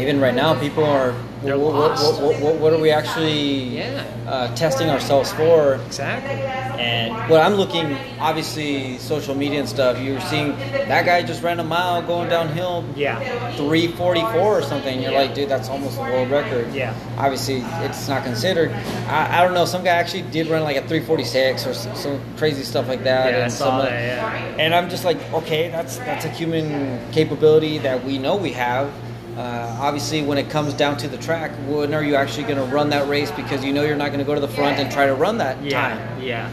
Even 0.00 0.20
right 0.20 0.34
now, 0.34 0.58
people 0.58 0.84
are. 0.84 1.14
They're 1.42 1.58
what, 1.58 1.72
what, 1.72 1.90
lost. 1.92 2.20
what, 2.20 2.38
what, 2.42 2.54
what 2.56 2.72
are 2.74 2.78
we 2.78 2.90
actually 2.90 3.78
Yeah. 3.78 4.04
uh, 4.28 4.54
testing 4.54 4.90
ourselves 4.90 5.32
for? 5.32 5.76
Exactly. 5.86 6.32
And 6.32 7.14
what 7.30 7.40
I'm 7.40 7.54
looking, 7.54 7.96
obviously, 8.18 8.98
social 8.98 9.34
media 9.34 9.60
and 9.60 9.68
stuff. 9.68 9.98
You're 9.98 10.20
seeing 10.20 10.50
that 10.58 11.06
guy 11.06 11.22
just 11.22 11.42
ran 11.42 11.58
a 11.58 11.64
mile 11.64 12.02
going 12.02 12.28
downhill, 12.28 12.84
Yeah. 12.94 13.18
344 13.56 14.58
or 14.58 14.62
something. 14.62 15.00
You're 15.00 15.12
Yeah. 15.12 15.18
like, 15.18 15.34
dude, 15.34 15.48
that's 15.48 15.70
almost 15.70 15.96
a 15.96 16.02
world 16.02 16.30
record. 16.30 16.74
Yeah. 16.74 16.92
Obviously, 17.16 17.62
it's 17.84 18.06
not 18.06 18.22
considered. 18.22 18.70
I, 19.08 19.38
I 19.40 19.44
don't 19.44 19.54
know. 19.54 19.64
Some 19.64 19.82
guy 19.82 19.92
actually 19.96 20.22
did 20.22 20.46
run 20.48 20.62
like 20.62 20.76
a 20.76 20.82
346 20.82 21.66
or 21.66 21.72
some, 21.72 21.94
some 21.96 22.20
crazy 22.36 22.64
stuff 22.64 22.86
like 22.86 23.02
that. 23.04 23.30
Yeah, 23.32 23.38
I 23.38 23.42
and 23.44 23.52
saw 23.52 23.64
some, 23.64 23.78
that, 23.86 23.92
yeah. 23.92 24.56
And 24.58 24.74
I'm 24.74 24.90
just 24.90 25.06
like, 25.06 25.16
okay, 25.32 25.70
that's 25.70 25.96
that's 25.98 26.26
a 26.26 26.30
human 26.30 27.00
capability 27.12 27.78
that 27.78 28.04
we 28.04 28.18
know 28.18 28.36
we 28.36 28.52
have. 28.52 28.90
Uh, 29.36 29.76
obviously, 29.80 30.22
when 30.22 30.38
it 30.38 30.50
comes 30.50 30.74
down 30.74 30.96
to 30.98 31.08
the 31.08 31.16
track, 31.16 31.52
when 31.66 31.94
are 31.94 32.02
you 32.02 32.14
actually 32.16 32.42
going 32.42 32.56
to 32.56 32.74
run 32.74 32.90
that 32.90 33.08
race? 33.08 33.30
Because 33.30 33.64
you 33.64 33.72
know 33.72 33.84
you're 33.84 33.96
not 33.96 34.08
going 34.08 34.18
to 34.18 34.24
go 34.24 34.34
to 34.34 34.40
the 34.40 34.48
front 34.48 34.78
and 34.78 34.90
try 34.90 35.06
to 35.06 35.14
run 35.14 35.38
that 35.38 35.56
time. 35.56 35.66
Yeah. 35.66 36.18
Yeah. 36.18 36.52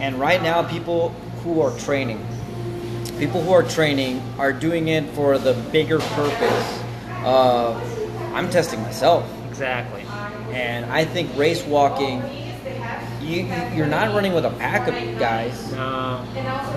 And 0.00 0.18
right 0.18 0.40
now, 0.42 0.62
people 0.62 1.10
who 1.42 1.60
are 1.60 1.76
training, 1.78 2.24
people 3.18 3.42
who 3.42 3.52
are 3.52 3.62
training 3.62 4.22
are 4.38 4.52
doing 4.52 4.88
it 4.88 5.08
for 5.10 5.38
the 5.38 5.54
bigger 5.72 5.98
purpose 5.98 6.82
of 7.24 7.76
I'm 8.32 8.48
testing 8.48 8.80
myself. 8.82 9.28
Exactly. 9.48 10.02
And 10.52 10.86
I 10.86 11.04
think 11.04 11.36
race 11.36 11.64
walking, 11.64 12.22
you, 13.20 13.42
you're 13.74 13.86
not 13.86 14.14
running 14.14 14.32
with 14.32 14.44
a 14.44 14.50
pack 14.50 14.86
of 14.86 15.18
guys. 15.18 15.72
No. 15.72 16.24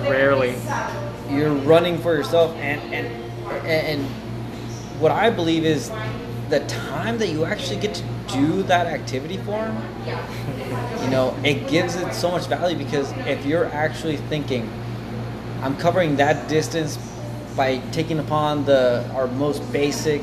Rarely. 0.02 0.56
You're 1.30 1.54
running 1.54 1.98
for 1.98 2.14
yourself. 2.14 2.54
And, 2.56 2.80
and, 2.92 3.06
and 3.66 4.21
what 5.02 5.12
I 5.12 5.30
believe 5.30 5.64
is 5.64 5.90
the 6.48 6.60
time 6.68 7.18
that 7.18 7.28
you 7.28 7.44
actually 7.44 7.80
get 7.80 7.94
to 7.94 8.04
do 8.28 8.62
that 8.64 8.86
activity 8.86 9.36
for 9.38 9.74
you 11.02 11.10
know, 11.10 11.36
it 11.44 11.68
gives 11.68 11.96
it 11.96 12.14
so 12.14 12.30
much 12.30 12.46
value 12.46 12.76
because 12.78 13.10
if 13.26 13.44
you're 13.44 13.66
actually 13.66 14.16
thinking, 14.16 14.70
I'm 15.60 15.76
covering 15.76 16.16
that 16.16 16.48
distance 16.48 16.96
by 17.56 17.78
taking 17.90 18.18
upon 18.18 18.64
the 18.64 19.08
our 19.14 19.26
most 19.26 19.60
basic 19.72 20.22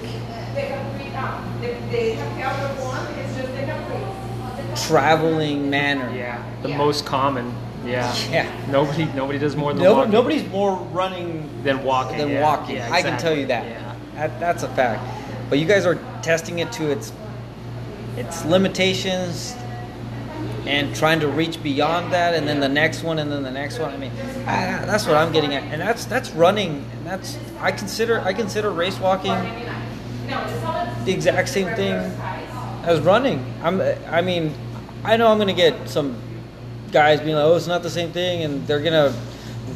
traveling 4.87 5.69
manner. 5.69 6.15
Yeah, 6.15 6.43
the 6.61 6.69
most 6.69 7.05
common. 7.05 7.53
Yeah. 7.85 8.13
Yeah. 8.29 8.67
Nobody 8.69 9.05
nobody 9.05 9.39
does 9.39 9.55
more 9.55 9.73
than 9.73 9.83
No, 9.83 9.95
walking. 9.95 10.11
nobody's 10.11 10.47
more 10.49 10.77
running 10.91 11.49
than 11.63 11.83
walking. 11.83 12.17
than 12.17 12.29
yeah. 12.29 12.41
walking. 12.41 12.75
Yeah, 12.77 12.91
I 12.91 13.01
can 13.01 13.19
tell 13.19 13.35
you 13.35 13.47
that. 13.47 13.88
That. 14.19 14.39
That's 14.39 14.63
a 14.63 14.69
fact. 14.69 15.01
But 15.49 15.59
you 15.59 15.65
guys 15.65 15.85
are 15.85 15.95
testing 16.21 16.59
it 16.59 16.71
to 16.73 16.91
its 16.91 17.13
its 18.17 18.43
limitations 18.43 19.55
and 20.65 20.93
trying 20.93 21.21
to 21.21 21.27
reach 21.27 21.61
beyond 21.63 22.11
that, 22.11 22.33
and 22.33 22.47
then 22.47 22.59
the 22.59 22.67
next 22.67 23.01
one, 23.03 23.19
and 23.19 23.31
then 23.31 23.43
the 23.43 23.51
next 23.51 23.79
one. 23.79 23.93
I 23.93 23.97
mean, 23.97 24.11
I, 24.45 24.85
that's 24.85 25.07
what 25.07 25.15
I'm 25.15 25.31
getting 25.31 25.55
at, 25.55 25.63
and 25.63 25.81
that's 25.81 26.05
that's 26.05 26.31
running, 26.31 26.85
and 26.93 27.05
that's 27.05 27.37
I 27.59 27.71
consider 27.71 28.19
I 28.19 28.33
consider 28.33 28.71
race 28.71 28.99
walking 28.99 29.31
the 31.05 31.13
exact 31.13 31.47
same 31.47 31.73
thing 31.75 31.93
as 32.83 32.99
running. 32.99 33.45
I'm 33.63 33.81
I 34.07 34.21
mean, 34.21 34.53
I 35.03 35.15
know 35.15 35.27
I'm 35.27 35.37
gonna 35.37 35.53
get 35.53 35.87
some 35.87 36.17
guys 36.91 37.21
being 37.21 37.35
like, 37.35 37.45
oh, 37.45 37.55
it's 37.55 37.67
not 37.67 37.83
the 37.83 37.89
same 37.89 38.11
thing, 38.11 38.43
and 38.43 38.67
they're 38.67 38.81
gonna 38.81 39.13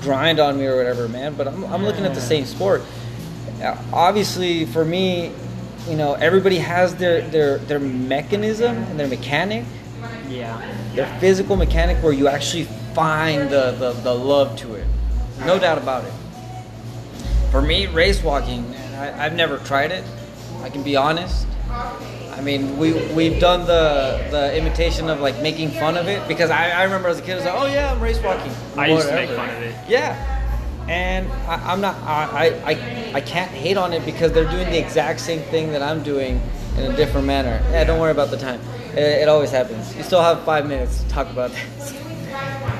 grind 0.02 0.40
on 0.40 0.58
me 0.58 0.66
or 0.66 0.76
whatever, 0.76 1.08
man. 1.08 1.34
But 1.34 1.48
I'm, 1.48 1.64
I'm 1.66 1.86
looking 1.86 2.06
at 2.06 2.14
the 2.14 2.22
same 2.22 2.46
sport. 2.46 2.82
Obviously, 3.94 4.66
for 4.66 4.84
me, 4.84 5.32
you 5.90 5.96
know, 5.96 6.14
everybody 6.16 6.58
has 6.58 6.96
their 6.96 7.22
their 7.30 7.58
their 7.60 7.80
mechanism 7.80 8.76
and 8.76 9.00
their 9.00 9.08
mechanic, 9.08 9.66
Yeah. 10.30 10.60
their 10.96 11.08
physical 11.20 11.56
mechanic, 11.56 11.98
where 12.04 12.14
you 12.14 12.28
actually 12.28 12.66
find 12.94 13.50
the 13.50 13.72
the, 13.72 13.92
the 14.04 14.14
love 14.14 14.58
to 14.58 14.76
it. 14.76 14.88
No 15.46 15.60
doubt 15.60 15.78
about 15.78 16.04
it. 16.06 16.14
For 17.52 17.62
me, 17.62 17.88
race 17.88 18.24
walking, 18.24 18.70
man, 18.72 18.94
I, 18.96 19.26
I've 19.26 19.36
never 19.36 19.58
tried 19.60 19.92
it. 19.92 20.04
I 20.64 20.70
can 20.70 20.84
be 20.84 20.96
honest. 20.96 21.46
I 21.70 22.42
mean, 22.42 22.78
we 22.78 22.94
we've 23.14 23.40
done 23.40 23.66
the 23.68 24.26
the 24.32 24.58
imitation 24.58 25.10
of 25.10 25.20
like 25.22 25.40
making 25.42 25.70
fun 25.72 25.98
of 25.98 26.08
it 26.08 26.28
because 26.28 26.50
I, 26.50 26.70
I 26.72 26.84
remember 26.84 27.08
as 27.10 27.20
a 27.20 27.22
kid 27.22 27.34
I 27.34 27.36
was 27.36 27.46
like, 27.46 27.56
oh 27.56 27.66
yeah, 27.68 27.92
I'm 27.94 28.02
race 28.02 28.20
walking. 28.22 28.52
I 28.78 28.88
used 28.88 29.08
to 29.08 29.16
make 29.16 29.30
fun 29.30 29.50
of 29.50 29.62
it. 29.62 29.76
Yeah, 29.88 30.16
and 30.88 31.32
I, 31.48 31.72
I'm 31.72 31.82
not. 31.82 31.96
I, 32.04 32.48
I 32.66 33.12
I 33.16 33.22
can't 33.22 33.52
hate 33.52 33.78
on 33.78 33.94
it 33.94 34.06
because 34.06 34.32
they're 34.32 34.50
doing 34.50 34.70
the 34.70 34.78
exact 34.80 35.20
same 35.20 35.42
thing 35.44 35.72
that 35.72 35.82
I'm 35.82 36.04
doing 36.04 36.42
in 36.78 36.92
a 36.92 36.96
different 36.96 37.28
manner. 37.28 37.62
Yeah, 37.72 37.84
don't 37.84 38.00
worry 38.00 38.12
about 38.12 38.32
the 38.32 38.38
time. 38.38 38.60
It, 38.94 39.00
it 39.24 39.30
always 39.30 39.52
happens. 39.52 39.96
You 39.96 40.04
still 40.04 40.22
have 40.22 40.44
five 40.44 40.68
minutes 40.68 41.02
to 41.04 41.10
talk 41.10 41.30
about 41.30 41.52
this. 41.52 41.94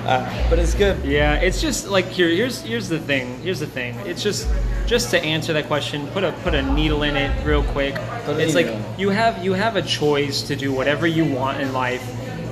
Uh, 0.04 0.50
but 0.50 0.60
it's 0.60 0.74
good. 0.74 1.02
Yeah, 1.06 1.36
it's 1.36 1.62
just 1.62 1.88
like 1.88 2.06
here. 2.08 2.28
Here's 2.28 2.62
here's 2.62 2.90
the 2.90 3.00
thing. 3.00 3.40
Here's 3.42 3.62
the 3.62 3.68
thing. 3.68 3.96
It's 4.06 4.22
just 4.22 4.50
just 4.86 5.12
to 5.12 5.24
answer 5.24 5.54
that 5.54 5.68
question. 5.68 6.08
Put 6.08 6.26
a 6.26 6.34
put 6.44 6.54
a 6.54 6.62
needle 6.62 7.04
in 7.04 7.16
it 7.16 7.32
real 7.46 7.64
quick. 7.64 7.96
Put 8.26 8.38
It's 8.38 8.54
like 8.54 8.66
needle 8.66 8.82
in 8.82 8.86
it. 8.96 9.00
you 9.00 9.10
have 9.12 9.46
you 9.46 9.54
have 9.54 9.78
a 9.78 9.82
choice 9.82 10.42
to 10.42 10.58
do 10.58 10.74
whatever 10.74 11.08
you 11.08 11.24
want 11.24 11.62
in 11.62 11.72
life, 11.72 12.04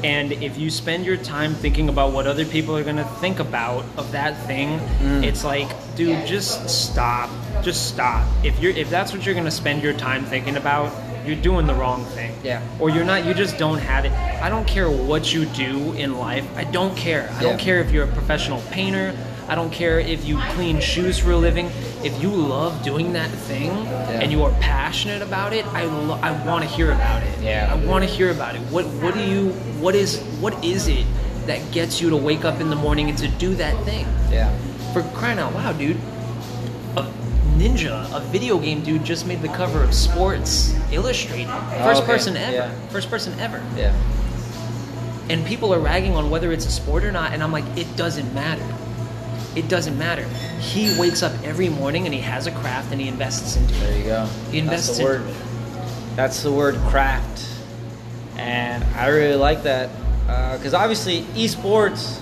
and 0.04 0.32
if 0.32 0.58
you 0.58 0.70
spend 0.70 1.06
your 1.06 1.18
time 1.18 1.54
thinking 1.56 1.89
about 1.89 2.12
what 2.14 2.28
other 2.28 2.45
people 2.45 2.76
are 2.76 2.84
gonna 2.84 3.04
think 3.20 3.39
about 3.39 3.86
of 3.97 4.12
that 4.12 4.36
thing, 4.47 4.80
Mm. 5.02 5.24
it's 5.24 5.43
like, 5.43 5.68
dude, 5.95 6.26
just 6.26 6.70
stop. 6.70 7.30
Just 7.62 7.88
stop. 7.88 8.26
If 8.43 8.60
you're 8.60 8.72
if 8.74 8.89
that's 8.89 9.14
what 9.14 9.26
you're 9.26 9.36
gonna 9.36 9.52
spend 9.52 9.84
your 9.84 9.93
time 9.93 10.24
thinking 10.26 10.58
about, 10.58 10.91
you're 11.26 11.36
doing 11.36 11.68
the 11.68 11.74
wrong 11.76 12.04
thing. 12.06 12.34
Yeah. 12.43 12.62
Or 12.80 12.89
you're 12.89 13.04
not. 13.06 13.26
You 13.26 13.34
just 13.36 13.58
don't 13.60 13.78
have 13.78 14.06
it. 14.06 14.12
I 14.41 14.49
don't 14.49 14.66
care 14.66 14.89
what 14.89 15.32
you 15.34 15.45
do 15.45 15.93
in 15.93 16.18
life. 16.18 16.45
I 16.58 16.64
don't 16.64 16.95
care. 16.97 17.30
I 17.38 17.43
don't 17.43 17.60
care 17.60 17.80
if 17.80 17.91
you're 17.91 18.06
a 18.06 18.14
professional 18.20 18.62
painter. 18.72 19.14
I 19.52 19.56
don't 19.56 19.70
care 19.70 19.99
if 19.99 20.24
you 20.24 20.39
clean 20.52 20.80
shoes 20.80 21.20
for 21.20 21.32
a 21.32 21.36
living. 21.38 21.66
If 22.06 22.22
you 22.24 22.30
love 22.30 22.84
doing 22.84 23.12
that 23.14 23.30
thing 23.30 23.70
and 23.70 24.32
you 24.32 24.43
are 24.45 24.52
passionate 24.62 25.22
about 25.22 25.52
it, 25.52 25.66
I, 25.68 25.84
lo- 25.84 26.18
I 26.24 26.32
want 26.47 26.64
to 26.64 26.70
hear 26.70 26.93
about 26.93 27.22
it. 27.22 27.41
Yeah. 27.43 27.68
I 27.70 27.86
want 27.86 28.06
to 28.06 28.10
hear 28.10 28.32
about 28.32 28.56
it. 28.56 28.62
What 28.72 28.86
what 29.04 29.14
do 29.14 29.20
you 29.20 29.49
what 29.84 29.93
is 29.93 30.20
what 30.39 30.64
is 30.64 30.88
it 30.88 31.06
that 31.47 31.60
gets 31.74 31.99
you 31.99 32.10
to 32.12 32.16
wake 32.16 32.45
up 32.45 32.62
in 32.62 32.70
the 32.70 32.78
morning 32.78 33.10
and 33.10 33.18
to 33.18 33.28
do 33.28 33.54
that 33.56 33.76
thing? 33.84 34.06
Yeah. 34.32 34.58
For 34.93 35.04
crying 35.20 35.38
out 35.38 35.54
loud, 35.54 35.78
dude. 35.78 35.97
A 36.95 37.04
ninja, 37.58 38.08
a 38.16 38.22
video 38.32 38.58
game 38.58 38.82
dude 38.84 39.04
just 39.04 39.28
made 39.28 39.41
the 39.41 39.49
cover 39.49 39.84
of 39.84 39.93
Sports 39.93 40.74
Illustrated. 40.93 41.47
First 41.47 41.99
Oh, 41.99 42.04
okay. 42.04 42.06
person 42.06 42.38
ever. 42.38 42.56
Yeah. 42.56 42.72
First 42.88 43.10
person 43.10 43.38
ever 43.38 43.62
Yeah. 43.76 43.93
and 45.30 45.45
people 45.45 45.74
are 45.74 45.80
ragging 45.80 46.16
on 46.16 46.30
whether 46.30 46.54
it's 46.54 46.66
a 46.66 46.72
sport 46.72 47.04
or 47.04 47.12
not 47.12 47.32
and 47.34 47.41
i'm 47.43 47.52
like 47.54 47.64
it 47.78 47.88
doesn't 47.95 48.34
matter 48.34 48.64
it 49.56 49.68
doesn't 49.68 49.97
matter 49.97 50.24
he 50.60 50.97
wakes 50.99 51.22
up 51.24 51.32
every 51.43 51.68
morning 51.70 52.06
and 52.06 52.14
he 52.14 52.22
has 52.22 52.47
a 52.47 52.52
craft 52.52 52.91
and 52.91 53.02
he 53.02 53.08
invests 53.08 53.56
into 53.58 53.74
it 53.76 53.80
There 53.80 53.97
you 53.97 54.04
go. 54.06 54.26
He 54.52 54.60
invests 54.60 54.88
That's 54.88 54.97
the 54.99 55.04
word. 55.04 55.24
That's 56.16 56.43
the 56.43 56.52
word 56.52 56.76
craft, 56.89 57.47
and 58.38 58.84
I 58.95 59.08
really 59.08 59.36
like 59.36 59.64
that 59.64 59.89
because 60.58 60.74
obviously 60.74 61.22
esports, 61.36 62.20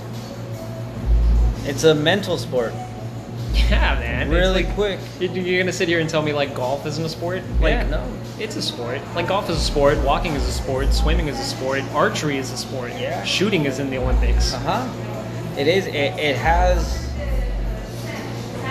it's 1.66 1.84
a 1.84 1.94
mental 1.96 2.38
sport. 2.38 2.72
yeah 3.54 3.96
man 4.00 4.30
Really 4.30 4.64
like- 4.64 4.76
quick. 4.76 5.00
you- 5.20 5.30
you're 5.30 5.62
gonna 5.62 5.74
sit 5.74 5.88
here 5.88 6.00
and 6.00 6.10
tell 6.10 6.22
me 6.22 6.34
like 6.34 6.54
golf 6.54 6.86
isn't 6.86 7.04
a 7.04 7.10
sport 7.10 7.42
like 7.60 7.72
Yeah, 7.72 7.88
no. 7.90 8.04
it's 8.40 8.56
a 8.56 8.62
sport 8.62 9.02
like 9.16 9.28
golf 9.28 9.50
is 9.50 9.58
a 9.58 9.60
sport 9.60 9.98
walking 10.04 10.34
is 10.34 10.48
a 10.48 10.52
sport 10.52 10.94
swimming 10.94 11.28
is 11.28 11.40
a 11.40 11.44
sport 11.44 11.82
archery 11.94 12.38
is 12.38 12.52
a 12.52 12.58
sport 12.58 12.92
Yeah. 12.92 13.24
shooting 13.24 13.66
is 13.66 13.80
in 13.80 13.90
the 13.90 13.98
olympics 13.98 14.54
Uh 14.54 14.60
huh. 14.60 15.58
It 15.58 15.68
is. 15.68 15.88
It, 15.88 15.96
it 16.18 16.36
has 16.38 17.09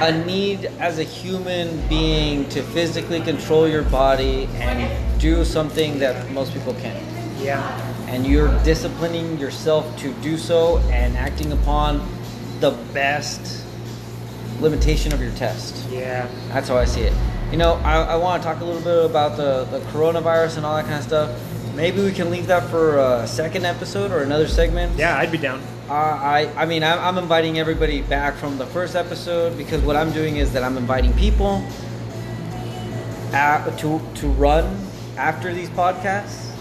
a 0.01 0.25
need 0.25 0.67
as 0.79 0.99
a 0.99 1.03
human 1.03 1.87
being 1.89 2.49
to 2.51 2.63
physically 2.63 3.21
control 3.21 3.67
your 3.69 3.83
body 3.85 4.47
and 4.55 5.21
do 5.21 5.45
something 5.45 5.99
that 5.99 6.31
most 6.31 6.53
people 6.53 6.73
can't. 6.75 7.03
yeah 7.41 7.85
and 8.09 8.27
you're 8.27 8.49
disciplining 8.65 9.39
yourself 9.39 9.85
to 9.99 10.13
do 10.23 10.39
so 10.39 10.79
and 10.91 11.17
acting 11.17 11.53
upon 11.53 12.01
the 12.61 12.71
best 12.95 13.65
limitation 14.61 15.13
of 15.13 15.21
your 15.21 15.33
test. 15.33 15.89
yeah 15.91 16.27
That's 16.49 16.69
how 16.69 16.77
I 16.79 16.85
see 16.87 17.03
it. 17.03 17.13
You 17.53 17.59
know, 17.59 17.75
I, 17.85 18.03
I 18.03 18.17
want 18.17 18.43
to 18.43 18.49
talk 18.49 18.61
a 18.61 18.65
little 18.65 18.81
bit 18.83 19.05
about 19.11 19.37
the, 19.37 19.65
the 19.65 19.81
coronavirus 19.91 20.57
and 20.57 20.67
all 20.67 20.77
that 20.77 20.85
kind 20.87 20.97
of 20.97 21.05
stuff. 21.05 21.75
Maybe 21.75 22.03
we 22.03 22.13
can 22.13 22.31
leave 22.31 22.47
that 22.49 22.69
for 22.71 22.99
a 22.99 23.27
second 23.27 23.65
episode 23.65 24.11
or 24.11 24.23
another 24.23 24.49
segment. 24.49 24.99
yeah 24.99 25.17
i'd 25.19 25.31
be 25.31 25.39
down 25.39 25.63
Uh, 25.89 25.93
I, 25.93 26.53
I 26.55 26.67
mean, 26.67 26.85
I'm, 26.85 26.99
I'm 26.99 27.17
inviting 27.19 27.59
everybody 27.59 28.03
back 28.03 28.35
from 28.37 28.59
the 28.59 28.67
first 28.67 28.95
episode 28.95 29.57
because 29.57 29.81
what 29.83 29.97
I'm 29.97 30.13
doing 30.13 30.37
is 30.37 30.53
that 30.53 30.63
I'm 30.63 30.77
inviting 30.77 31.15
people 31.15 31.65
a 33.33 33.75
to 33.79 34.01
to 34.17 34.29
run 34.29 34.79
after 35.17 35.53
these 35.55 35.71
podcasts. 35.71 36.53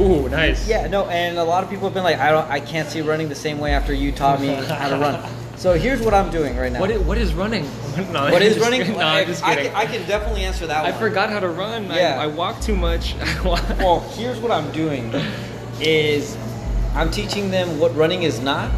ooh 0.00 0.28
nice 0.28 0.68
Yeah, 0.68 0.86
no, 0.86 1.06
and 1.08 1.38
a 1.38 1.44
lot 1.44 1.64
of 1.64 1.70
people 1.70 1.84
have 1.86 1.94
been 1.94 2.04
like, 2.04 2.18
I 2.18 2.30
don't, 2.30 2.50
I 2.50 2.60
can't 2.60 2.88
see 2.88 3.00
running 3.00 3.28
the 3.28 3.34
same 3.34 3.58
way 3.58 3.72
after 3.72 3.94
you 3.94 4.12
taught 4.12 4.40
me 4.40 4.48
how 4.68 4.88
to 4.90 4.96
run. 4.96 5.30
So 5.56 5.72
here's 5.72 6.02
what 6.02 6.12
I'm 6.12 6.30
doing 6.30 6.56
right 6.56 6.70
now. 6.70 6.80
what 6.80 6.90
is, 6.90 7.00
what 7.02 7.16
is 7.16 7.32
running 7.32 7.64
no, 8.12 8.30
what 8.30 8.42
just 8.42 8.60
running? 8.60 8.80
kidding. 8.80 8.98
no 8.98 9.06
I, 9.06 9.20
i'm 9.20 9.26
just 9.26 9.42
I 9.42 9.54
kidding 9.54 9.72
can, 9.72 9.80
I 9.80 9.86
can 9.86 10.06
definitely 10.08 10.42
answer 10.42 10.66
that 10.66 10.82
one. 10.82 10.88
I 10.88 10.90
one. 10.90 11.00
forgot 11.00 11.30
how 11.30 11.40
to 11.40 11.48
run. 11.48 11.86
Yeah. 11.86 12.18
I, 12.18 12.24
I 12.24 12.26
walk 12.26 12.60
too 12.60 12.76
much. 12.76 13.14
Well, 13.44 14.00
here's 14.16 14.40
what 14.40 14.50
I'm 14.50 14.70
doing: 14.72 15.12
is 15.80 16.36
I'm 16.94 17.10
teaching 17.10 17.50
them 17.50 17.78
what 17.78 17.94
running 17.96 18.22
is 18.22 18.40
not, 18.40 18.70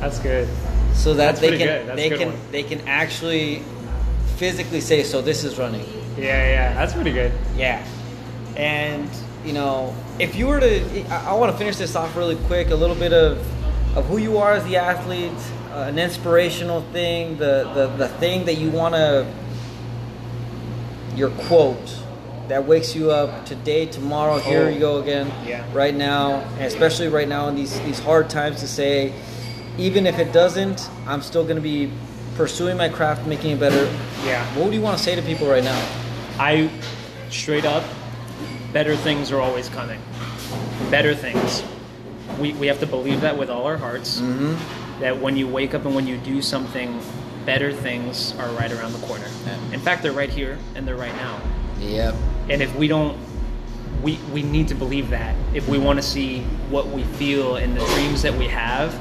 that's 0.00 0.18
good. 0.18 0.48
so 0.94 1.14
that 1.14 1.36
That's 1.36 1.40
they 1.40 1.58
can 1.58 1.96
they 1.96 2.08
can 2.10 2.28
one. 2.32 2.38
they 2.50 2.62
can 2.62 2.80
actually 2.88 3.62
physically 4.36 4.80
say, 4.80 5.02
so 5.02 5.20
this 5.22 5.44
is 5.44 5.58
running. 5.58 5.84
Yeah, 6.16 6.24
yeah, 6.26 6.74
that's 6.74 6.94
pretty 6.94 7.12
good. 7.12 7.32
Yeah. 7.56 7.86
And, 8.56 9.08
you 9.44 9.52
know, 9.52 9.94
if 10.18 10.34
you 10.34 10.46
were 10.46 10.58
to, 10.60 11.04
I, 11.12 11.30
I 11.30 11.32
want 11.34 11.52
to 11.52 11.58
finish 11.58 11.76
this 11.76 11.94
off 11.94 12.16
really 12.16 12.36
quick, 12.46 12.70
a 12.70 12.74
little 12.74 12.96
bit 12.96 13.12
of, 13.12 13.38
of 13.96 14.06
who 14.06 14.18
you 14.18 14.38
are 14.38 14.52
as 14.52 14.64
the 14.64 14.76
athlete, 14.76 15.30
uh, 15.72 15.86
an 15.88 15.98
inspirational 15.98 16.82
thing, 16.92 17.36
the, 17.38 17.70
the, 17.74 17.86
the 17.96 18.08
thing 18.18 18.44
that 18.46 18.54
you 18.56 18.70
want 18.70 18.94
to, 18.94 19.32
your 21.14 21.30
quote 21.30 22.02
that 22.50 22.66
wakes 22.66 22.96
you 22.96 23.12
up 23.12 23.46
today, 23.46 23.86
tomorrow, 23.86 24.38
here 24.40 24.64
Oh. 24.64 24.68
you 24.68 24.80
go 24.80 24.98
again, 24.98 25.30
Yeah. 25.46 25.62
right 25.72 25.94
now, 25.94 26.42
especially 26.58 27.06
right 27.06 27.28
now 27.28 27.46
in 27.46 27.54
these, 27.54 27.78
these 27.82 28.00
hard 28.00 28.28
times 28.28 28.58
to 28.60 28.66
say, 28.66 29.12
even 29.78 30.04
if 30.04 30.18
it 30.18 30.32
doesn't, 30.32 30.88
I'm 31.06 31.22
still 31.22 31.44
going 31.44 31.54
to 31.56 31.62
be 31.62 31.92
pursuing 32.36 32.76
my 32.76 32.88
craft, 32.88 33.24
making 33.24 33.52
it 33.52 33.60
better. 33.60 33.88
Yeah. 34.26 34.44
What 34.56 34.66
do 34.70 34.72
you 34.76 34.82
want 34.82 34.98
to 34.98 35.02
say 35.02 35.14
to 35.14 35.22
people 35.22 35.46
right 35.48 35.62
now? 35.62 35.80
I 36.40 36.68
straight 37.30 37.64
up, 37.64 37.84
better 38.72 38.96
things 38.96 39.30
are 39.30 39.40
always 39.40 39.68
coming. 39.68 40.00
Better 40.90 41.14
things. 41.14 41.62
We, 42.40 42.52
we 42.54 42.66
have 42.66 42.80
to 42.80 42.86
believe 42.86 43.20
that 43.20 43.38
with 43.38 43.48
all 43.48 43.64
our 43.64 43.76
hearts. 43.76 44.20
Mm-hmm. 44.20 45.00
That 45.02 45.20
when 45.20 45.36
you 45.36 45.46
wake 45.46 45.72
up 45.72 45.84
and 45.84 45.94
when 45.94 46.08
you 46.08 46.16
do 46.16 46.42
something, 46.42 47.00
better 47.46 47.72
things 47.72 48.34
are 48.40 48.48
right 48.58 48.72
around 48.72 48.92
the 48.92 49.06
corner. 49.06 49.28
In 49.72 49.78
fact, 49.78 50.02
they're 50.02 50.10
right 50.10 50.28
here 50.28 50.58
and 50.74 50.84
they're 50.86 50.96
right 50.96 51.14
now. 51.14 51.40
Yep. 51.78 52.14
And 52.50 52.60
if 52.60 52.74
we 52.74 52.88
don't, 52.88 53.16
we, 54.02 54.18
we 54.32 54.42
need 54.42 54.68
to 54.68 54.74
believe 54.74 55.10
that. 55.10 55.36
If 55.54 55.68
we 55.68 55.78
want 55.78 55.98
to 55.98 56.02
see 56.02 56.40
what 56.68 56.88
we 56.88 57.04
feel 57.04 57.56
and 57.56 57.76
the 57.76 57.84
dreams 57.94 58.22
that 58.22 58.34
we 58.34 58.48
have, 58.48 58.98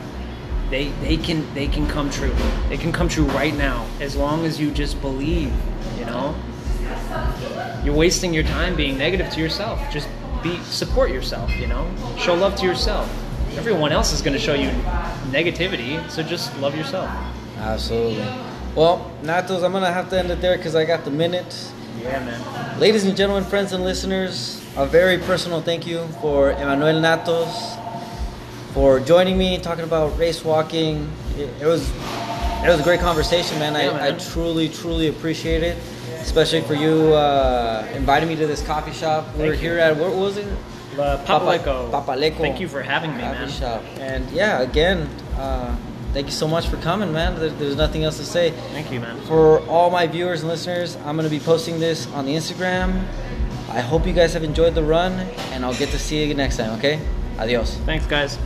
they, 0.69 0.89
they 1.01 1.17
can 1.17 1.51
they 1.55 1.67
can 1.67 1.87
come 1.87 2.11
true. 2.11 2.35
They 2.69 2.77
can 2.77 2.91
come 2.91 3.09
true 3.09 3.25
right 3.25 3.55
now 3.55 3.87
as 3.99 4.15
long 4.15 4.45
as 4.45 4.59
you 4.59 4.69
just 4.69 5.01
believe. 5.01 5.51
You 5.97 6.05
know, 6.05 6.35
you're 7.83 7.95
wasting 7.95 8.35
your 8.35 8.43
time 8.43 8.75
being 8.75 8.97
negative 8.97 9.31
to 9.33 9.39
yourself. 9.39 9.81
Just 9.91 10.07
be 10.43 10.59
support 10.65 11.09
yourself. 11.09 11.55
You 11.57 11.67
know, 11.67 11.91
show 12.19 12.35
love 12.35 12.55
to 12.57 12.65
yourself. 12.67 13.09
everyone 13.57 13.91
else 13.91 14.13
is 14.13 14.21
going 14.21 14.37
to 14.37 14.39
show 14.39 14.53
you 14.53 14.69
negativity. 15.31 16.07
So 16.11 16.21
just 16.21 16.55
love 16.59 16.75
yourself. 16.75 17.09
Absolutely. 17.57 18.27
Well, 18.75 19.11
Natos, 19.23 19.63
I'm 19.63 19.71
gonna 19.71 19.91
have 19.91 20.09
to 20.11 20.19
end 20.19 20.29
it 20.29 20.39
there 20.39 20.55
because 20.55 20.75
I 20.75 20.85
got 20.85 21.03
the 21.03 21.11
minute. 21.11 21.71
Yeah, 22.01 22.19
man. 22.23 22.79
Ladies 22.79 23.03
and 23.03 23.15
gentlemen, 23.17 23.43
friends 23.43 23.73
and 23.73 23.83
listeners, 23.83 24.63
a 24.77 24.85
very 24.85 25.17
personal 25.17 25.61
thank 25.61 25.85
you 25.85 26.07
for 26.21 26.51
Emmanuel 26.51 27.01
Natos 27.01 27.77
for 28.73 29.01
joining 29.01 29.37
me, 29.37 29.57
talking 29.57 29.83
about 29.83 30.17
race 30.17 30.45
walking. 30.45 31.11
It, 31.37 31.49
it 31.61 31.65
was 31.65 31.89
it 32.63 32.67
was 32.67 32.79
a 32.79 32.83
great 32.83 33.01
conversation, 33.01 33.59
man. 33.59 33.73
Yeah, 33.73 33.97
I, 33.97 34.07
I 34.07 34.11
truly, 34.13 34.69
truly 34.69 35.09
appreciate 35.09 35.61
it, 35.61 35.77
especially 36.21 36.61
for 36.61 36.73
you 36.73 37.13
uh, 37.13 37.85
inviting 37.93 38.29
me 38.29 38.35
to 38.37 38.47
this 38.47 38.65
coffee 38.65 38.93
shop. 38.93 39.25
We're 39.35 39.49
Thank 39.49 39.61
here 39.61 39.77
at 39.77 39.97
what 39.97 40.15
was 40.15 40.37
it? 40.37 40.47
Uh, 40.97 41.17
Papalecco. 41.25 41.91
Papalecco. 41.91 42.37
Thank 42.37 42.59
you 42.61 42.67
for 42.69 42.81
having 42.81 43.15
me, 43.15 43.23
coffee 43.23 43.39
man. 43.39 43.49
shop. 43.49 43.83
And 43.99 44.29
yeah, 44.31 44.61
again, 44.61 45.09
uh, 45.35 45.75
thank 46.13 46.27
you 46.27 46.33
so 46.33 46.47
much 46.47 46.67
for 46.67 46.77
coming, 46.77 47.11
man. 47.11 47.39
There, 47.39 47.49
there's 47.49 47.75
nothing 47.75 48.03
else 48.03 48.17
to 48.17 48.25
say. 48.25 48.51
Thank 48.71 48.91
you, 48.91 48.99
man. 48.99 49.19
For 49.21 49.59
all 49.67 49.89
my 49.89 50.07
viewers 50.07 50.41
and 50.41 50.49
listeners, 50.49 50.95
I'm 51.05 51.15
going 51.15 51.29
to 51.29 51.29
be 51.29 51.39
posting 51.39 51.79
this 51.79 52.11
on 52.13 52.25
the 52.25 52.33
Instagram. 52.33 53.05
I 53.69 53.81
hope 53.81 54.07
you 54.07 54.13
guys 54.13 54.33
have 54.33 54.43
enjoyed 54.43 54.73
the 54.73 54.83
run, 54.83 55.13
and 55.51 55.63
I'll 55.63 55.75
get 55.75 55.89
to 55.89 55.99
see 55.99 56.23
you 56.25 56.33
next 56.33 56.57
time, 56.57 56.77
okay? 56.79 56.99
Adios. 57.37 57.75
Thanks, 57.85 58.05
guys. 58.05 58.37